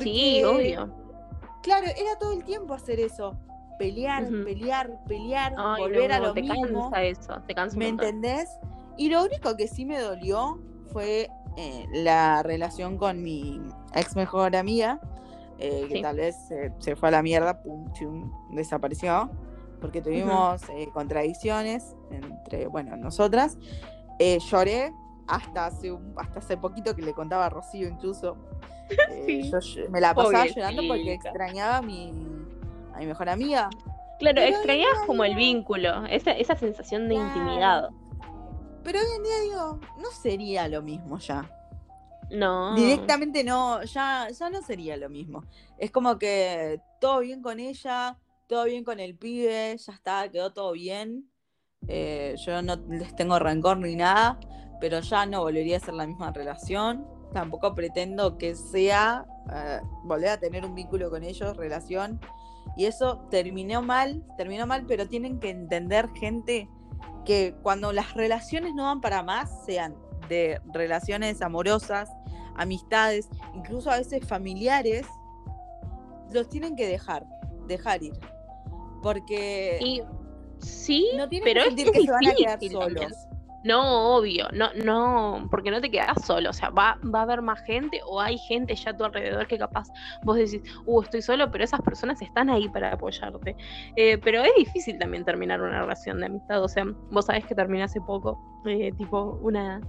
Sí, 0.00 0.42
obvio. 0.42 0.92
Claro, 1.62 1.86
era 1.86 2.18
todo 2.18 2.32
el 2.32 2.44
tiempo 2.44 2.74
hacer 2.74 2.98
eso. 3.00 3.38
Pelear, 3.78 4.26
pelear, 4.44 5.04
pelear, 5.06 5.54
Ay, 5.56 5.82
volver 5.82 6.10
no, 6.10 6.16
a 6.16 6.18
lo 6.18 6.32
te 6.34 6.42
mismo. 6.42 6.90
cansa 6.90 7.02
eso, 7.04 7.40
te 7.46 7.54
cansa 7.54 7.76
¿Me 7.76 7.88
entendés? 7.88 8.48
Y 8.96 9.08
lo 9.08 9.22
único 9.22 9.56
que 9.56 9.68
sí 9.68 9.84
me 9.84 10.00
dolió 10.00 10.58
fue 10.92 11.28
eh, 11.56 11.86
la 11.92 12.42
relación 12.42 12.98
con 12.98 13.22
mi 13.22 13.60
ex 13.94 14.16
mejor 14.16 14.56
amiga, 14.56 15.00
eh, 15.58 15.86
que 15.88 16.02
tal 16.02 16.16
vez 16.16 16.50
eh, 16.50 16.72
se 16.80 16.96
fue 16.96 17.08
a 17.10 17.12
la 17.12 17.22
mierda, 17.22 17.62
pum, 17.62 17.92
chum, 17.92 18.32
desapareció, 18.50 19.30
porque 19.80 20.02
tuvimos 20.02 20.60
eh, 20.70 20.88
contradicciones 20.92 21.94
entre, 22.10 22.66
bueno, 22.66 22.96
nosotras. 22.96 23.58
Eh, 24.18 24.38
lloré 24.50 24.92
hasta 25.28 25.66
hace, 25.66 25.92
un- 25.92 26.14
hasta 26.16 26.38
hace 26.40 26.56
poquito 26.56 26.94
que 26.96 27.02
le 27.02 27.12
contaba 27.12 27.46
a 27.46 27.48
Rocío 27.50 27.88
incluso. 27.88 28.36
Eh, 29.10 29.24
Sí. 29.26 29.50
yo 29.50 29.58
ll- 29.58 29.88
me 29.90 30.00
la 30.00 30.14
pasaba 30.14 30.46
llorando 30.46 30.82
porque 30.88 31.12
extrañaba 31.12 31.76
a 31.76 31.82
mi, 31.82 32.08
a 32.94 32.98
mi 33.00 33.06
mejor 33.06 33.28
amiga. 33.28 33.68
Claro, 34.18 34.36
Pero 34.36 34.40
extrañabas 34.40 35.00
como 35.06 35.24
el 35.24 35.36
vínculo, 35.36 36.06
esa, 36.06 36.32
esa 36.32 36.56
sensación 36.56 37.06
de 37.08 37.14
Claro. 37.16 37.28
intimidad. 37.28 37.88
Pero 38.82 38.98
hoy 39.00 39.06
en 39.18 39.22
día 39.22 39.40
digo, 39.42 39.80
no 39.98 40.10
sería 40.10 40.66
lo 40.68 40.80
mismo 40.82 41.18
ya. 41.18 41.50
No. 42.30 42.74
Directamente 42.76 43.44
no, 43.44 43.82
ya, 43.84 44.28
ya 44.30 44.48
no 44.50 44.62
sería 44.62 44.96
lo 44.96 45.10
mismo. 45.10 45.44
Es 45.76 45.90
como 45.90 46.18
que 46.18 46.80
todo 47.00 47.20
bien 47.20 47.42
con 47.42 47.60
ella, 47.60 48.16
todo 48.46 48.64
bien 48.64 48.84
con 48.84 49.00
el 49.00 49.14
pibe, 49.16 49.76
ya 49.76 49.92
está, 49.92 50.30
quedó 50.30 50.52
todo 50.54 50.72
bien. 50.72 51.30
Eh, 51.86 52.34
yo 52.44 52.62
no 52.62 52.76
les 52.88 53.14
tengo 53.14 53.38
rencor 53.38 53.76
ni 53.78 53.96
nada, 53.96 54.38
pero 54.80 55.00
ya 55.00 55.26
no 55.26 55.42
volvería 55.42 55.76
a 55.76 55.80
ser 55.80 55.94
la 55.94 56.06
misma 56.06 56.32
relación. 56.32 57.06
Tampoco 57.32 57.74
pretendo 57.74 58.38
que 58.38 58.54
sea 58.54 59.26
eh, 59.52 59.80
volver 60.04 60.30
a 60.30 60.40
tener 60.40 60.64
un 60.64 60.74
vínculo 60.74 61.10
con 61.10 61.22
ellos, 61.22 61.56
relación. 61.56 62.20
Y 62.76 62.86
eso 62.86 63.26
terminó 63.30 63.82
mal, 63.82 64.24
terminó 64.36 64.66
mal, 64.66 64.84
pero 64.86 65.08
tienen 65.08 65.40
que 65.40 65.50
entender, 65.50 66.08
gente, 66.14 66.68
que 67.24 67.54
cuando 67.62 67.92
las 67.92 68.14
relaciones 68.14 68.74
no 68.74 68.84
van 68.84 69.00
para 69.00 69.22
más, 69.22 69.64
sean 69.64 69.94
de 70.28 70.60
relaciones 70.72 71.42
amorosas, 71.42 72.10
amistades, 72.56 73.28
incluso 73.54 73.90
a 73.90 73.98
veces 73.98 74.26
familiares, 74.26 75.06
los 76.32 76.48
tienen 76.48 76.76
que 76.76 76.86
dejar, 76.86 77.26
dejar 77.66 78.02
ir. 78.02 78.14
Porque 79.02 79.78
Y 79.80 80.02
sí, 80.58 81.08
no 81.16 81.28
tienen 81.28 81.44
pero 81.44 81.62
que 81.62 81.68
es, 81.68 81.74
sentir 81.74 81.86
es 81.86 81.92
que 81.92 82.02
se 82.02 82.10
van 82.10 82.26
a 82.26 82.34
quedar 82.34 82.60
solos. 82.60 82.80
también. 82.80 83.27
No, 83.64 84.16
obvio, 84.16 84.46
no, 84.52 84.68
no, 84.84 85.48
porque 85.50 85.70
no 85.70 85.80
te 85.80 85.90
quedas 85.90 86.24
solo, 86.24 86.50
o 86.50 86.52
sea, 86.52 86.70
va, 86.70 86.96
va 87.12 87.20
a 87.20 87.22
haber 87.22 87.42
más 87.42 87.60
gente 87.62 88.00
o 88.06 88.20
hay 88.20 88.38
gente 88.38 88.74
ya 88.76 88.92
a 88.92 88.96
tu 88.96 89.04
alrededor 89.04 89.48
que 89.48 89.58
capaz 89.58 89.88
vos 90.22 90.36
decís, 90.36 90.62
uh, 90.86 91.02
estoy 91.02 91.22
solo, 91.22 91.50
pero 91.50 91.64
esas 91.64 91.80
personas 91.82 92.22
están 92.22 92.50
ahí 92.50 92.68
para 92.68 92.92
apoyarte. 92.92 93.56
Eh, 93.96 94.16
pero 94.18 94.42
es 94.42 94.52
difícil 94.56 94.96
también 94.98 95.24
terminar 95.24 95.60
una 95.60 95.80
relación 95.80 96.20
de 96.20 96.26
amistad, 96.26 96.62
o 96.62 96.68
sea, 96.68 96.84
vos 97.10 97.26
sabés 97.26 97.46
que 97.46 97.54
terminé 97.54 97.82
hace 97.82 98.00
poco, 98.00 98.38
eh, 98.64 98.92
tipo, 98.96 99.38
una, 99.42 99.80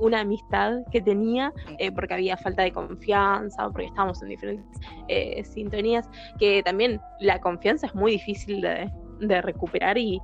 una 0.00 0.20
amistad 0.20 0.78
que 0.90 1.00
tenía, 1.00 1.52
eh, 1.78 1.90
porque 1.90 2.14
había 2.14 2.36
falta 2.36 2.62
de 2.62 2.72
confianza, 2.72 3.68
porque 3.70 3.86
estábamos 3.86 4.22
en 4.22 4.28
diferentes 4.28 4.80
eh, 5.08 5.42
sintonías, 5.44 6.08
que 6.38 6.62
también 6.62 7.00
la 7.20 7.40
confianza 7.40 7.86
es 7.86 7.94
muy 7.94 8.12
difícil 8.12 8.60
de, 8.60 8.90
de 9.20 9.42
recuperar 9.42 9.98
y 9.98 10.20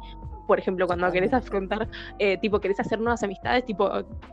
por 0.48 0.58
ejemplo, 0.58 0.86
cuando 0.86 1.12
querés 1.12 1.32
afrontar, 1.32 1.86
eh, 2.18 2.38
tipo, 2.38 2.58
querés 2.58 2.80
hacer 2.80 2.98
nuevas 2.98 3.22
amistades, 3.22 3.64
tipo, 3.66 3.88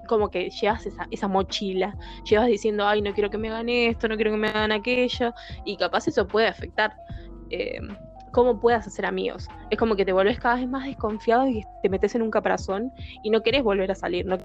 como 0.07 0.31
que 0.31 0.49
llevas 0.49 0.85
esa, 0.85 1.05
esa 1.11 1.27
mochila, 1.27 1.95
llevas 2.23 2.47
diciendo, 2.47 2.87
ay, 2.87 3.01
no 3.01 3.13
quiero 3.13 3.29
que 3.29 3.37
me 3.37 3.49
hagan 3.49 3.69
esto, 3.69 4.07
no 4.07 4.15
quiero 4.15 4.31
que 4.31 4.37
me 4.37 4.47
hagan 4.47 4.71
aquello, 4.71 5.33
y 5.65 5.77
capaz 5.77 6.07
eso 6.07 6.25
puede 6.25 6.47
afectar 6.47 6.95
eh, 7.51 7.79
cómo 8.31 8.59
puedas 8.59 8.87
hacer 8.87 9.05
amigos. 9.05 9.47
Es 9.69 9.77
como 9.77 9.95
que 9.95 10.05
te 10.05 10.13
vuelves 10.13 10.39
cada 10.39 10.55
vez 10.55 10.67
más 10.67 10.85
desconfiado 10.85 11.47
y 11.47 11.63
te 11.83 11.89
metes 11.89 12.15
en 12.15 12.21
un 12.21 12.31
caparazón 12.31 12.91
y 13.21 13.29
no 13.29 13.41
querés 13.41 13.63
volver 13.63 13.91
a 13.91 13.95
salir, 13.95 14.25
no 14.25 14.37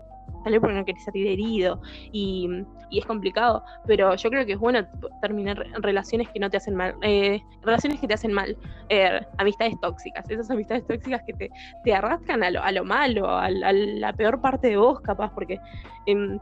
salir 0.42 0.60
porque 0.60 0.74
no 0.76 0.84
querés 0.84 1.04
salir 1.04 1.26
herido 1.26 1.80
y, 2.12 2.48
y 2.90 2.98
es 2.98 3.06
complicado, 3.06 3.62
pero 3.86 4.14
yo 4.14 4.30
creo 4.30 4.44
que 4.46 4.52
es 4.52 4.58
bueno 4.58 4.86
terminar 5.20 5.58
re- 5.58 5.70
relaciones 5.80 6.28
que 6.28 6.38
no 6.40 6.50
te 6.50 6.56
hacen 6.56 6.74
mal, 6.74 6.94
eh, 7.02 7.40
relaciones 7.62 8.00
que 8.00 8.06
te 8.08 8.14
hacen 8.14 8.32
mal, 8.32 8.56
eh, 8.88 9.20
amistades 9.38 9.74
tóxicas, 9.80 10.28
esas 10.30 10.50
amistades 10.50 10.86
tóxicas 10.86 11.22
que 11.26 11.32
te, 11.34 11.50
te 11.84 11.94
arrastran 11.94 12.42
a 12.42 12.50
lo, 12.50 12.62
a 12.62 12.72
lo 12.72 12.84
malo, 12.84 13.28
a, 13.28 13.50
la- 13.50 13.68
a 13.68 13.72
la 13.72 14.12
peor 14.12 14.40
parte 14.40 14.68
de 14.68 14.76
vos 14.76 15.00
capaz, 15.00 15.30
porque 15.34 15.58
em, 16.06 16.38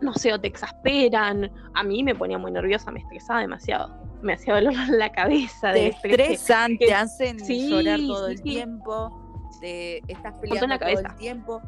no 0.00 0.14
sé, 0.14 0.32
o 0.32 0.40
te 0.40 0.48
exasperan, 0.48 1.50
a 1.74 1.82
mí 1.82 2.02
me 2.02 2.14
ponía 2.14 2.38
muy 2.38 2.50
nerviosa, 2.52 2.90
me 2.90 3.00
estresaba 3.00 3.40
demasiado, 3.40 3.94
me 4.22 4.32
hacía 4.34 4.54
dolor 4.54 4.72
la 4.90 5.10
cabeza 5.12 5.72
Te 5.72 5.90
que- 6.02 6.08
estresan, 6.14 6.78
que- 6.78 6.86
te 6.86 6.94
hacen 6.94 7.38
sí, 7.40 7.68
llorar 7.68 7.98
todo 8.06 8.26
sí, 8.26 8.32
el 8.32 8.38
sí. 8.38 8.42
tiempo, 8.44 9.48
te 9.60 9.98
estás 10.10 10.34
peleando 10.40 10.66
la 10.68 10.78
todo 10.78 10.88
el 11.00 11.14
tiempo. 11.16 11.60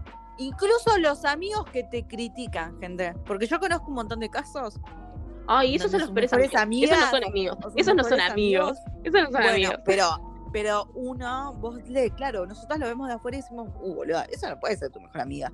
Incluso 0.43 0.99
los 0.99 1.25
amigos 1.25 1.65
que 1.73 1.85
te 1.85 2.07
critican, 2.07 2.79
gente. 2.81 3.15
Porque 3.27 3.47
yo 3.47 3.59
conozco 3.61 3.87
un 3.89 3.95
montón 3.95 4.21
de 4.21 4.29
casos. 4.29 4.79
Ay, 5.47 5.75
esos 5.75 5.91
son 5.91 6.01
los 6.01 6.11
peores 6.13 6.33
amigos. 6.55 6.91
Esos 6.91 7.05
no 7.05 7.11
son 7.11 7.25
amigos. 7.25 7.59
Esos 7.77 7.95
no 7.95 8.05
son 8.05 8.21
amigos. 8.21 8.79
Esos 9.03 9.21
no 9.21 9.25
son 9.27 9.33
Bueno, 9.33 9.49
amigos. 9.51 9.75
pero, 9.85 10.07
pero 10.53 10.91
uno, 10.95 11.55
vos 11.55 11.77
le, 11.89 12.11
claro, 12.11 12.47
nosotros 12.47 12.79
lo 12.79 12.87
vemos 12.87 13.09
de 13.09 13.15
afuera 13.15 13.39
y 13.39 13.41
decimos, 13.41 13.69
uh, 13.81 13.95
boludo, 13.95 14.23
eso 14.31 14.49
no 14.49 14.61
puede 14.61 14.77
ser 14.77 14.91
tu 14.91 15.01
mejor 15.01 15.21
amiga. 15.21 15.51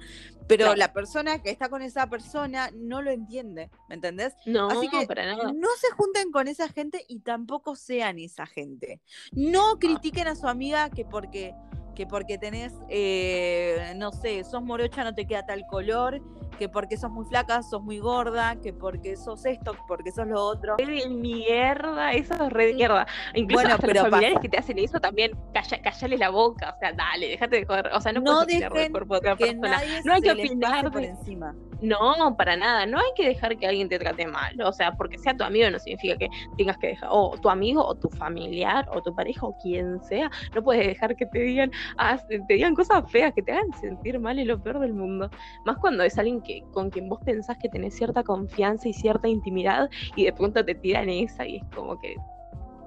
Pero 0.46 0.64
Claro. 0.66 0.77
la 0.77 0.92
persona 0.92 1.38
que 1.40 1.51
está 1.51 1.68
con 1.68 1.83
esa 1.83 2.07
persona 2.09 2.70
no 2.74 3.01
lo 3.01 3.11
entiende, 3.11 3.70
¿me 3.88 3.94
entendés? 3.94 4.35
No, 4.44 4.68
Así 4.68 4.88
que 4.88 5.07
para 5.07 5.24
nada. 5.24 5.53
no 5.53 5.68
se 5.81 5.90
junten 5.96 6.33
con 6.33 6.48
esa 6.48 6.68
gente 6.68 7.05
y 7.09 7.20
tampoco 7.20 7.74
sean 7.77 8.18
esa 8.18 8.44
gente. 8.46 9.01
No 9.33 9.79
critiquen 9.79 10.27
a 10.29 10.35
su 10.37 10.48
amiga 10.48 10.90
que 10.90 11.05
porque, 11.05 11.55
que 11.99 12.07
porque 12.07 12.39
tenés, 12.39 12.73
eh, 12.89 13.93
no 13.97 14.13
sé, 14.13 14.45
sos 14.45 14.63
morocha 14.63 15.03
no 15.03 15.13
te 15.17 15.27
queda 15.27 15.45
tal 15.45 15.67
color, 15.67 16.21
que 16.57 16.69
porque 16.69 16.97
sos 16.97 17.11
muy 17.11 17.27
flaca 17.27 17.61
sos 17.61 17.83
muy 17.83 17.99
gorda, 17.99 18.55
que 18.63 18.73
porque 18.73 19.17
sos 19.17 19.45
esto, 19.45 19.75
porque 19.89 20.13
sos 20.13 20.29
lo 20.29 20.41
otro. 20.41 20.77
De 20.77 21.09
mierda, 21.09 22.13
eso 22.13 22.35
es 22.35 22.53
re 22.53 22.73
mierda. 22.73 23.05
Incluso 23.35 23.63
Bueno, 23.63 23.75
hasta 23.75 23.87
pero 23.89 24.03
los 24.03 24.11
familiares 24.11 24.37
pasa. 24.37 24.43
que 24.43 24.49
te 24.49 24.59
hacen 24.59 24.79
eso 24.79 25.01
también, 25.01 25.33
calla, 25.53 25.83
callale 25.83 26.19
la 26.19 26.31
boca, 26.31 26.73
o 26.77 26.79
sea, 26.79 26.93
dale, 26.93 27.31
déjate 27.31 27.57
de 27.57 27.67
joder. 27.67 27.91
O 27.93 28.01
sea, 28.01 28.13
no, 28.13 28.21
No 28.21 28.45
puedes 28.45 28.61
dejen 28.61 28.93
cuerpo 28.93 29.15
de 29.15 29.19
otra 29.19 29.37
persona. 29.37 29.69
nadie 29.69 30.01
No 30.05 30.13
hay 30.15 30.23
que 30.23 30.31
opinar 30.31 30.93
por 30.93 31.03
encima. 31.03 31.53
No, 31.81 32.37
para 32.37 32.57
nada. 32.57 32.87
No 32.87 32.99
hay 32.99 33.11
que 33.17 33.27
dejar 33.27 33.57
que 33.57 33.67
alguien 33.67 33.89
te 33.89 33.99
trate 33.99 34.27
mal. 34.27 34.61
O 34.63 34.73
sea, 34.73 34.93
porque 34.93 35.19
sea 35.19 35.37
tu 35.37 35.45
amigo 35.45 35.71
no 35.71 35.79
significa 35.79 36.17
que 36.17 36.29
tengas 36.57 36.77
que 36.79 36.89
dejar, 36.89 37.09
o 37.13 37.37
tu 37.41 37.49
amigo, 37.49 37.85
o 37.85 37.95
tu 37.95 38.09
familiar, 38.09 38.89
o 38.93 39.03
tu 39.03 39.15
pareja, 39.15 39.47
o 39.47 39.57
quien 39.59 40.03
sea. 40.05 40.31
No 40.55 40.63
puedes 40.63 40.87
dejar 40.87 41.15
que 41.17 41.27
te 41.27 41.39
digan, 41.39 41.71
ah, 41.96 42.18
te 42.29 42.40
digan 42.48 42.74
cosas 42.74 43.11
feas, 43.11 43.33
que 43.35 43.42
te 43.42 43.53
hagan 43.53 43.72
sentir 43.81 44.18
mal 44.18 44.38
y 44.38 44.44
lo 44.44 44.62
peor 44.62 44.81
del 44.81 44.94
mundo. 44.94 45.31
Más 45.64 45.79
cuando 45.79 46.03
es 46.03 46.18
alguien 46.18 46.40
que, 46.42 46.62
con 46.72 46.90
quien 46.90 47.09
vos 47.09 47.20
pensás 47.24 47.57
que 47.59 47.68
tenés 47.68 47.94
cierta 47.96 48.22
confianza 48.22 48.88
y 48.88 48.92
cierta 48.92 49.29
intimidad, 49.29 49.88
y 50.16 50.24
de 50.24 50.33
pronto 50.33 50.64
te 50.64 50.74
tiran 50.74 51.09
esa, 51.09 51.46
y 51.46 51.57
es 51.57 51.64
como 51.74 51.98
que, 51.98 52.16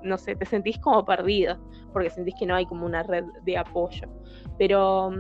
no 0.04 0.18
sé, 0.18 0.36
te 0.36 0.46
sentís 0.46 0.78
como 0.80 1.04
perdido, 1.06 1.58
porque 1.94 2.10
sentís 2.10 2.36
que 2.40 2.46
no 2.46 2.56
hay 2.56 2.66
como 2.66 2.86
una 2.86 3.04
red 3.04 3.26
de 3.44 3.58
apoyo. 3.58 4.08
Pero. 4.58 5.12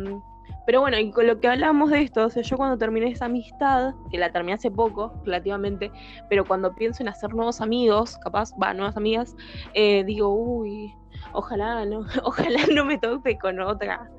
Pero 0.65 0.81
bueno, 0.81 0.97
y 0.97 1.11
con 1.11 1.27
lo 1.27 1.39
que 1.39 1.47
hablamos 1.47 1.89
de 1.89 2.01
esto, 2.01 2.25
o 2.25 2.29
sea, 2.29 2.43
yo 2.43 2.57
cuando 2.57 2.77
terminé 2.77 3.07
esa 3.07 3.25
amistad, 3.25 3.93
que 4.09 4.17
la 4.17 4.31
terminé 4.31 4.53
hace 4.53 4.71
poco, 4.71 5.13
relativamente, 5.25 5.91
pero 6.29 6.45
cuando 6.45 6.73
pienso 6.75 7.03
en 7.03 7.09
hacer 7.09 7.33
nuevos 7.33 7.61
amigos, 7.61 8.17
capaz, 8.19 8.51
va, 8.61 8.73
nuevas 8.73 8.97
amigas, 8.97 9.35
eh, 9.73 10.03
digo, 10.03 10.29
uy, 10.29 10.93
ojalá 11.33 11.85
no, 11.85 12.05
ojalá 12.23 12.59
no 12.73 12.85
me 12.85 12.97
tope 12.97 13.37
con 13.37 13.59
otra, 13.59 14.09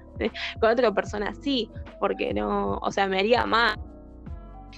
con 0.60 0.70
otra 0.70 0.92
persona 0.92 1.28
así, 1.30 1.70
porque 2.00 2.34
no, 2.34 2.78
o 2.78 2.90
sea, 2.90 3.06
me 3.06 3.18
haría 3.18 3.46
mal 3.46 3.78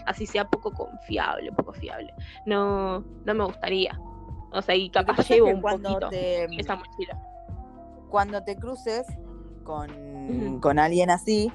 así 0.06 0.26
sea 0.26 0.44
poco 0.44 0.72
confiable, 0.72 1.52
poco 1.52 1.72
fiable. 1.72 2.12
No, 2.46 3.00
no 3.24 3.34
me 3.34 3.44
gustaría. 3.44 3.98
O 4.52 4.62
sea, 4.62 4.74
y 4.74 4.90
capaz 4.90 5.28
llevo 5.28 5.48
un 5.48 5.60
poquito 5.60 6.10
esa 6.10 6.76
mochila. 6.76 7.20
Cuando 8.08 8.42
te 8.44 8.56
cruces 8.56 9.06
con, 9.64 9.90
con 10.60 10.78
alguien 10.78 11.10
así, 11.10 11.50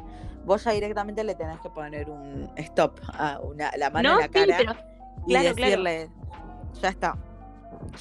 vos 0.46 0.64
ya 0.64 0.72
directamente 0.72 1.24
le 1.24 1.36
tenés 1.36 1.60
que 1.60 1.70
poner 1.70 2.10
un 2.10 2.50
stop, 2.56 3.00
a 3.14 3.40
una, 3.40 3.72
la 3.78 3.90
mano 3.90 4.14
en 4.14 4.20
la 4.20 4.28
cara 4.28 4.78
y 5.28 5.34
decirle, 5.34 6.10
ya 6.82 6.90
está, 6.90 7.18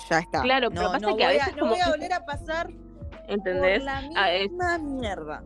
ya 0.09 0.19
está. 0.21 0.43
Claro, 0.43 0.71
pero 0.71 0.93
pasa 0.93 1.15
que 1.17 1.25
a 1.25 1.29
veces 1.29 1.57
no 1.57 1.69
voy 1.69 1.81
a 1.81 1.91
volver 1.91 2.13
a 2.13 2.25
pasar 2.25 2.71
¿entendés? 3.29 3.79
por 3.79 3.87
la 3.87 4.01
misma 4.41 4.79
mierda. 4.79 5.43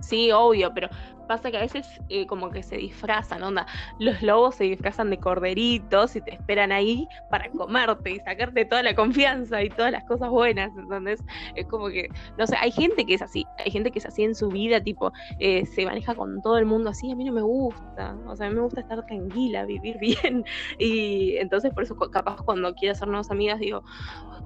Sí, 0.00 0.30
obvio, 0.30 0.72
pero 0.74 0.88
pasa 1.26 1.50
que 1.50 1.56
a 1.56 1.60
veces 1.60 2.00
eh, 2.08 2.26
como 2.26 2.50
que 2.50 2.62
se 2.62 2.76
disfrazan, 2.76 3.42
onda, 3.42 3.66
los 3.98 4.22
lobos 4.22 4.56
se 4.56 4.64
disfrazan 4.64 5.10
de 5.10 5.18
corderitos 5.18 6.16
y 6.16 6.20
te 6.20 6.34
esperan 6.34 6.72
ahí 6.72 7.08
para 7.28 7.50
comerte 7.50 8.12
y 8.12 8.20
sacarte 8.20 8.64
toda 8.64 8.82
la 8.82 8.94
confianza 8.94 9.62
y 9.62 9.68
todas 9.68 9.92
las 9.92 10.04
cosas 10.04 10.30
buenas, 10.30 10.72
entonces 10.76 11.22
es 11.54 11.66
como 11.66 11.88
que, 11.88 12.08
no 12.38 12.46
sé, 12.46 12.56
hay 12.58 12.70
gente 12.70 13.04
que 13.04 13.14
es 13.14 13.22
así, 13.22 13.46
hay 13.64 13.70
gente 13.70 13.90
que 13.90 13.98
es 13.98 14.06
así 14.06 14.24
en 14.24 14.34
su 14.34 14.48
vida, 14.48 14.80
tipo, 14.80 15.12
eh, 15.38 15.66
se 15.66 15.84
maneja 15.84 16.14
con 16.14 16.40
todo 16.42 16.58
el 16.58 16.66
mundo 16.66 16.90
así, 16.90 17.10
a 17.10 17.16
mí 17.16 17.24
no 17.24 17.32
me 17.32 17.42
gusta, 17.42 18.16
o 18.26 18.36
sea, 18.36 18.46
a 18.46 18.50
mí 18.50 18.56
me 18.56 18.62
gusta 18.62 18.80
estar 18.80 19.04
tranquila, 19.04 19.64
vivir 19.64 19.98
bien, 20.00 20.44
y 20.78 21.36
entonces 21.36 21.72
por 21.72 21.82
eso 21.82 21.96
capaz 21.96 22.36
cuando 22.42 22.74
quiero 22.74 22.92
hacer 22.92 23.08
nuevas 23.08 23.30
amigas 23.30 23.58
digo, 23.58 23.82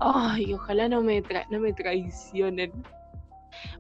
ay, 0.01 0.55
ojalá 0.55 0.89
no 0.89 1.03
me, 1.03 1.23
no 1.51 1.61
me 1.61 1.73
traicionen. 1.73 2.73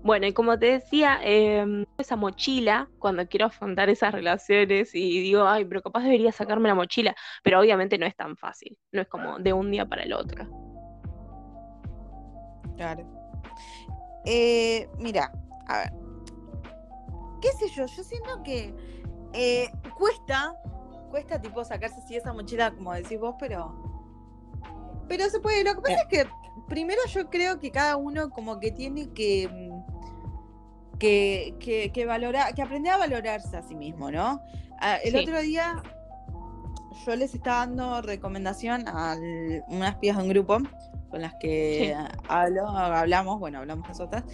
Bueno, 0.02 0.26
y 0.26 0.32
como 0.32 0.58
te 0.58 0.66
decía, 0.66 1.18
em, 1.22 1.84
esa 1.98 2.16
mochila, 2.16 2.88
cuando 2.98 3.26
quiero 3.26 3.46
afrontar 3.46 3.88
esas 3.88 4.12
relaciones 4.12 4.94
y 4.94 5.20
digo, 5.20 5.46
ay, 5.46 5.64
pero 5.64 5.82
capaz 5.82 6.02
debería 6.02 6.32
sacarme 6.32 6.68
la 6.68 6.74
mochila, 6.74 7.14
pero 7.42 7.60
obviamente 7.60 7.98
no 7.98 8.06
es 8.06 8.16
tan 8.16 8.36
fácil, 8.36 8.76
no 8.92 9.02
es 9.02 9.08
como 9.08 9.38
de 9.38 9.52
un 9.52 9.70
día 9.70 9.86
para 9.86 10.02
el 10.02 10.12
otro. 10.12 10.46
Claro. 12.76 13.06
Eh, 14.24 14.88
mira, 14.98 15.32
a 15.66 15.78
ver, 15.78 15.92
qué 17.40 17.48
sé 17.52 17.68
yo, 17.74 17.86
yo 17.86 18.02
siento 18.02 18.42
que 18.42 18.74
eh, 19.32 19.70
cuesta, 19.96 20.54
cuesta 21.10 21.40
tipo 21.40 21.64
sacarse 21.64 22.00
así 22.00 22.16
esa 22.16 22.32
mochila, 22.32 22.70
como 22.70 22.92
decís 22.94 23.18
vos, 23.18 23.34
pero... 23.38 23.88
Pero 25.08 25.28
se 25.28 25.40
puede, 25.40 25.64
lo 25.64 25.74
que 25.74 25.80
pasa 25.80 25.94
eh. 25.94 26.02
es 26.02 26.06
que 26.06 26.30
primero 26.68 27.00
yo 27.08 27.30
creo 27.30 27.58
que 27.58 27.70
cada 27.70 27.96
uno 27.96 28.30
como 28.30 28.60
que 28.60 28.70
tiene 28.70 29.10
que, 29.10 29.48
mm, 29.48 30.98
que, 30.98 31.54
que, 31.60 31.92
que 31.92 32.06
valorar, 32.06 32.54
que 32.54 32.62
aprender 32.62 32.92
a 32.92 32.98
valorarse 32.98 33.56
a 33.56 33.62
sí 33.62 33.74
mismo, 33.74 34.10
¿no? 34.10 34.40
Ah, 34.80 34.96
el 35.02 35.16
otro 35.16 35.40
día 35.40 35.82
yo 37.06 37.16
les 37.16 37.34
estaba 37.34 37.66
dando 37.66 38.02
recomendación 38.02 38.86
a 38.88 39.16
unas 39.68 39.96
pibas 39.96 40.18
de 40.18 40.22
un 40.22 40.28
grupo 40.28 40.58
con 41.10 41.22
las 41.22 41.34
que 41.34 41.94
hablo, 42.28 42.68
hablamos, 42.68 43.38
bueno, 43.40 43.58
hablamos 43.58 43.88
nosotras, 43.88 44.24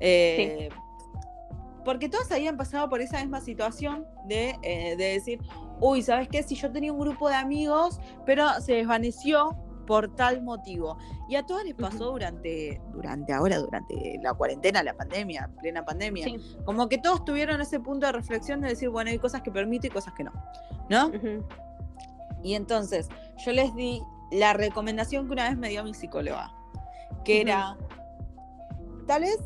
eh, 0.00 0.68
porque 1.84 2.08
todas 2.08 2.30
habían 2.32 2.56
pasado 2.56 2.88
por 2.88 3.00
esa 3.00 3.20
misma 3.20 3.40
situación 3.40 4.06
de, 4.26 4.58
eh, 4.62 4.96
de 4.96 5.04
decir, 5.04 5.40
uy, 5.80 6.02
¿sabes 6.02 6.28
qué? 6.28 6.42
Si 6.42 6.54
yo 6.56 6.70
tenía 6.70 6.92
un 6.92 6.98
grupo 6.98 7.28
de 7.28 7.36
amigos, 7.36 8.00
pero 8.24 8.60
se 8.60 8.74
desvaneció 8.74 9.56
por 9.86 10.14
tal 10.14 10.42
motivo. 10.42 10.98
Y 11.28 11.36
a 11.36 11.44
todas 11.44 11.64
les 11.64 11.74
pasó 11.74 12.12
durante, 12.12 12.80
durante 12.92 13.32
ahora, 13.32 13.58
durante 13.58 14.18
la 14.22 14.34
cuarentena, 14.34 14.82
la 14.82 14.94
pandemia, 14.94 15.50
plena 15.60 15.84
pandemia. 15.84 16.26
Como 16.64 16.88
que 16.88 16.98
todos 16.98 17.24
tuvieron 17.24 17.60
ese 17.60 17.80
punto 17.80 18.06
de 18.06 18.12
reflexión 18.12 18.60
de 18.60 18.68
decir, 18.68 18.88
bueno, 18.88 19.10
hay 19.10 19.18
cosas 19.18 19.42
que 19.42 19.50
permito 19.50 19.86
y 19.86 19.90
cosas 19.90 20.12
que 20.14 20.24
no. 20.24 20.32
¿No? 20.88 21.10
Y 22.42 22.54
entonces 22.54 23.08
yo 23.44 23.52
les 23.52 23.74
di 23.74 24.02
la 24.30 24.52
recomendación 24.52 25.26
que 25.26 25.32
una 25.32 25.48
vez 25.48 25.56
me 25.56 25.68
dio 25.68 25.84
mi 25.84 25.94
psicóloga, 25.94 26.52
que 27.24 27.40
era, 27.40 27.76
tal 29.06 29.22
vez 29.22 29.38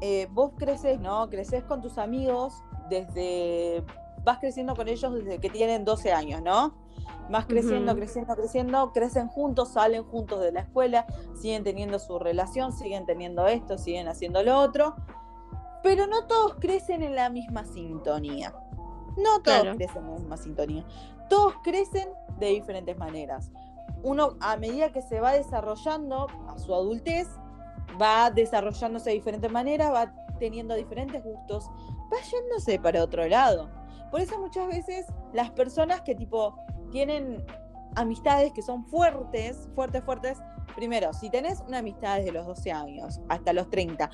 eh, 0.00 0.28
vos 0.30 0.52
creces, 0.56 1.00
¿no? 1.00 1.28
Creces 1.30 1.64
con 1.64 1.80
tus 1.80 1.98
amigos 1.98 2.62
desde, 2.88 3.82
vas 4.22 4.38
creciendo 4.38 4.74
con 4.74 4.88
ellos 4.88 5.14
desde 5.14 5.38
que 5.38 5.50
tienen 5.50 5.84
12 5.84 6.12
años, 6.12 6.42
¿no? 6.42 6.74
Más 7.30 7.46
creciendo, 7.46 7.94
creciendo, 7.94 8.36
creciendo, 8.36 8.92
crecen 8.92 9.28
juntos, 9.28 9.72
salen 9.72 10.04
juntos 10.04 10.40
de 10.40 10.52
la 10.52 10.60
escuela, 10.60 11.06
siguen 11.40 11.64
teniendo 11.64 11.98
su 11.98 12.18
relación, 12.18 12.72
siguen 12.72 13.06
teniendo 13.06 13.46
esto, 13.46 13.78
siguen 13.78 14.08
haciendo 14.08 14.42
lo 14.42 14.58
otro, 14.58 14.94
pero 15.82 16.06
no 16.06 16.26
todos 16.26 16.56
crecen 16.56 17.02
en 17.02 17.14
la 17.14 17.30
misma 17.30 17.64
sintonía. 17.64 18.54
No 19.16 19.40
todos 19.42 19.76
crecen 19.76 20.04
en 20.04 20.10
la 20.10 20.18
misma 20.18 20.36
sintonía. 20.36 20.84
Todos 21.28 21.54
crecen 21.62 22.08
de 22.38 22.48
diferentes 22.48 22.96
maneras. 22.98 23.50
Uno, 24.02 24.36
a 24.40 24.56
medida 24.56 24.92
que 24.92 25.00
se 25.00 25.20
va 25.20 25.32
desarrollando 25.32 26.26
a 26.48 26.58
su 26.58 26.74
adultez, 26.74 27.28
va 28.00 28.30
desarrollándose 28.30 29.10
de 29.10 29.16
diferentes 29.16 29.50
maneras, 29.50 29.92
va 29.92 30.12
teniendo 30.38 30.74
diferentes 30.74 31.22
gustos, 31.22 31.70
va 32.12 32.16
yéndose 32.30 32.78
para 32.78 33.02
otro 33.02 33.26
lado. 33.26 33.70
Por 34.10 34.20
eso 34.20 34.38
muchas 34.38 34.68
veces 34.68 35.06
las 35.32 35.50
personas 35.50 36.02
que 36.02 36.14
tipo 36.14 36.56
tienen 36.94 37.44
amistades 37.96 38.52
que 38.52 38.62
son 38.62 38.86
fuertes, 38.86 39.68
fuertes, 39.74 40.04
fuertes. 40.04 40.38
Primero, 40.76 41.12
si 41.12 41.28
tenés 41.28 41.60
una 41.66 41.78
amistad 41.78 42.18
desde 42.18 42.30
los 42.30 42.46
12 42.46 42.70
años 42.70 43.20
hasta 43.28 43.52
los 43.52 43.68
30, 43.68 44.08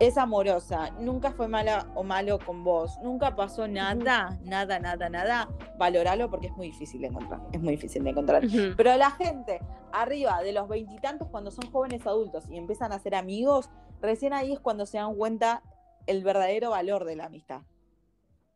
es 0.00 0.18
amorosa, 0.18 0.90
nunca 0.98 1.30
fue 1.30 1.46
mala 1.46 1.86
o 1.94 2.02
malo 2.02 2.40
con 2.44 2.64
vos, 2.64 2.98
nunca 3.00 3.36
pasó 3.36 3.68
nada, 3.68 4.40
nada, 4.42 4.80
nada, 4.80 5.08
nada, 5.08 5.48
valoralo 5.78 6.28
porque 6.28 6.48
es 6.48 6.56
muy 6.56 6.66
difícil 6.66 7.00
de 7.00 7.06
encontrar, 7.06 7.40
es 7.52 7.62
muy 7.62 7.76
difícil 7.76 8.02
de 8.02 8.10
encontrar. 8.10 8.42
Pero 8.76 8.96
la 8.96 9.12
gente 9.12 9.60
arriba 9.92 10.42
de 10.42 10.52
los 10.52 10.68
veintitantos, 10.68 11.28
cuando 11.28 11.52
son 11.52 11.70
jóvenes 11.70 12.04
adultos 12.08 12.44
y 12.50 12.58
empiezan 12.58 12.90
a 12.92 12.98
ser 12.98 13.14
amigos, 13.14 13.70
recién 14.02 14.32
ahí 14.32 14.52
es 14.52 14.58
cuando 14.58 14.84
se 14.84 14.98
dan 14.98 15.14
cuenta 15.14 15.62
el 16.06 16.24
verdadero 16.24 16.70
valor 16.70 17.04
de 17.04 17.14
la 17.14 17.26
amistad. 17.26 17.62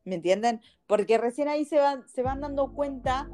¿Me 0.04 0.16
entienden? 0.16 0.60
Porque 0.88 1.18
recién 1.18 1.46
ahí 1.46 1.64
se 1.64 1.78
van, 1.78 2.08
se 2.08 2.22
van 2.22 2.40
dando 2.40 2.72
cuenta 2.72 3.28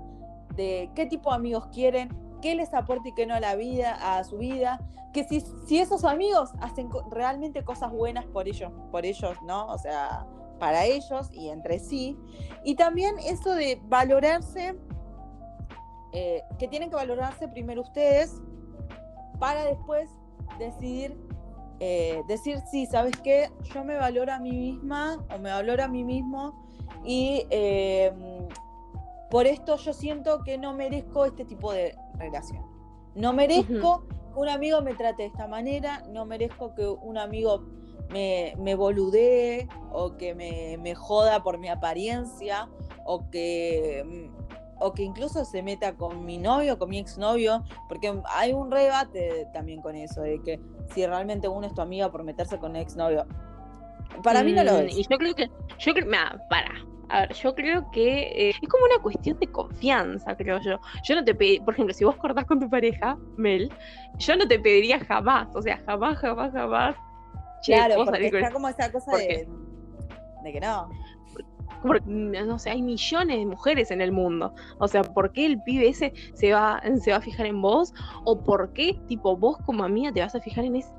de 0.56 0.90
qué 0.94 1.06
tipo 1.06 1.30
de 1.30 1.36
amigos 1.36 1.66
quieren, 1.68 2.08
qué 2.42 2.54
les 2.54 2.72
aporta 2.74 3.08
y 3.08 3.12
qué 3.12 3.26
no 3.26 3.34
a 3.34 3.40
la 3.40 3.56
vida, 3.56 4.18
a 4.18 4.24
su 4.24 4.38
vida, 4.38 4.80
que 5.12 5.24
si, 5.24 5.40
si 5.66 5.78
esos 5.78 6.04
amigos 6.04 6.52
hacen 6.60 6.90
realmente 7.10 7.64
cosas 7.64 7.90
buenas 7.92 8.26
por 8.26 8.48
ellos, 8.48 8.72
por 8.90 9.06
ellos, 9.06 9.36
¿no? 9.42 9.66
O 9.68 9.78
sea, 9.78 10.26
para 10.58 10.84
ellos 10.84 11.30
y 11.32 11.48
entre 11.48 11.78
sí. 11.78 12.18
Y 12.64 12.74
también 12.74 13.16
eso 13.18 13.54
de 13.54 13.80
valorarse, 13.84 14.76
eh, 16.12 16.42
que 16.58 16.68
tienen 16.68 16.90
que 16.90 16.96
valorarse 16.96 17.48
primero 17.48 17.82
ustedes 17.82 18.40
para 19.38 19.64
después 19.64 20.08
decidir, 20.58 21.16
eh, 21.80 22.22
decir, 22.26 22.58
sí, 22.70 22.86
¿sabes 22.86 23.16
qué? 23.22 23.50
Yo 23.74 23.84
me 23.84 23.96
valoro 23.96 24.32
a 24.32 24.38
mí 24.38 24.52
misma 24.52 25.24
o 25.34 25.38
me 25.38 25.50
valoro 25.50 25.84
a 25.84 25.88
mí 25.88 26.04
mismo 26.04 26.64
y 27.04 27.46
eh, 27.50 28.12
por 29.30 29.46
esto 29.46 29.76
yo 29.76 29.92
siento 29.92 30.42
que 30.44 30.58
no 30.58 30.74
merezco 30.74 31.24
este 31.24 31.44
tipo 31.44 31.72
de 31.72 31.96
relación. 32.18 32.64
No 33.14 33.32
merezco 33.32 34.06
que 34.08 34.40
un 34.40 34.48
amigo 34.48 34.82
me 34.82 34.94
trate 34.94 35.22
de 35.22 35.28
esta 35.28 35.48
manera, 35.48 36.02
no 36.10 36.26
merezco 36.26 36.74
que 36.74 36.86
un 36.86 37.16
amigo 37.16 37.64
me, 38.10 38.54
me 38.58 38.74
boludee 38.74 39.68
o 39.90 40.16
que 40.16 40.34
me, 40.34 40.94
joda 40.94 41.42
por 41.42 41.58
mi 41.58 41.68
apariencia 41.68 42.68
o 43.04 43.28
que, 43.30 44.04
mm, 44.04 44.36
o 44.78 44.92
que 44.92 45.02
incluso 45.02 45.44
se 45.44 45.62
meta 45.62 45.94
con 45.94 46.24
mi 46.24 46.38
novio, 46.38 46.78
con 46.78 46.90
mi 46.90 46.98
exnovio, 46.98 47.64
porque 47.88 48.12
hay 48.26 48.52
un 48.52 48.70
rebate 48.70 49.48
también 49.52 49.80
con 49.80 49.96
eso, 49.96 50.20
de 50.20 50.42
que 50.42 50.60
si 50.94 51.06
realmente 51.06 51.48
uno 51.48 51.66
es 51.66 51.74
tu 51.74 51.80
amiga 51.80 52.10
por 52.10 52.22
meterse 52.22 52.58
con 52.58 52.72
un 52.72 52.76
exnovio. 52.76 53.26
Para 54.22 54.42
mí 54.42 54.52
no 54.52 54.62
lo 54.62 54.74
mm, 54.74 54.86
es. 54.86 54.98
Y 54.98 55.06
yo 55.10 55.18
creo 55.18 55.34
que, 55.34 55.50
yo 55.78 55.94
creo, 55.94 56.06
para, 56.50 56.70
a 57.08 57.20
ver, 57.20 57.32
yo 57.34 57.54
creo 57.54 57.90
que 57.90 58.22
eh, 58.22 58.50
es 58.50 58.68
como 58.68 58.84
una 58.84 59.02
cuestión 59.02 59.38
de 59.38 59.46
confianza, 59.46 60.36
creo 60.36 60.60
yo. 60.60 60.80
Yo 61.04 61.14
no 61.14 61.24
te 61.24 61.34
pediría, 61.34 61.64
por 61.64 61.74
ejemplo, 61.74 61.94
si 61.94 62.04
vos 62.04 62.16
cortás 62.16 62.44
con 62.46 62.60
tu 62.60 62.68
pareja, 62.68 63.16
Mel, 63.36 63.72
yo 64.18 64.36
no 64.36 64.46
te 64.46 64.58
pediría 64.58 64.98
jamás, 65.00 65.48
o 65.54 65.62
sea, 65.62 65.78
jamás, 65.86 66.18
jamás, 66.18 66.52
jamás. 66.52 66.96
claro, 67.64 68.04
porque 68.04 68.26
está 68.26 68.50
como 68.50 68.68
esa 68.68 68.90
cosa 68.90 69.16
de, 69.16 69.48
de 70.42 70.52
que 70.52 70.60
no. 70.60 70.88
Porque, 71.82 72.08
no 72.08 72.58
sé, 72.58 72.70
hay 72.70 72.82
millones 72.82 73.38
de 73.38 73.46
mujeres 73.46 73.90
en 73.90 74.00
el 74.00 74.10
mundo. 74.10 74.52
O 74.78 74.88
sea, 74.88 75.02
¿por 75.02 75.30
qué 75.32 75.46
el 75.46 75.62
pibe 75.62 75.88
ese 75.88 76.12
se 76.34 76.52
va, 76.52 76.82
se 77.00 77.10
va 77.10 77.18
a 77.18 77.20
fijar 77.20 77.46
en 77.46 77.60
vos? 77.60 77.92
¿O 78.24 78.42
por 78.42 78.72
qué, 78.72 78.98
tipo, 79.06 79.36
vos 79.36 79.58
como 79.64 79.84
amiga 79.84 80.10
te 80.10 80.20
vas 80.20 80.34
a 80.34 80.40
fijar 80.40 80.64
en 80.64 80.76
ese 80.76 80.90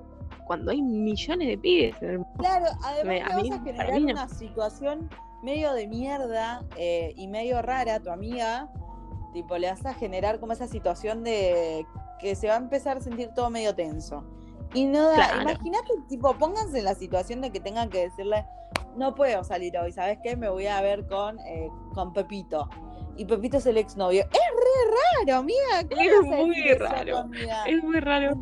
cuando 0.48 0.72
hay 0.72 0.82
millones 0.82 1.48
de 1.48 1.58
pibes. 1.58 1.96
Claro, 2.38 2.66
además 2.84 3.36
vas 3.36 3.60
a 3.60 3.64
generar 3.64 4.02
una 4.02 4.28
situación 4.30 5.10
medio 5.44 5.74
de 5.74 5.88
mierda 5.88 6.64
eh, 6.78 7.14
y 7.16 7.28
medio 7.28 7.62
rara 7.62 8.00
tu 8.00 8.10
amiga. 8.10 8.70
Tipo, 9.34 9.58
le 9.58 9.70
vas 9.70 9.86
a 9.86 9.94
generar 9.94 10.40
como 10.40 10.54
esa 10.54 10.68
situación 10.68 11.24
de 11.24 11.86
que 12.20 12.36
se 12.36 12.48
va 12.48 12.56
a 12.56 12.58
empezar 12.58 12.98
a 12.98 13.02
sentir 13.02 13.30
todo 13.36 13.50
medio 13.50 13.76
tenso. 13.76 14.24
Y 14.74 14.86
no 14.86 15.10
da, 15.10 15.42
imagínate, 15.42 15.94
tipo, 16.10 16.34
pónganse 16.38 16.80
en 16.80 16.86
la 16.86 16.96
situación 16.96 17.42
de 17.42 17.52
que 17.52 17.60
tengan 17.60 17.90
que 17.90 18.10
decirle, 18.10 18.46
no 18.96 19.14
puedo 19.16 19.44
salir 19.44 19.78
hoy, 19.78 19.92
¿sabes 19.92 20.18
qué? 20.24 20.36
Me 20.36 20.50
voy 20.50 20.68
a 20.68 20.82
ver 20.82 21.06
con, 21.08 21.40
eh, 21.40 21.70
con 21.94 22.14
Pepito. 22.14 22.68
Y 23.16 23.26
Pepito 23.26 23.58
es 23.58 23.66
el 23.66 23.78
exnovio. 23.78 24.22
Es 24.24 24.30
re 24.32 25.26
raro, 25.26 25.40
amiga. 25.40 25.82
Es 25.90 26.22
muy 26.24 26.74
raro. 26.74 27.30
Es 27.66 27.84
muy 27.84 28.00
raro. 28.00 28.38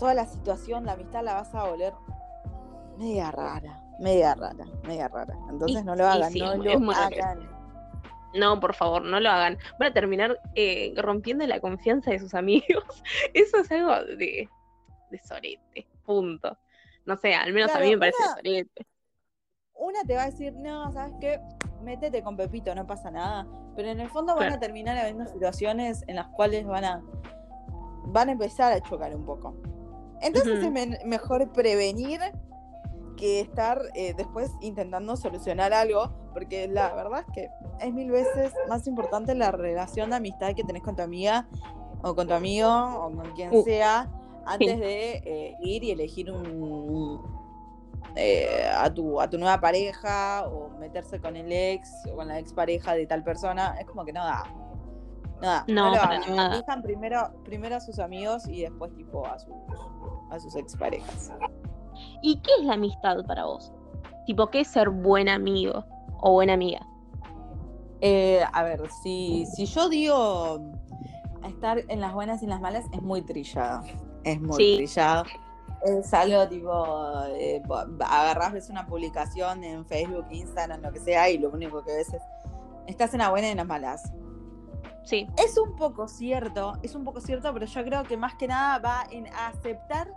Toda 0.00 0.14
la 0.14 0.24
situación, 0.24 0.86
la 0.86 0.92
amistad 0.92 1.22
la 1.22 1.34
vas 1.34 1.54
a 1.54 1.68
volver 1.68 1.92
media 2.96 3.30
rara, 3.30 3.82
media 4.00 4.34
rara, 4.34 4.64
media 4.84 5.08
rara. 5.08 5.34
Entonces 5.50 5.84
no 5.84 5.94
lo 5.94 6.06
hagan, 6.06 6.32
no 6.34 6.56
lo 6.56 6.90
hagan. 6.92 7.48
No, 8.34 8.60
por 8.60 8.74
favor, 8.74 9.02
no 9.02 9.20
lo 9.20 9.28
hagan. 9.28 9.58
Van 9.78 9.90
a 9.90 9.92
terminar 9.92 10.40
eh, 10.54 10.94
rompiendo 10.96 11.46
la 11.46 11.60
confianza 11.60 12.12
de 12.12 12.18
sus 12.18 12.34
amigos. 12.34 12.84
Eso 13.34 13.58
es 13.58 13.70
algo 13.72 13.94
de, 14.16 14.48
de 15.10 15.18
sorete, 15.18 15.86
punto. 16.04 16.56
No 17.04 17.16
sé, 17.16 17.34
al 17.34 17.52
menos 17.52 17.70
a 17.74 17.80
mí 17.80 17.90
me 17.90 17.98
parece 17.98 18.22
sorete. 18.36 18.86
Una 19.74 20.02
te 20.04 20.14
va 20.14 20.22
a 20.22 20.30
decir, 20.30 20.54
no, 20.54 20.92
¿sabes 20.92 21.14
qué? 21.20 21.40
Métete 21.82 22.22
con 22.22 22.38
Pepito, 22.38 22.74
no 22.74 22.86
pasa 22.86 23.10
nada. 23.10 23.46
Pero 23.76 23.88
en 23.88 24.00
el 24.00 24.08
fondo 24.08 24.34
van 24.34 24.52
a 24.52 24.58
terminar 24.60 24.96
habiendo 24.96 25.26
situaciones 25.26 26.04
en 26.06 26.16
las 26.16 26.28
cuales 26.28 26.66
van 26.66 26.84
a, 26.84 27.02
van 28.04 28.28
a 28.28 28.32
empezar 28.32 28.72
a 28.72 28.80
chocar 28.80 29.14
un 29.14 29.24
poco. 29.24 29.56
Entonces 30.20 30.64
es 30.64 31.04
mejor 31.04 31.50
prevenir 31.52 32.20
que 33.16 33.40
estar 33.40 33.82
eh, 33.94 34.14
después 34.16 34.50
intentando 34.60 35.16
solucionar 35.16 35.72
algo, 35.72 36.10
porque 36.32 36.66
la 36.68 36.94
verdad 36.94 37.24
es 37.28 37.34
que 37.34 37.48
es 37.80 37.92
mil 37.92 38.10
veces 38.10 38.52
más 38.68 38.86
importante 38.86 39.34
la 39.34 39.52
relación 39.52 40.10
de 40.10 40.16
amistad 40.16 40.54
que 40.54 40.64
tenés 40.64 40.82
con 40.82 40.96
tu 40.96 41.02
amiga 41.02 41.46
o 42.02 42.14
con 42.14 42.26
tu 42.26 42.34
amigo 42.34 42.70
o 42.70 43.12
con 43.12 43.32
quien 43.32 43.54
uh. 43.54 43.62
sea 43.62 44.10
antes 44.46 44.80
de 44.80 45.22
eh, 45.24 45.56
ir 45.60 45.84
y 45.84 45.90
elegir 45.90 46.30
un, 46.30 47.20
eh, 48.16 48.66
a, 48.74 48.92
tu, 48.92 49.20
a 49.20 49.28
tu 49.28 49.38
nueva 49.38 49.60
pareja 49.60 50.48
o 50.48 50.70
meterse 50.78 51.20
con 51.20 51.36
el 51.36 51.52
ex 51.52 51.90
o 52.10 52.16
con 52.16 52.28
la 52.28 52.38
expareja 52.38 52.94
de 52.94 53.06
tal 53.06 53.22
persona, 53.22 53.76
es 53.78 53.86
como 53.86 54.04
que 54.04 54.12
no 54.12 54.24
da. 54.24 54.44
Nada, 55.40 55.64
no, 55.68 55.94
no, 55.94 56.82
primero, 56.82 57.30
primero 57.44 57.76
a 57.76 57.80
sus 57.80 57.98
amigos 57.98 58.46
y 58.46 58.62
después 58.62 58.94
tipo 58.94 59.26
a 59.26 59.38
sus, 59.38 59.54
a 60.30 60.38
sus 60.38 60.54
exparejas. 60.54 61.32
¿Y 62.22 62.40
qué 62.40 62.50
es 62.58 62.64
la 62.66 62.74
amistad 62.74 63.24
para 63.26 63.44
vos? 63.44 63.72
Tipo, 64.26 64.48
¿qué 64.48 64.60
es 64.60 64.68
ser 64.68 64.90
buen 64.90 65.28
amigo 65.28 65.84
o 66.20 66.32
buena 66.32 66.52
amiga? 66.54 66.86
Eh, 68.00 68.42
a 68.52 68.62
ver, 68.62 68.82
si, 69.02 69.46
si 69.46 69.66
yo 69.66 69.88
digo 69.88 70.60
estar 71.46 71.82
en 71.88 72.00
las 72.00 72.12
buenas 72.12 72.42
y 72.42 72.44
en 72.44 72.50
las 72.50 72.60
malas, 72.60 72.84
es 72.92 73.02
muy 73.02 73.22
trillado. 73.22 73.82
Es 74.24 74.40
muy 74.40 74.76
trillado. 74.76 75.24
Es 75.82 76.12
algo 76.12 76.46
tipo, 76.48 77.24
eh, 77.28 77.62
ves 78.52 78.68
una 78.68 78.86
publicación 78.86 79.64
en 79.64 79.86
Facebook, 79.86 80.26
Instagram, 80.30 80.82
lo 80.82 80.92
que 80.92 81.00
sea, 81.00 81.30
y 81.30 81.38
lo 81.38 81.48
único 81.50 81.82
que 81.82 81.92
ves 81.92 82.12
es, 82.12 82.22
estás 82.86 83.14
en 83.14 83.20
la 83.20 83.30
buena 83.30 83.48
y 83.48 83.50
en 83.52 83.56
las 83.56 83.66
malas. 83.66 84.12
Sí. 85.10 85.26
Es 85.36 85.58
un 85.58 85.74
poco 85.74 86.06
cierto, 86.06 86.74
es 86.84 86.94
un 86.94 87.02
poco 87.02 87.20
cierto, 87.20 87.52
pero 87.52 87.66
yo 87.66 87.84
creo 87.84 88.04
que 88.04 88.16
más 88.16 88.36
que 88.36 88.46
nada 88.46 88.78
va 88.78 89.06
en 89.10 89.26
aceptar 89.34 90.14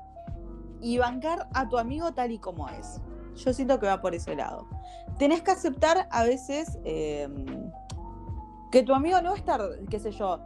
y 0.82 1.00
bancar 1.00 1.50
a 1.56 1.68
tu 1.68 1.80
amigo 1.80 2.14
tal 2.14 2.32
y 2.32 2.38
como 2.38 2.70
es. 2.70 3.02
Yo 3.36 3.54
siento 3.54 3.80
que 3.80 3.88
va 3.88 4.02
por 4.02 4.14
ese 4.14 4.36
lado. 4.36 4.68
Tenés 5.18 5.42
que 5.42 5.50
aceptar 5.50 6.08
a 6.12 6.24
veces 6.26 6.78
em, 6.84 7.72
que 8.72 8.84
tu 8.84 8.94
amigo 8.94 9.20
no 9.22 9.30
va 9.30 9.36
a 9.36 9.40
estar, 9.40 9.62
qué 9.90 10.00
sé 10.00 10.12
yo, 10.12 10.40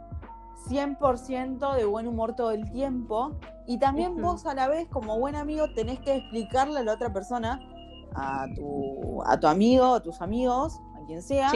100% 0.70 1.74
de 1.74 1.84
buen 1.84 2.08
humor 2.08 2.34
todo 2.34 2.52
el 2.52 2.70
tiempo. 2.70 3.36
Y 3.66 3.78
también 3.78 4.18
vos 4.18 4.46
a 4.46 4.54
la 4.54 4.66
vez, 4.66 4.88
como 4.88 5.18
buen 5.18 5.36
amigo, 5.36 5.66
tenés 5.74 6.00
que 6.00 6.16
explicarle 6.16 6.80
a 6.80 6.84
la 6.84 6.94
otra 6.94 7.12
persona, 7.12 7.60
a 8.14 8.46
tu, 8.56 9.22
a 9.26 9.38
tu 9.38 9.46
amigo, 9.46 9.96
a 9.96 10.02
tus 10.02 10.22
amigos, 10.22 10.80
a 10.96 11.04
quien 11.04 11.20
sea, 11.20 11.50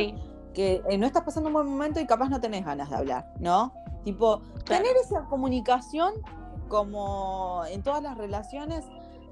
que 0.53 0.83
eh, 0.89 0.99
no 0.99 1.07
estás 1.07 1.23
pasando 1.23 1.49
un 1.49 1.55
buen 1.55 1.67
momento 1.67 2.01
y 2.01 2.07
capaz 2.07 2.29
no 2.29 2.41
tenés 2.41 2.65
ganas 2.65 2.91
de 2.91 2.97
hablar, 2.97 3.33
¿no? 3.39 3.73
Tipo, 4.05 4.43
tener 4.65 4.97
esa 5.03 5.25
comunicación 5.25 6.13
como 6.69 7.63
en 7.71 7.83
todas 7.83 8.03
las 8.03 8.17
relaciones, 8.17 8.85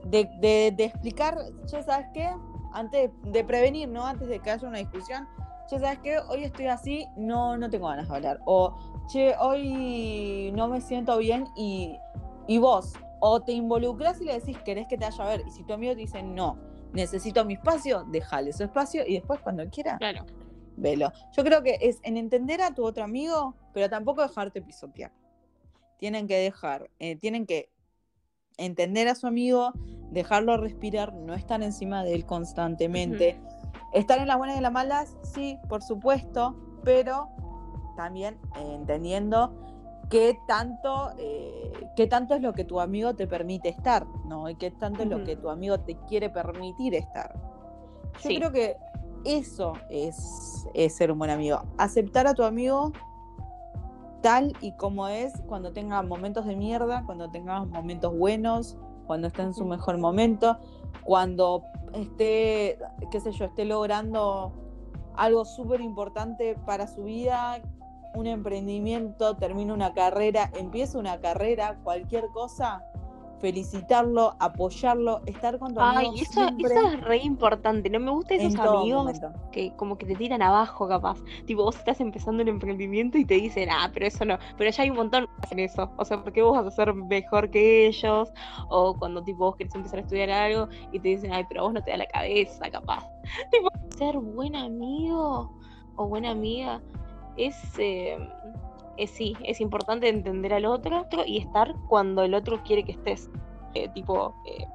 de, 0.04 0.74
explicar, 0.78 1.38
ya 1.66 1.82
sabes 1.82 2.06
qué, 2.12 2.30
antes 2.72 3.10
de 3.22 3.44
prevenir, 3.44 3.88
¿no? 3.88 4.06
Antes 4.06 4.28
de 4.28 4.38
que 4.38 4.50
haya 4.50 4.68
una 4.68 4.78
discusión, 4.78 5.26
ya 5.70 5.78
sabes 5.78 5.98
qué, 6.00 6.18
hoy 6.28 6.44
estoy 6.44 6.66
así, 6.66 7.06
no, 7.16 7.56
no 7.56 7.70
tengo 7.70 7.88
ganas 7.88 8.08
de 8.08 8.16
hablar. 8.16 8.40
O, 8.44 8.76
che, 9.08 9.34
hoy 9.38 10.52
no 10.54 10.68
me 10.68 10.80
siento 10.80 11.16
bien 11.18 11.46
y, 11.56 11.96
y 12.46 12.58
vos, 12.58 12.92
o 13.20 13.40
te 13.40 13.52
involucras 13.52 14.20
y 14.20 14.24
le 14.24 14.34
decís, 14.34 14.58
querés 14.58 14.86
que 14.86 14.96
te 14.96 15.04
vaya 15.04 15.24
a 15.24 15.28
ver. 15.28 15.44
Y 15.46 15.50
si 15.50 15.64
tu 15.64 15.72
amigo 15.72 15.92
te 15.92 16.00
dice, 16.00 16.22
no, 16.22 16.58
necesito 16.92 17.44
mi 17.44 17.54
espacio, 17.54 18.04
déjale 18.04 18.52
su 18.52 18.64
espacio 18.64 19.02
y 19.06 19.14
después 19.14 19.40
cuando 19.40 19.66
quiera, 19.68 19.98
claro. 19.98 20.24
Velo. 20.80 21.12
Yo 21.36 21.44
creo 21.44 21.62
que 21.62 21.78
es 21.80 22.00
en 22.02 22.16
entender 22.16 22.60
a 22.62 22.74
tu 22.74 22.84
otro 22.84 23.04
amigo, 23.04 23.54
pero 23.72 23.88
tampoco 23.88 24.22
dejarte 24.22 24.62
pisotear 24.62 25.12
tienen 26.00 26.26
que 26.26 26.36
dejar, 26.38 26.90
eh, 26.98 27.14
tienen 27.16 27.46
que 27.46 27.70
entender 28.56 29.06
a 29.06 29.14
su 29.14 29.26
amigo, 29.26 29.72
dejarlo 30.10 30.56
respirar, 30.56 31.12
no 31.12 31.34
estar 31.34 31.62
encima 31.62 32.02
de 32.02 32.14
él 32.14 32.24
constantemente. 32.24 33.38
Estar 33.92 34.18
en 34.18 34.26
las 34.26 34.38
buenas 34.38 34.56
y 34.56 34.58
en 34.58 34.62
las 34.62 34.72
malas, 34.72 35.16
sí, 35.22 35.58
por 35.68 35.82
supuesto, 35.82 36.56
pero 36.84 37.28
también 37.96 38.38
eh, 38.56 38.74
entendiendo 38.74 39.54
qué 40.08 40.38
tanto, 40.48 41.10
eh, 41.18 41.70
qué 41.96 42.06
tanto 42.06 42.34
es 42.34 42.40
lo 42.40 42.54
que 42.54 42.64
tu 42.64 42.80
amigo 42.80 43.14
te 43.14 43.26
permite 43.26 43.68
estar, 43.68 44.06
¿no? 44.24 44.48
Y 44.48 44.54
qué 44.54 44.70
tanto 44.70 45.02
es 45.02 45.08
lo 45.08 45.22
que 45.22 45.36
tu 45.36 45.50
amigo 45.50 45.78
te 45.80 45.96
quiere 46.08 46.30
permitir 46.30 46.94
estar. 46.94 47.38
Yo 48.24 48.30
creo 48.36 48.52
que 48.52 48.76
eso 49.24 49.74
es, 49.88 50.66
es 50.74 50.94
ser 50.94 51.12
un 51.12 51.18
buen 51.18 51.30
amigo. 51.30 51.62
Aceptar 51.78 52.26
a 52.26 52.34
tu 52.34 52.42
amigo 52.42 52.92
tal 54.22 54.54
y 54.60 54.72
como 54.72 55.08
es 55.08 55.32
cuando 55.46 55.72
tenga 55.72 56.02
momentos 56.02 56.46
de 56.46 56.56
mierda, 56.56 57.04
cuando 57.06 57.30
tenga 57.30 57.64
momentos 57.64 58.16
buenos, 58.16 58.76
cuando 59.06 59.28
esté 59.28 59.42
en 59.42 59.54
su 59.54 59.64
mejor 59.64 59.98
momento, 59.98 60.58
cuando 61.02 61.64
esté, 61.94 62.78
qué 63.10 63.20
sé 63.20 63.32
yo, 63.32 63.46
esté 63.46 63.64
logrando 63.64 64.52
algo 65.16 65.44
súper 65.44 65.80
importante 65.80 66.56
para 66.66 66.86
su 66.86 67.04
vida, 67.04 67.60
un 68.14 68.26
emprendimiento, 68.26 69.36
termine 69.36 69.72
una 69.72 69.92
carrera, 69.94 70.50
empieza 70.54 70.98
una 70.98 71.20
carrera, 71.20 71.78
cualquier 71.82 72.28
cosa, 72.28 72.84
felicitarlo, 73.40 74.34
apoyarlo, 74.38 75.22
estar 75.26 75.58
con 75.58 75.74
tu 75.74 75.80
Ay, 75.80 76.10
eso, 76.16 76.46
eso 76.58 76.88
es 76.92 77.00
re 77.00 77.18
importante. 77.18 77.88
No 77.88 77.98
me 77.98 78.10
gustan 78.10 78.40
esos 78.40 78.60
amigos 78.60 79.20
que 79.52 79.74
como 79.76 79.96
que 79.96 80.06
te 80.06 80.14
tiran 80.14 80.42
abajo, 80.42 80.86
capaz. 80.88 81.18
Tipo, 81.46 81.64
vos 81.64 81.76
estás 81.76 82.00
empezando 82.00 82.42
un 82.42 82.48
emprendimiento 82.48 83.18
y 83.18 83.24
te 83.24 83.34
dicen, 83.34 83.68
ah, 83.70 83.90
pero 83.92 84.06
eso 84.06 84.24
no. 84.24 84.38
Pero 84.56 84.70
ya 84.70 84.82
hay 84.82 84.90
un 84.90 84.96
montón 84.96 85.26
que 85.26 85.46
hacen 85.46 85.58
eso. 85.58 85.90
O 85.96 86.04
sea, 86.04 86.22
¿por 86.22 86.32
qué 86.32 86.42
vos 86.42 86.56
vas 86.56 86.66
a 86.66 86.70
ser 86.70 86.94
mejor 86.94 87.50
que 87.50 87.86
ellos? 87.86 88.32
O 88.68 88.94
cuando 88.96 89.22
tipo 89.22 89.46
vos 89.46 89.56
querés 89.56 89.74
empezar 89.74 90.00
a 90.00 90.02
estudiar 90.02 90.30
algo 90.30 90.68
y 90.92 91.00
te 91.00 91.08
dicen, 91.08 91.32
ay, 91.32 91.44
pero 91.48 91.62
vos 91.64 91.72
no 91.72 91.82
te 91.82 91.90
da 91.90 91.96
la 91.96 92.06
cabeza, 92.06 92.70
capaz. 92.70 93.04
Tipo, 93.50 93.68
ser 93.96 94.18
buen 94.18 94.54
amigo 94.54 95.50
o 95.96 96.06
buena 96.06 96.30
amiga 96.30 96.80
es. 97.36 97.56
Eh, 97.78 98.18
sí, 99.06 99.34
es 99.44 99.60
importante 99.60 100.08
entender 100.08 100.52
al 100.52 100.66
otro 100.66 101.06
y 101.26 101.38
estar 101.38 101.74
cuando 101.88 102.22
el 102.22 102.34
otro 102.34 102.62
quiere 102.62 102.84
que 102.84 102.92
estés. 102.92 103.30
Eh, 103.74 103.88
tipo, 103.94 104.34
eh, 104.46 104.66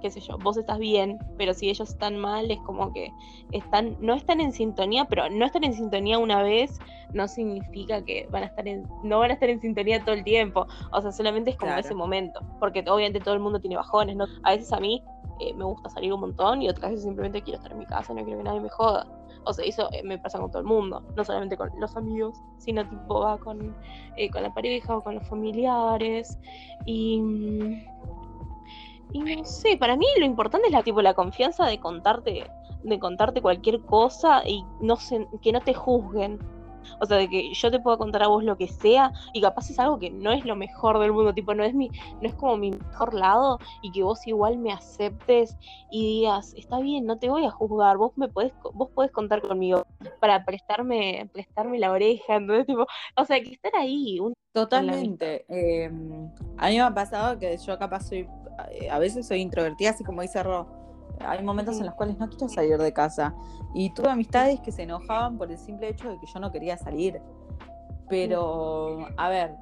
qué 0.00 0.10
sé 0.10 0.20
yo, 0.20 0.36
vos 0.38 0.56
estás 0.56 0.78
bien, 0.78 1.18
pero 1.38 1.54
si 1.54 1.68
ellos 1.68 1.88
están 1.88 2.18
mal, 2.18 2.50
es 2.50 2.58
como 2.60 2.92
que 2.92 3.10
están, 3.52 3.96
no 4.00 4.14
están 4.14 4.40
en 4.40 4.52
sintonía, 4.52 5.06
pero 5.06 5.28
no 5.30 5.46
estar 5.46 5.64
en 5.64 5.74
sintonía 5.74 6.18
una 6.18 6.42
vez 6.42 6.78
no 7.12 7.28
significa 7.28 8.02
que 8.02 8.28
van 8.30 8.44
a 8.44 8.46
estar 8.46 8.66
en, 8.68 8.86
no 9.02 9.20
van 9.20 9.30
a 9.30 9.34
estar 9.34 9.48
en 9.48 9.60
sintonía 9.60 10.04
todo 10.04 10.14
el 10.14 10.24
tiempo. 10.24 10.66
O 10.92 11.00
sea, 11.00 11.12
solamente 11.12 11.50
es 11.50 11.56
como 11.56 11.72
ese 11.72 11.94
momento. 11.94 12.40
Porque 12.60 12.84
obviamente 12.88 13.20
todo 13.20 13.34
el 13.34 13.40
mundo 13.40 13.60
tiene 13.60 13.76
bajones, 13.76 14.16
¿no? 14.16 14.26
A 14.42 14.52
veces 14.52 14.72
a 14.72 14.80
mí 14.80 15.02
eh, 15.40 15.54
me 15.54 15.64
gusta 15.64 15.88
salir 15.88 16.12
un 16.12 16.20
montón 16.20 16.62
y 16.62 16.68
otras 16.68 16.90
veces 16.90 17.04
simplemente 17.04 17.42
quiero 17.42 17.58
estar 17.58 17.72
en 17.72 17.78
mi 17.78 17.86
casa, 17.86 18.14
no 18.14 18.22
quiero 18.24 18.38
que 18.38 18.44
nadie 18.44 18.60
me 18.60 18.68
joda. 18.68 19.06
O 19.46 19.52
sea, 19.52 19.64
eso 19.64 19.88
eh, 19.92 20.02
me 20.02 20.18
pasa 20.18 20.38
con 20.38 20.50
todo 20.50 20.60
el 20.60 20.66
mundo, 20.66 21.02
no 21.16 21.24
solamente 21.24 21.56
con 21.56 21.70
los 21.78 21.96
amigos, 21.96 22.36
sino 22.58 22.86
tipo 22.88 23.20
va 23.20 23.38
con, 23.38 23.74
eh, 24.16 24.28
con 24.30 24.42
la 24.42 24.52
pareja 24.52 24.96
o 24.96 25.02
con 25.02 25.14
los 25.14 25.28
familiares. 25.28 26.38
Y, 26.84 27.22
y 29.12 29.20
no 29.20 29.44
sé, 29.44 29.76
para 29.76 29.96
mí 29.96 30.06
lo 30.18 30.26
importante 30.26 30.66
es 30.66 30.72
la, 30.72 30.82
tipo, 30.82 31.00
la 31.00 31.14
confianza 31.14 31.64
de 31.66 31.78
contarte, 31.78 32.50
de 32.82 32.98
contarte 32.98 33.40
cualquier 33.40 33.80
cosa 33.82 34.42
y 34.44 34.64
no 34.80 34.98
que 35.40 35.52
no 35.52 35.60
te 35.60 35.74
juzguen. 35.74 36.40
O 37.00 37.06
sea, 37.06 37.16
de 37.16 37.28
que 37.28 37.52
yo 37.52 37.70
te 37.70 37.80
puedo 37.80 37.98
contar 37.98 38.22
a 38.22 38.28
vos 38.28 38.44
lo 38.44 38.56
que 38.56 38.68
sea 38.68 39.12
y 39.32 39.40
capaz 39.40 39.70
es 39.70 39.78
algo 39.78 39.98
que 39.98 40.10
no 40.10 40.32
es 40.32 40.44
lo 40.44 40.56
mejor 40.56 40.98
del 40.98 41.12
mundo, 41.12 41.34
tipo, 41.34 41.54
no 41.54 41.64
es 41.64 41.74
mi, 41.74 41.88
no 42.20 42.28
es 42.28 42.34
como 42.34 42.56
mi 42.56 42.70
mejor 42.70 43.14
lado 43.14 43.58
y 43.82 43.92
que 43.92 44.02
vos 44.02 44.26
igual 44.26 44.58
me 44.58 44.72
aceptes 44.72 45.56
y 45.90 46.20
digas, 46.20 46.54
está 46.56 46.78
bien, 46.80 47.06
no 47.06 47.18
te 47.18 47.28
voy 47.28 47.44
a 47.44 47.50
juzgar, 47.50 47.96
vos 47.96 48.12
me 48.16 48.28
podés, 48.28 48.52
vos 48.74 48.90
podés 48.90 49.10
contar 49.10 49.42
conmigo 49.42 49.86
para 50.20 50.44
prestarme, 50.44 51.28
prestarme 51.32 51.78
la 51.78 51.90
oreja, 51.90 52.36
entonces 52.36 52.66
tipo, 52.66 52.86
o 53.16 53.24
sea, 53.24 53.40
que 53.40 53.52
estar 53.52 53.74
ahí. 53.76 54.18
Totalmente. 54.52 55.44
Em, 55.48 56.30
a 56.56 56.68
mí 56.68 56.76
me 56.76 56.80
ha 56.80 56.94
pasado 56.94 57.38
que 57.38 57.56
yo 57.58 57.78
capaz 57.78 58.08
soy, 58.08 58.26
eh, 58.70 58.88
a 58.90 58.98
veces 58.98 59.26
soy 59.26 59.40
introvertida, 59.40 59.90
así 59.90 60.04
como 60.04 60.22
dice 60.22 60.42
Ro 60.42 60.85
hay 61.20 61.42
momentos 61.42 61.78
en 61.78 61.86
los 61.86 61.94
cuales 61.94 62.18
no 62.18 62.28
quiero 62.28 62.48
salir 62.48 62.78
de 62.78 62.92
casa. 62.92 63.34
Y 63.74 63.90
tuve 63.90 64.08
amistades 64.08 64.60
que 64.60 64.72
se 64.72 64.82
enojaban 64.82 65.38
por 65.38 65.50
el 65.50 65.58
simple 65.58 65.88
hecho 65.88 66.08
de 66.08 66.18
que 66.18 66.26
yo 66.26 66.40
no 66.40 66.52
quería 66.52 66.76
salir. 66.78 67.20
Pero, 68.08 69.08
a 69.16 69.28
ver, 69.28 69.56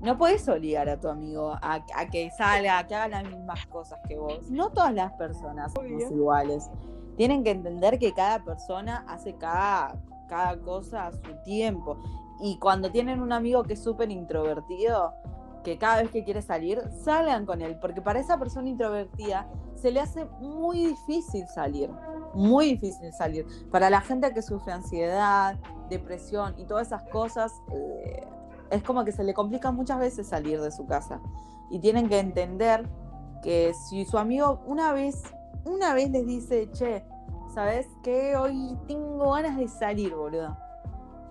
no 0.00 0.16
puedes 0.16 0.48
obligar 0.48 0.88
a 0.88 0.98
tu 0.98 1.08
amigo 1.08 1.56
a, 1.60 1.84
que 2.10 2.30
salga, 2.30 2.78
a 2.78 2.86
que 2.86 2.94
haga 2.94 3.22
las 3.22 3.30
mismas 3.30 3.66
cosas 3.66 3.98
que 4.08 4.16
vos. 4.18 4.50
No 4.50 4.70
todas 4.70 4.94
las 4.94 5.12
personas 5.12 5.72
son 5.72 5.86
iguales. 5.86 6.70
Tienen 7.16 7.44
que 7.44 7.50
entender 7.50 7.98
que 7.98 8.12
cada 8.14 8.42
persona 8.42 9.04
hace 9.06 9.34
cada, 9.36 10.00
cada 10.28 10.58
cosa 10.60 11.08
a 11.08 11.12
su 11.12 11.34
tiempo. 11.44 11.98
Y 12.40 12.58
cuando 12.58 12.90
tienen 12.90 13.20
un 13.20 13.32
amigo 13.32 13.62
que 13.64 13.74
es 13.74 13.82
súper 13.82 14.10
introvertido, 14.10 15.12
que 15.62 15.78
cada 15.78 16.02
vez 16.02 16.10
que 16.10 16.24
quiere 16.24 16.42
salir, 16.42 16.82
salgan 17.04 17.46
con 17.46 17.60
él, 17.62 17.78
porque 17.80 18.00
para 18.00 18.20
esa 18.20 18.38
persona 18.38 18.68
introvertida 18.68 19.48
se 19.74 19.90
le 19.90 20.00
hace 20.00 20.24
muy 20.40 20.86
difícil 20.86 21.46
salir, 21.48 21.90
muy 22.34 22.72
difícil 22.72 23.12
salir. 23.12 23.46
Para 23.70 23.90
la 23.90 24.00
gente 24.00 24.32
que 24.32 24.42
sufre 24.42 24.72
ansiedad, 24.72 25.58
depresión 25.88 26.54
y 26.58 26.64
todas 26.64 26.88
esas 26.88 27.04
cosas, 27.08 27.52
eh, 27.72 28.26
es 28.70 28.82
como 28.82 29.04
que 29.04 29.12
se 29.12 29.24
le 29.24 29.34
complica 29.34 29.70
muchas 29.70 29.98
veces 29.98 30.28
salir 30.28 30.60
de 30.60 30.70
su 30.70 30.86
casa. 30.86 31.20
Y 31.70 31.80
tienen 31.80 32.08
que 32.08 32.18
entender 32.18 32.88
que 33.42 33.72
si 33.74 34.04
su 34.04 34.18
amigo 34.18 34.60
una 34.66 34.92
vez, 34.92 35.22
una 35.64 35.94
vez 35.94 36.10
les 36.10 36.26
dice, 36.26 36.70
che, 36.72 37.04
¿sabes 37.54 37.86
qué? 38.02 38.36
Hoy 38.36 38.78
tengo 38.86 39.32
ganas 39.32 39.56
de 39.56 39.68
salir, 39.68 40.14
boludo. 40.14 40.56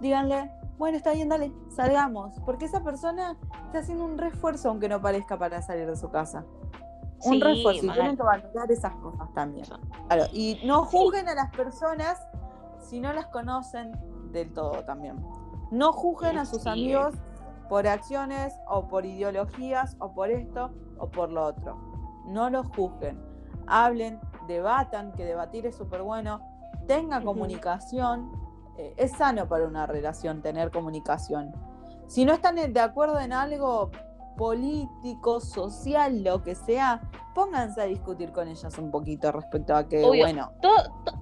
Díganle, 0.02 0.52
bueno, 0.80 0.98
está 0.98 1.12
bien, 1.12 1.28
dale, 1.28 1.52
salgamos. 1.68 2.40
Porque 2.46 2.66
esa 2.66 2.82
persona 2.82 3.38
está 3.66 3.80
haciendo 3.80 4.06
un 4.06 4.18
refuerzo, 4.18 4.70
aunque 4.70 4.88
no 4.88 5.02
parezca 5.02 5.38
para 5.38 5.62
salir 5.62 5.86
de 5.86 5.98
su 5.98 6.10
casa. 6.10 6.46
Un 7.26 7.42
refuerzo. 7.42 7.86
Y 7.86 7.90
tienen 7.90 8.16
que 8.16 8.24
valorar 8.24 8.72
esas 8.72 8.96
cosas 8.96 9.32
también. 9.34 9.68
Claro, 10.08 10.24
y 10.32 10.62
no 10.64 10.86
juzguen 10.86 11.28
a 11.28 11.36
las 11.36 11.52
personas 11.52 12.18
si 12.80 13.02
no 13.02 13.12
las 13.12 13.28
conocen 13.28 13.92
del 14.32 14.54
todo 14.54 14.86
también. 14.86 15.18
No 15.70 15.92
juzguen 15.92 16.38
a 16.38 16.46
sus 16.46 16.66
amigos 16.66 17.14
por 17.68 17.86
acciones 17.86 18.54
o 18.66 18.88
por 18.88 19.06
ideologías 19.06 19.98
o 20.00 20.14
por 20.14 20.32
esto 20.32 20.72
o 20.98 21.10
por 21.10 21.30
lo 21.30 21.46
otro. 21.46 21.78
No 22.26 22.50
los 22.50 22.66
juzguen. 22.70 23.22
Hablen, 23.68 24.18
debatan, 24.48 25.12
que 25.12 25.26
debatir 25.26 25.66
es 25.66 25.76
súper 25.76 26.04
bueno. 26.04 26.40
Tenga 26.88 27.22
comunicación 27.22 28.32
eh, 28.80 28.94
es 28.96 29.12
sano 29.12 29.50
para 29.50 29.68
una 29.68 29.86
relación 29.86 30.42
tener 30.42 30.72
comunicación. 30.72 31.52
Si 32.08 32.24
no 32.24 32.32
están 32.32 32.56
de 32.56 32.80
acuerdo 32.80 33.20
en 33.20 33.34
algo 33.34 33.92
político, 34.38 35.42
social, 35.42 36.24
lo 36.24 36.42
que 36.42 36.56
sea, 36.56 37.02
pónganse 37.36 37.82
a 37.82 37.84
discutir 37.84 38.32
con 38.32 38.48
ellas 38.48 38.78
un 38.78 38.90
poquito 38.90 39.34
respecto 39.34 39.76
a 39.76 39.86
que, 39.86 40.02
bueno. 40.02 40.54
Todo, 40.62 40.78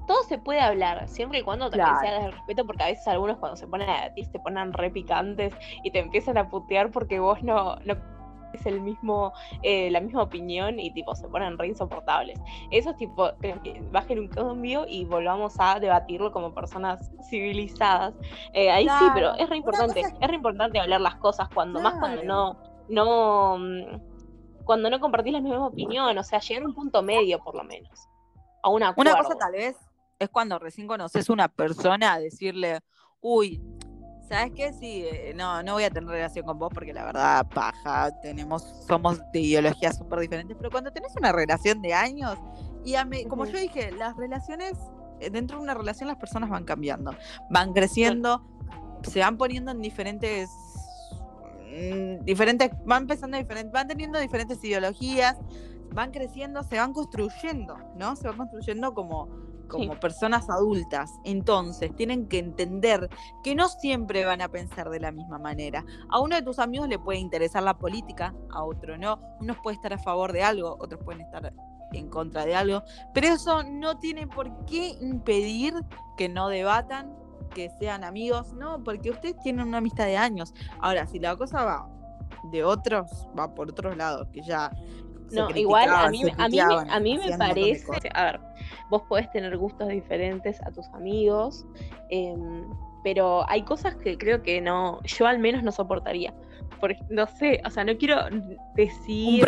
todo, 0.05 0.21
se 0.29 0.37
puede 0.37 0.59
hablar, 0.59 1.09
siempre 1.09 1.39
y 1.39 1.41
cuando 1.41 1.71
también 1.71 1.97
sea 1.99 2.25
el 2.27 2.31
respeto, 2.31 2.63
porque 2.63 2.83
a 2.83 2.87
veces 2.87 3.07
algunos 3.07 3.37
cuando 3.37 3.57
se 3.57 3.65
ponen 3.65 3.89
a 3.89 4.13
ti 4.13 4.23
se 4.23 4.37
ponen 4.37 4.71
re 4.71 4.91
picantes 4.91 5.51
y 5.83 5.89
te 5.89 5.97
empiezan 5.97 6.37
a 6.37 6.47
putear 6.47 6.91
porque 6.91 7.19
vos 7.19 7.41
no, 7.41 7.77
no 7.85 7.95
es 8.53 8.65
el 8.65 8.81
mismo, 8.81 9.33
eh, 9.63 9.89
la 9.91 9.99
misma 9.99 10.23
opinión 10.23 10.79
y 10.79 10.91
tipo 10.91 11.15
se 11.15 11.27
ponen 11.27 11.57
re 11.57 11.67
insoportables. 11.67 12.39
Eso 12.71 12.91
es 12.91 12.97
tipo, 12.97 13.31
bajen 13.91 14.19
un 14.19 14.27
cambio 14.27 14.85
y 14.87 15.05
volvamos 15.05 15.55
a 15.59 15.79
debatirlo 15.79 16.31
como 16.31 16.53
personas 16.53 17.11
civilizadas. 17.29 18.13
Eh, 18.53 18.69
ahí 18.69 18.87
sí, 18.87 19.05
pero 19.13 19.35
es 19.35 19.49
re 19.49 19.57
importante, 19.57 19.99
es... 20.01 20.13
re 20.19 20.35
importante 20.35 20.79
hablar 20.79 21.01
las 21.01 21.15
cosas 21.15 21.49
cuando 21.53 21.79
más 21.81 21.95
cuando 21.99 22.23
no, 22.23 22.57
no 22.89 23.57
mm, 23.57 24.63
cuando 24.63 24.89
no 24.89 24.99
compartís 24.99 25.33
la 25.33 25.41
misma 25.41 25.65
opinión, 25.65 26.17
o 26.17 26.23
sea, 26.23 26.39
llegar 26.39 26.63
a 26.63 26.67
un 26.67 26.73
punto 26.73 27.01
medio 27.01 27.39
por 27.39 27.55
lo 27.55 27.63
menos. 27.63 28.07
A 28.61 28.69
una 28.69 28.93
Una 28.97 29.15
cosa 29.15 29.35
tal 29.35 29.53
vez 29.53 29.77
es 30.19 30.29
cuando 30.29 30.59
recién 30.59 30.87
conoces 30.87 31.29
una 31.29 31.47
persona, 31.47 32.19
decirle, 32.19 32.79
uy, 33.21 33.61
¿Sabes 34.27 34.51
qué? 34.55 34.73
Sí, 34.73 35.05
eh, 35.05 35.33
no, 35.35 35.63
no 35.63 35.73
voy 35.73 35.83
a 35.83 35.89
tener 35.89 36.09
relación 36.09 36.45
con 36.45 36.59
vos 36.59 36.69
porque 36.73 36.93
la 36.93 37.05
verdad, 37.05 37.47
paja, 37.47 38.11
tenemos, 38.21 38.63
somos 38.85 39.19
de 39.31 39.39
ideologías 39.39 39.97
súper 39.97 40.19
diferentes, 40.19 40.57
pero 40.57 40.69
cuando 40.69 40.91
tenés 40.91 41.15
una 41.15 41.31
relación 41.31 41.81
de 41.81 41.93
años, 41.93 42.37
y 42.83 43.25
como 43.25 43.45
yo 43.45 43.57
dije, 43.57 43.91
las 43.91 44.17
relaciones, 44.17 44.73
eh, 45.19 45.29
dentro 45.29 45.57
de 45.57 45.63
una 45.63 45.73
relación 45.73 46.07
las 46.07 46.17
personas 46.17 46.49
van 46.49 46.65
cambiando, 46.65 47.11
van 47.49 47.73
creciendo, 47.73 48.45
se 49.03 49.19
van 49.19 49.37
poniendo 49.37 49.71
en 49.71 49.81
diferentes, 49.81 50.49
mm, 51.69 52.25
diferentes, 52.25 52.71
van 52.85 53.03
empezando 53.03 53.37
diferentes, 53.37 53.71
van 53.71 53.87
teniendo 53.87 54.19
diferentes 54.19 54.61
ideologías, 54.63 55.37
van 55.93 56.11
creciendo, 56.11 56.63
se 56.63 56.77
van 56.77 56.91
construyendo, 56.91 57.77
¿no? 57.95 58.15
Se 58.15 58.27
van 58.27 58.37
construyendo 58.37 58.93
como 58.93 59.46
como 59.67 59.99
personas 59.99 60.49
adultas. 60.49 61.11
Entonces, 61.23 61.95
tienen 61.95 62.27
que 62.27 62.39
entender 62.39 63.09
que 63.43 63.55
no 63.55 63.67
siempre 63.67 64.25
van 64.25 64.41
a 64.41 64.49
pensar 64.49 64.89
de 64.89 64.99
la 64.99 65.11
misma 65.11 65.37
manera. 65.39 65.85
A 66.09 66.19
uno 66.19 66.35
de 66.35 66.41
tus 66.41 66.59
amigos 66.59 66.87
le 66.87 66.99
puede 66.99 67.19
interesar 67.19 67.63
la 67.63 67.77
política, 67.77 68.33
a 68.51 68.63
otro 68.63 68.97
no. 68.97 69.19
Unos 69.39 69.57
puede 69.57 69.75
estar 69.75 69.93
a 69.93 69.97
favor 69.97 70.33
de 70.33 70.43
algo, 70.43 70.77
otros 70.79 71.01
pueden 71.03 71.21
estar 71.21 71.53
en 71.91 72.09
contra 72.09 72.45
de 72.45 72.55
algo. 72.55 72.83
Pero 73.13 73.27
eso 73.27 73.63
no 73.63 73.97
tiene 73.97 74.27
por 74.27 74.65
qué 74.65 74.97
impedir 75.01 75.73
que 76.17 76.29
no 76.29 76.49
debatan, 76.49 77.13
que 77.53 77.69
sean 77.79 78.03
amigos, 78.03 78.53
no, 78.53 78.83
porque 78.83 79.11
ustedes 79.11 79.37
tienen 79.41 79.67
una 79.67 79.77
amistad 79.77 80.05
de 80.05 80.17
años. 80.17 80.53
Ahora, 80.79 81.07
si 81.07 81.19
la 81.19 81.35
cosa 81.35 81.63
va 81.63 81.89
de 82.51 82.63
otros, 82.63 83.27
va 83.37 83.53
por 83.53 83.69
otros 83.69 83.95
lados, 83.97 84.27
que 84.31 84.41
ya 84.41 84.71
no, 85.31 85.49
igual 85.55 85.89
a 85.89 86.09
mí, 86.09 86.21
a 86.37 86.47
mí, 86.47 86.59
a 86.59 86.99
mí 86.99 87.17
me 87.17 87.37
parece, 87.37 87.85
a 88.13 88.23
ver, 88.23 88.39
vos 88.89 89.03
podés 89.03 89.29
tener 89.31 89.57
gustos 89.57 89.87
diferentes 89.89 90.61
a 90.63 90.71
tus 90.71 90.87
amigos, 90.89 91.65
em, 92.09 92.63
pero 93.03 93.47
hay 93.49 93.63
cosas 93.63 93.95
que 93.95 94.17
creo 94.17 94.41
que 94.41 94.61
no, 94.61 95.01
yo 95.03 95.27
al 95.27 95.39
menos 95.39 95.63
no 95.63 95.71
soportaría. 95.71 96.33
Porque, 96.79 96.99
no 97.09 97.25
sé, 97.25 97.61
o 97.65 97.69
sea, 97.69 97.83
no 97.83 97.97
quiero 97.97 98.17
decir... 98.75 99.43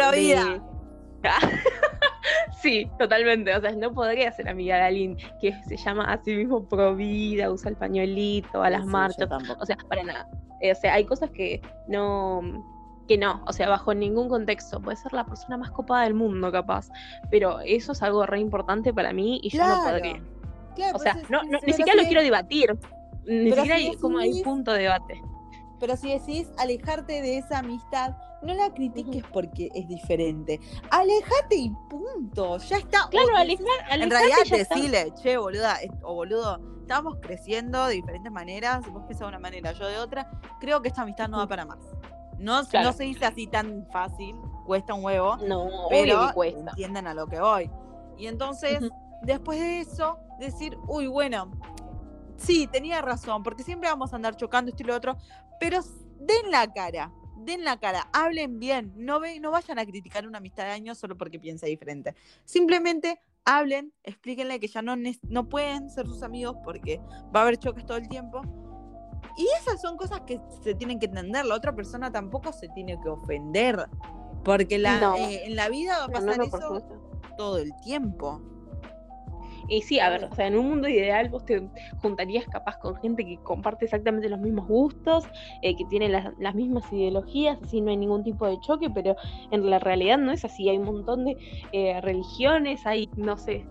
Sí, 2.61 2.89
totalmente. 2.99 3.55
O 3.55 3.61
sea, 3.61 3.71
no 3.71 3.93
podría 3.93 4.31
ser 4.31 4.49
amiga 4.49 4.75
de 4.75 4.81
alguien 4.83 5.17
que 5.41 5.53
se 5.63 5.77
llama 5.77 6.03
a 6.11 6.21
sí 6.23 6.35
mismo 6.35 6.67
pro 6.67 6.95
vida, 6.95 7.49
usa 7.49 7.69
el 7.69 7.77
pañuelito, 7.77 8.61
a 8.61 8.69
las 8.69 8.85
marchas. 8.85 9.29
O 9.59 9.65
sea, 9.65 9.77
para 9.87 10.03
nada. 10.03 10.27
o 10.61 10.75
sea, 10.75 10.95
hay 10.95 11.05
cosas 11.05 11.29
que 11.31 11.61
no 11.87 12.41
que 13.09 13.17
no, 13.17 13.41
o 13.47 13.53
sea, 13.53 13.67
bajo 13.67 13.95
ningún 13.95 14.29
contexto. 14.29 14.79
Puede 14.79 14.95
ser 14.95 15.13
la 15.13 15.25
persona 15.25 15.57
más 15.57 15.71
copada 15.71 16.03
del 16.03 16.13
mundo, 16.13 16.51
capaz. 16.51 16.89
Pero 17.31 17.59
eso 17.61 17.93
es 17.93 18.03
algo 18.03 18.23
re 18.27 18.39
importante 18.39 18.93
para 18.93 19.11
mí 19.13 19.39
y 19.41 19.49
yo 19.49 19.67
no 19.67 19.83
podría. 19.83 20.21
o 20.93 20.99
sea, 20.99 21.19
no, 21.27 21.41
ni 21.43 21.73
siquiera 21.73 21.99
lo 21.99 22.07
quiero 22.07 22.21
debatir. 22.21 22.77
Ni 23.25 23.51
siquiera 23.51 23.75
hay 23.75 23.95
como 23.95 24.19
hay 24.19 24.43
punto 24.43 24.71
de 24.73 24.83
debate. 24.83 25.23
Pero 25.79 25.97
si 25.97 26.11
decís 26.11 26.51
alejarte 26.59 27.23
de 27.23 27.39
esa 27.39 27.59
amistad, 27.59 28.15
no 28.43 28.53
la 28.53 28.71
critiques 28.71 29.23
porque 29.33 29.69
es 29.73 29.87
diferente. 29.87 30.59
Alejate 30.91 31.55
y 31.55 31.71
punto. 31.89 32.59
Ya 32.59 32.77
está. 32.77 33.07
Claro, 33.09 33.35
alejar, 33.35 33.65
En 33.89 34.11
realidad 34.11 34.37
decirle, 34.51 35.11
che, 35.19 35.35
boluda, 35.37 35.79
o 36.03 36.13
boludo, 36.13 36.59
estamos 36.81 37.15
creciendo 37.21 37.87
de 37.87 37.95
diferentes 37.95 38.31
maneras. 38.31 38.81
Vos 38.91 39.01
pensás 39.07 39.21
de 39.21 39.29
una 39.29 39.39
manera, 39.39 39.71
yo 39.71 39.87
de 39.87 39.97
otra. 39.97 40.29
Creo 40.59 40.79
que 40.83 40.89
esta 40.89 41.01
amistad 41.01 41.27
no 41.27 41.37
va 41.37 41.47
para 41.47 41.65
más. 41.65 41.79
No, 42.39 42.63
no 42.63 42.93
se 42.93 43.03
dice 43.03 43.25
así 43.25 43.47
tan 43.47 43.85
fácil, 43.91 44.35
cuesta 44.65 44.93
un 44.93 45.03
huevo, 45.03 45.37
no, 45.37 45.67
pero 45.89 46.31
cuesta. 46.33 46.71
entienden 46.71 47.07
a 47.07 47.13
lo 47.13 47.27
que 47.27 47.39
voy. 47.39 47.69
Y 48.17 48.27
entonces, 48.27 48.79
después 49.23 49.59
de 49.59 49.81
eso, 49.81 50.17
decir, 50.39 50.77
uy, 50.87 51.07
bueno, 51.07 51.51
sí, 52.37 52.67
tenía 52.67 53.01
razón, 53.01 53.43
porque 53.43 53.63
siempre 53.63 53.89
vamos 53.89 54.13
a 54.13 54.15
andar 54.15 54.35
chocando 54.37 54.69
esto 54.71 54.83
y 54.83 54.85
lo 54.85 54.95
otro, 54.95 55.17
pero 55.59 55.81
den 56.19 56.49
la 56.49 56.71
cara, 56.71 57.11
den 57.37 57.63
la 57.63 57.77
cara, 57.77 58.09
hablen 58.13 58.59
bien, 58.59 58.93
no, 58.95 59.19
ve, 59.19 59.39
no 59.39 59.51
vayan 59.51 59.77
a 59.77 59.85
criticar 59.85 60.25
una 60.25 60.37
amistad 60.37 60.63
de 60.63 60.71
años 60.71 60.97
solo 60.97 61.17
porque 61.17 61.39
piensa 61.39 61.65
diferente. 61.67 62.15
Simplemente 62.45 63.21
hablen, 63.43 63.93
explíquenle 64.03 64.59
que 64.59 64.67
ya 64.67 64.81
no, 64.81 64.95
no 64.95 65.49
pueden 65.49 65.89
ser 65.89 66.05
sus 66.07 66.23
amigos 66.23 66.55
porque 66.63 67.01
va 67.35 67.41
a 67.41 67.43
haber 67.43 67.57
choques 67.57 67.85
todo 67.85 67.97
el 67.97 68.07
tiempo 68.07 68.41
y 69.39 69.47
esas 69.57 69.79
son 69.79 69.95
cosas 69.95 70.19
que 70.27 70.37
se 70.61 70.75
tienen 70.75 70.99
que 70.99 71.05
entender. 71.05 71.45
La 71.45 71.55
otra 71.55 71.73
persona 71.73 72.11
tampoco 72.11 72.51
se 72.51 72.67
tiene 72.69 72.99
que 73.01 73.07
ofender. 73.07 73.87
Porque 74.43 74.77
la, 74.77 75.15
eh, 75.17 75.45
en 75.45 75.55
la 75.55 75.69
vida 75.69 75.97
va 75.99 76.05
a 76.05 76.07
pasar 76.09 76.41
eso 76.41 76.83
todo 77.37 77.57
el 77.57 77.71
tiempo. 77.81 78.41
Y 79.69 79.81
sí, 79.83 79.99
a 79.99 80.09
ver, 80.09 80.25
o 80.25 80.35
sea, 80.35 80.47
en 80.47 80.57
un 80.57 80.67
mundo 80.67 80.89
ideal 80.89 81.29
vos 81.29 81.45
te 81.45 81.69
juntarías 82.01 82.45
capaz 82.47 82.79
con 82.79 82.97
gente 82.97 83.23
que 83.23 83.37
comparte 83.37 83.85
exactamente 83.85 84.27
los 84.27 84.39
mismos 84.39 84.67
gustos, 84.67 85.25
eh, 85.61 85.75
que 85.77 85.85
tiene 85.85 86.09
las, 86.09 86.33
las, 86.37 86.55
mismas 86.55 86.91
ideologías, 86.91 87.59
así 87.63 87.79
no 87.79 87.91
hay 87.91 87.97
ningún 87.97 88.23
tipo 88.23 88.45
de 88.45 88.59
choque, 88.59 88.89
pero 88.89 89.15
en 89.51 89.69
la 89.69 89.79
realidad 89.79 90.17
no 90.17 90.31
es 90.31 90.43
así, 90.43 90.67
hay 90.67 90.79
un 90.79 90.85
montón 90.85 91.23
de 91.23 91.37
eh, 91.71 92.01
religiones, 92.01 92.85
hay, 92.85 93.09
no 93.15 93.37
sé, 93.37 93.67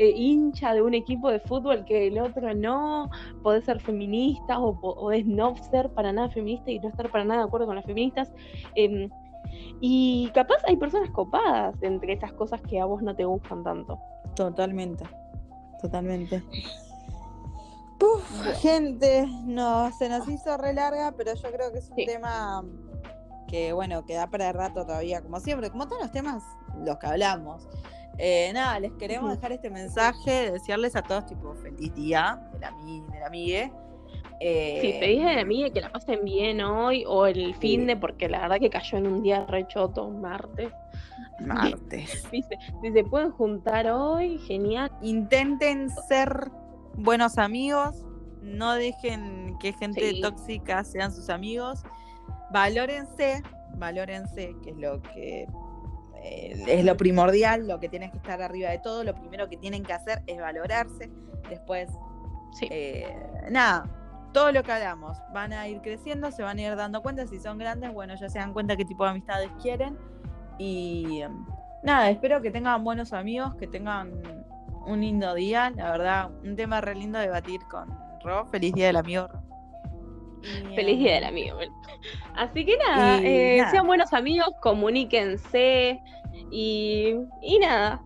eh, 0.00 0.14
hincha 0.16 0.72
de 0.72 0.80
un 0.80 0.94
equipo 0.94 1.30
de 1.30 1.40
fútbol 1.40 1.84
que 1.84 2.06
el 2.06 2.18
otro 2.18 2.54
no, 2.54 3.10
podés 3.42 3.66
ser 3.66 3.80
feminista 3.80 4.58
o 4.58 4.80
podés 4.80 5.26
no 5.26 5.54
ser 5.70 5.90
para 5.90 6.10
nada 6.10 6.30
feminista 6.30 6.70
y 6.70 6.78
no 6.78 6.88
estar 6.88 7.10
para 7.10 7.22
nada 7.22 7.42
de 7.42 7.46
acuerdo 7.48 7.66
con 7.66 7.76
las 7.76 7.84
feministas. 7.84 8.32
Em, 8.76 9.10
y 9.82 10.30
capaz 10.32 10.56
hay 10.66 10.76
personas 10.76 11.10
copadas 11.10 11.74
entre 11.82 12.14
esas 12.14 12.32
cosas 12.32 12.62
que 12.62 12.80
a 12.80 12.86
vos 12.86 13.02
no 13.02 13.14
te 13.14 13.26
gustan 13.26 13.62
tanto. 13.62 14.00
Totalmente, 14.34 15.04
totalmente. 15.82 16.42
Uf, 18.02 18.56
gente, 18.62 19.26
no, 19.44 19.92
se 19.92 20.08
nos 20.08 20.26
hizo 20.30 20.56
re 20.56 20.72
larga, 20.72 21.12
pero 21.12 21.34
yo 21.34 21.52
creo 21.52 21.70
que 21.72 21.80
es 21.80 21.90
un 21.90 21.96
tema 22.06 22.64
que, 23.48 23.74
bueno, 23.74 24.06
que 24.06 24.14
da 24.14 24.28
para 24.28 24.48
el 24.48 24.54
rato 24.54 24.86
todavía, 24.86 25.20
como 25.20 25.40
siempre, 25.40 25.68
como 25.68 25.86
todos 25.86 26.00
los 26.00 26.10
temas 26.10 26.42
los 26.86 26.96
que 26.96 27.06
hablamos. 27.06 27.68
Eh, 28.22 28.52
nada, 28.52 28.78
les 28.78 28.92
queremos 28.92 29.30
dejar 29.30 29.52
este 29.52 29.70
mensaje, 29.70 30.50
desearles 30.50 30.94
a 30.94 31.00
todos, 31.00 31.24
tipo, 31.24 31.54
feliz 31.54 31.94
día 31.94 32.38
de 32.52 32.60
la, 32.60 32.70
de 32.70 33.18
la 33.18 33.26
amigue. 33.26 33.72
Eh, 34.40 34.78
sí, 34.82 34.92
feliz 35.00 35.24
de 35.24 35.34
la 35.36 35.40
amigue, 35.40 35.72
que 35.72 35.80
la 35.80 35.90
pasen 35.90 36.22
bien 36.22 36.60
hoy, 36.60 37.02
o 37.06 37.24
el 37.24 37.54
fin 37.54 37.86
de, 37.86 37.96
porque 37.96 38.28
la 38.28 38.40
verdad 38.42 38.58
que 38.60 38.68
cayó 38.68 38.98
en 38.98 39.06
un 39.06 39.22
día 39.22 39.46
rechoto, 39.46 40.04
un 40.04 40.20
martes. 40.20 40.70
Martes. 41.40 42.28
Si 42.30 42.92
se, 42.92 43.04
pueden 43.04 43.30
juntar 43.30 43.86
hoy, 43.88 44.36
genial. 44.40 44.90
Intenten 45.00 45.88
ser 46.06 46.50
buenos 46.96 47.38
amigos, 47.38 48.04
no 48.42 48.74
dejen 48.74 49.56
que 49.60 49.72
gente 49.72 50.20
tóxica 50.20 50.84
sean 50.84 51.10
sus 51.10 51.30
amigos. 51.30 51.84
Valórense, 52.52 53.42
valórense, 53.76 54.54
que 54.62 54.70
es 54.70 54.76
lo 54.76 55.00
que 55.00 55.46
eh, 56.22 56.64
es 56.66 56.84
lo 56.84 56.96
primordial, 56.96 57.66
lo 57.66 57.80
que 57.80 57.88
tienes 57.88 58.10
que 58.10 58.18
estar 58.18 58.42
arriba 58.42 58.70
de 58.70 58.78
todo, 58.78 59.04
lo 59.04 59.14
primero 59.14 59.48
que 59.48 59.56
tienen 59.56 59.82
que 59.82 59.92
hacer 59.92 60.22
es 60.26 60.38
valorarse, 60.38 61.10
después, 61.48 61.90
eh, 62.62 63.14
nada, 63.50 63.88
todo 64.32 64.52
lo 64.52 64.62
que 64.62 64.72
hagamos, 64.72 65.18
van 65.32 65.52
a 65.52 65.68
ir 65.68 65.80
creciendo, 65.80 66.30
se 66.30 66.42
van 66.42 66.58
a 66.58 66.62
ir 66.62 66.76
dando 66.76 67.02
cuenta, 67.02 67.26
si 67.26 67.40
son 67.40 67.58
grandes, 67.58 67.92
bueno, 67.92 68.14
ya 68.14 68.28
se 68.28 68.38
dan 68.38 68.52
cuenta 68.52 68.76
qué 68.76 68.84
tipo 68.84 69.04
de 69.04 69.10
amistades 69.10 69.50
quieren. 69.60 69.98
Y 70.58 71.22
nada, 71.82 72.10
espero 72.10 72.42
que 72.42 72.50
tengan 72.50 72.84
buenos 72.84 73.12
amigos, 73.12 73.54
que 73.56 73.66
tengan 73.66 74.12
un 74.86 75.00
lindo 75.00 75.34
día, 75.34 75.70
la 75.70 75.90
verdad, 75.90 76.30
un 76.44 76.54
tema 76.54 76.80
re 76.80 76.94
lindo 76.94 77.18
debatir 77.18 77.60
con 77.70 77.88
Ro, 78.22 78.46
feliz 78.46 78.74
día 78.74 78.86
del 78.86 78.96
amigo 78.96 79.28
Feliz 80.74 80.98
día 80.98 81.14
del 81.14 81.24
amigo. 81.24 81.58
Así 82.34 82.64
que 82.64 82.76
nada, 82.78 83.20
eh, 83.22 83.62
sean 83.70 83.86
buenos 83.86 84.12
amigos, 84.12 84.48
comuníquense 84.60 86.00
y, 86.50 87.14
y 87.42 87.58
nada. 87.58 88.02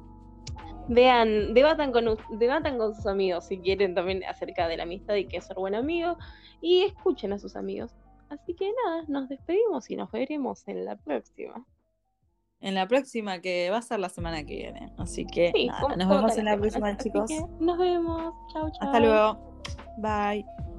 Vean, 0.89 1.55
debatan 1.55 1.93
con, 1.93 2.17
debatan 2.39 2.77
con 2.77 2.95
sus 2.95 3.07
amigos 3.07 3.47
si 3.47 3.59
quieren 3.59 3.95
también 3.95 4.23
acerca 4.25 4.69
de 4.69 4.77
la 4.77 4.83
amistad 4.83 5.15
y 5.15 5.27
que 5.27 5.39
es 5.39 5.47
ser 5.47 5.57
buen 5.57 5.75
amigo. 5.75 6.19
Y 6.61 6.83
escuchen 6.83 7.33
a 7.33 7.39
sus 7.39 7.57
amigos. 7.57 7.95
Así 8.29 8.55
que 8.55 8.71
nada, 8.85 9.05
nos 9.07 9.29
despedimos 9.29 9.91
y 9.91 9.97
nos 9.97 10.11
veremos 10.11 10.67
en 10.67 10.85
la 10.85 10.97
próxima. 10.97 11.65
En 12.61 12.75
la 12.75 12.89
próxima, 12.89 13.41
que 13.41 13.69
va 13.71 13.79
a 13.79 13.83
ser 13.83 14.01
la 14.01 14.09
semana 14.09 14.45
que 14.45 14.57
viene. 14.57 14.91
Así 14.99 15.27
que 15.27 15.53
nada, 15.67 15.97
nos 15.97 16.09
vemos 16.09 16.39
en 16.39 16.45
la 16.47 16.57
próxima, 16.57 16.97
chicos. 16.97 17.31
Nos 17.61 17.79
vemos. 17.79 18.33
Chao, 18.53 18.71
chao. 18.71 18.89
Hasta 18.89 19.01
luego. 19.01 19.63
Bye. 19.99 20.74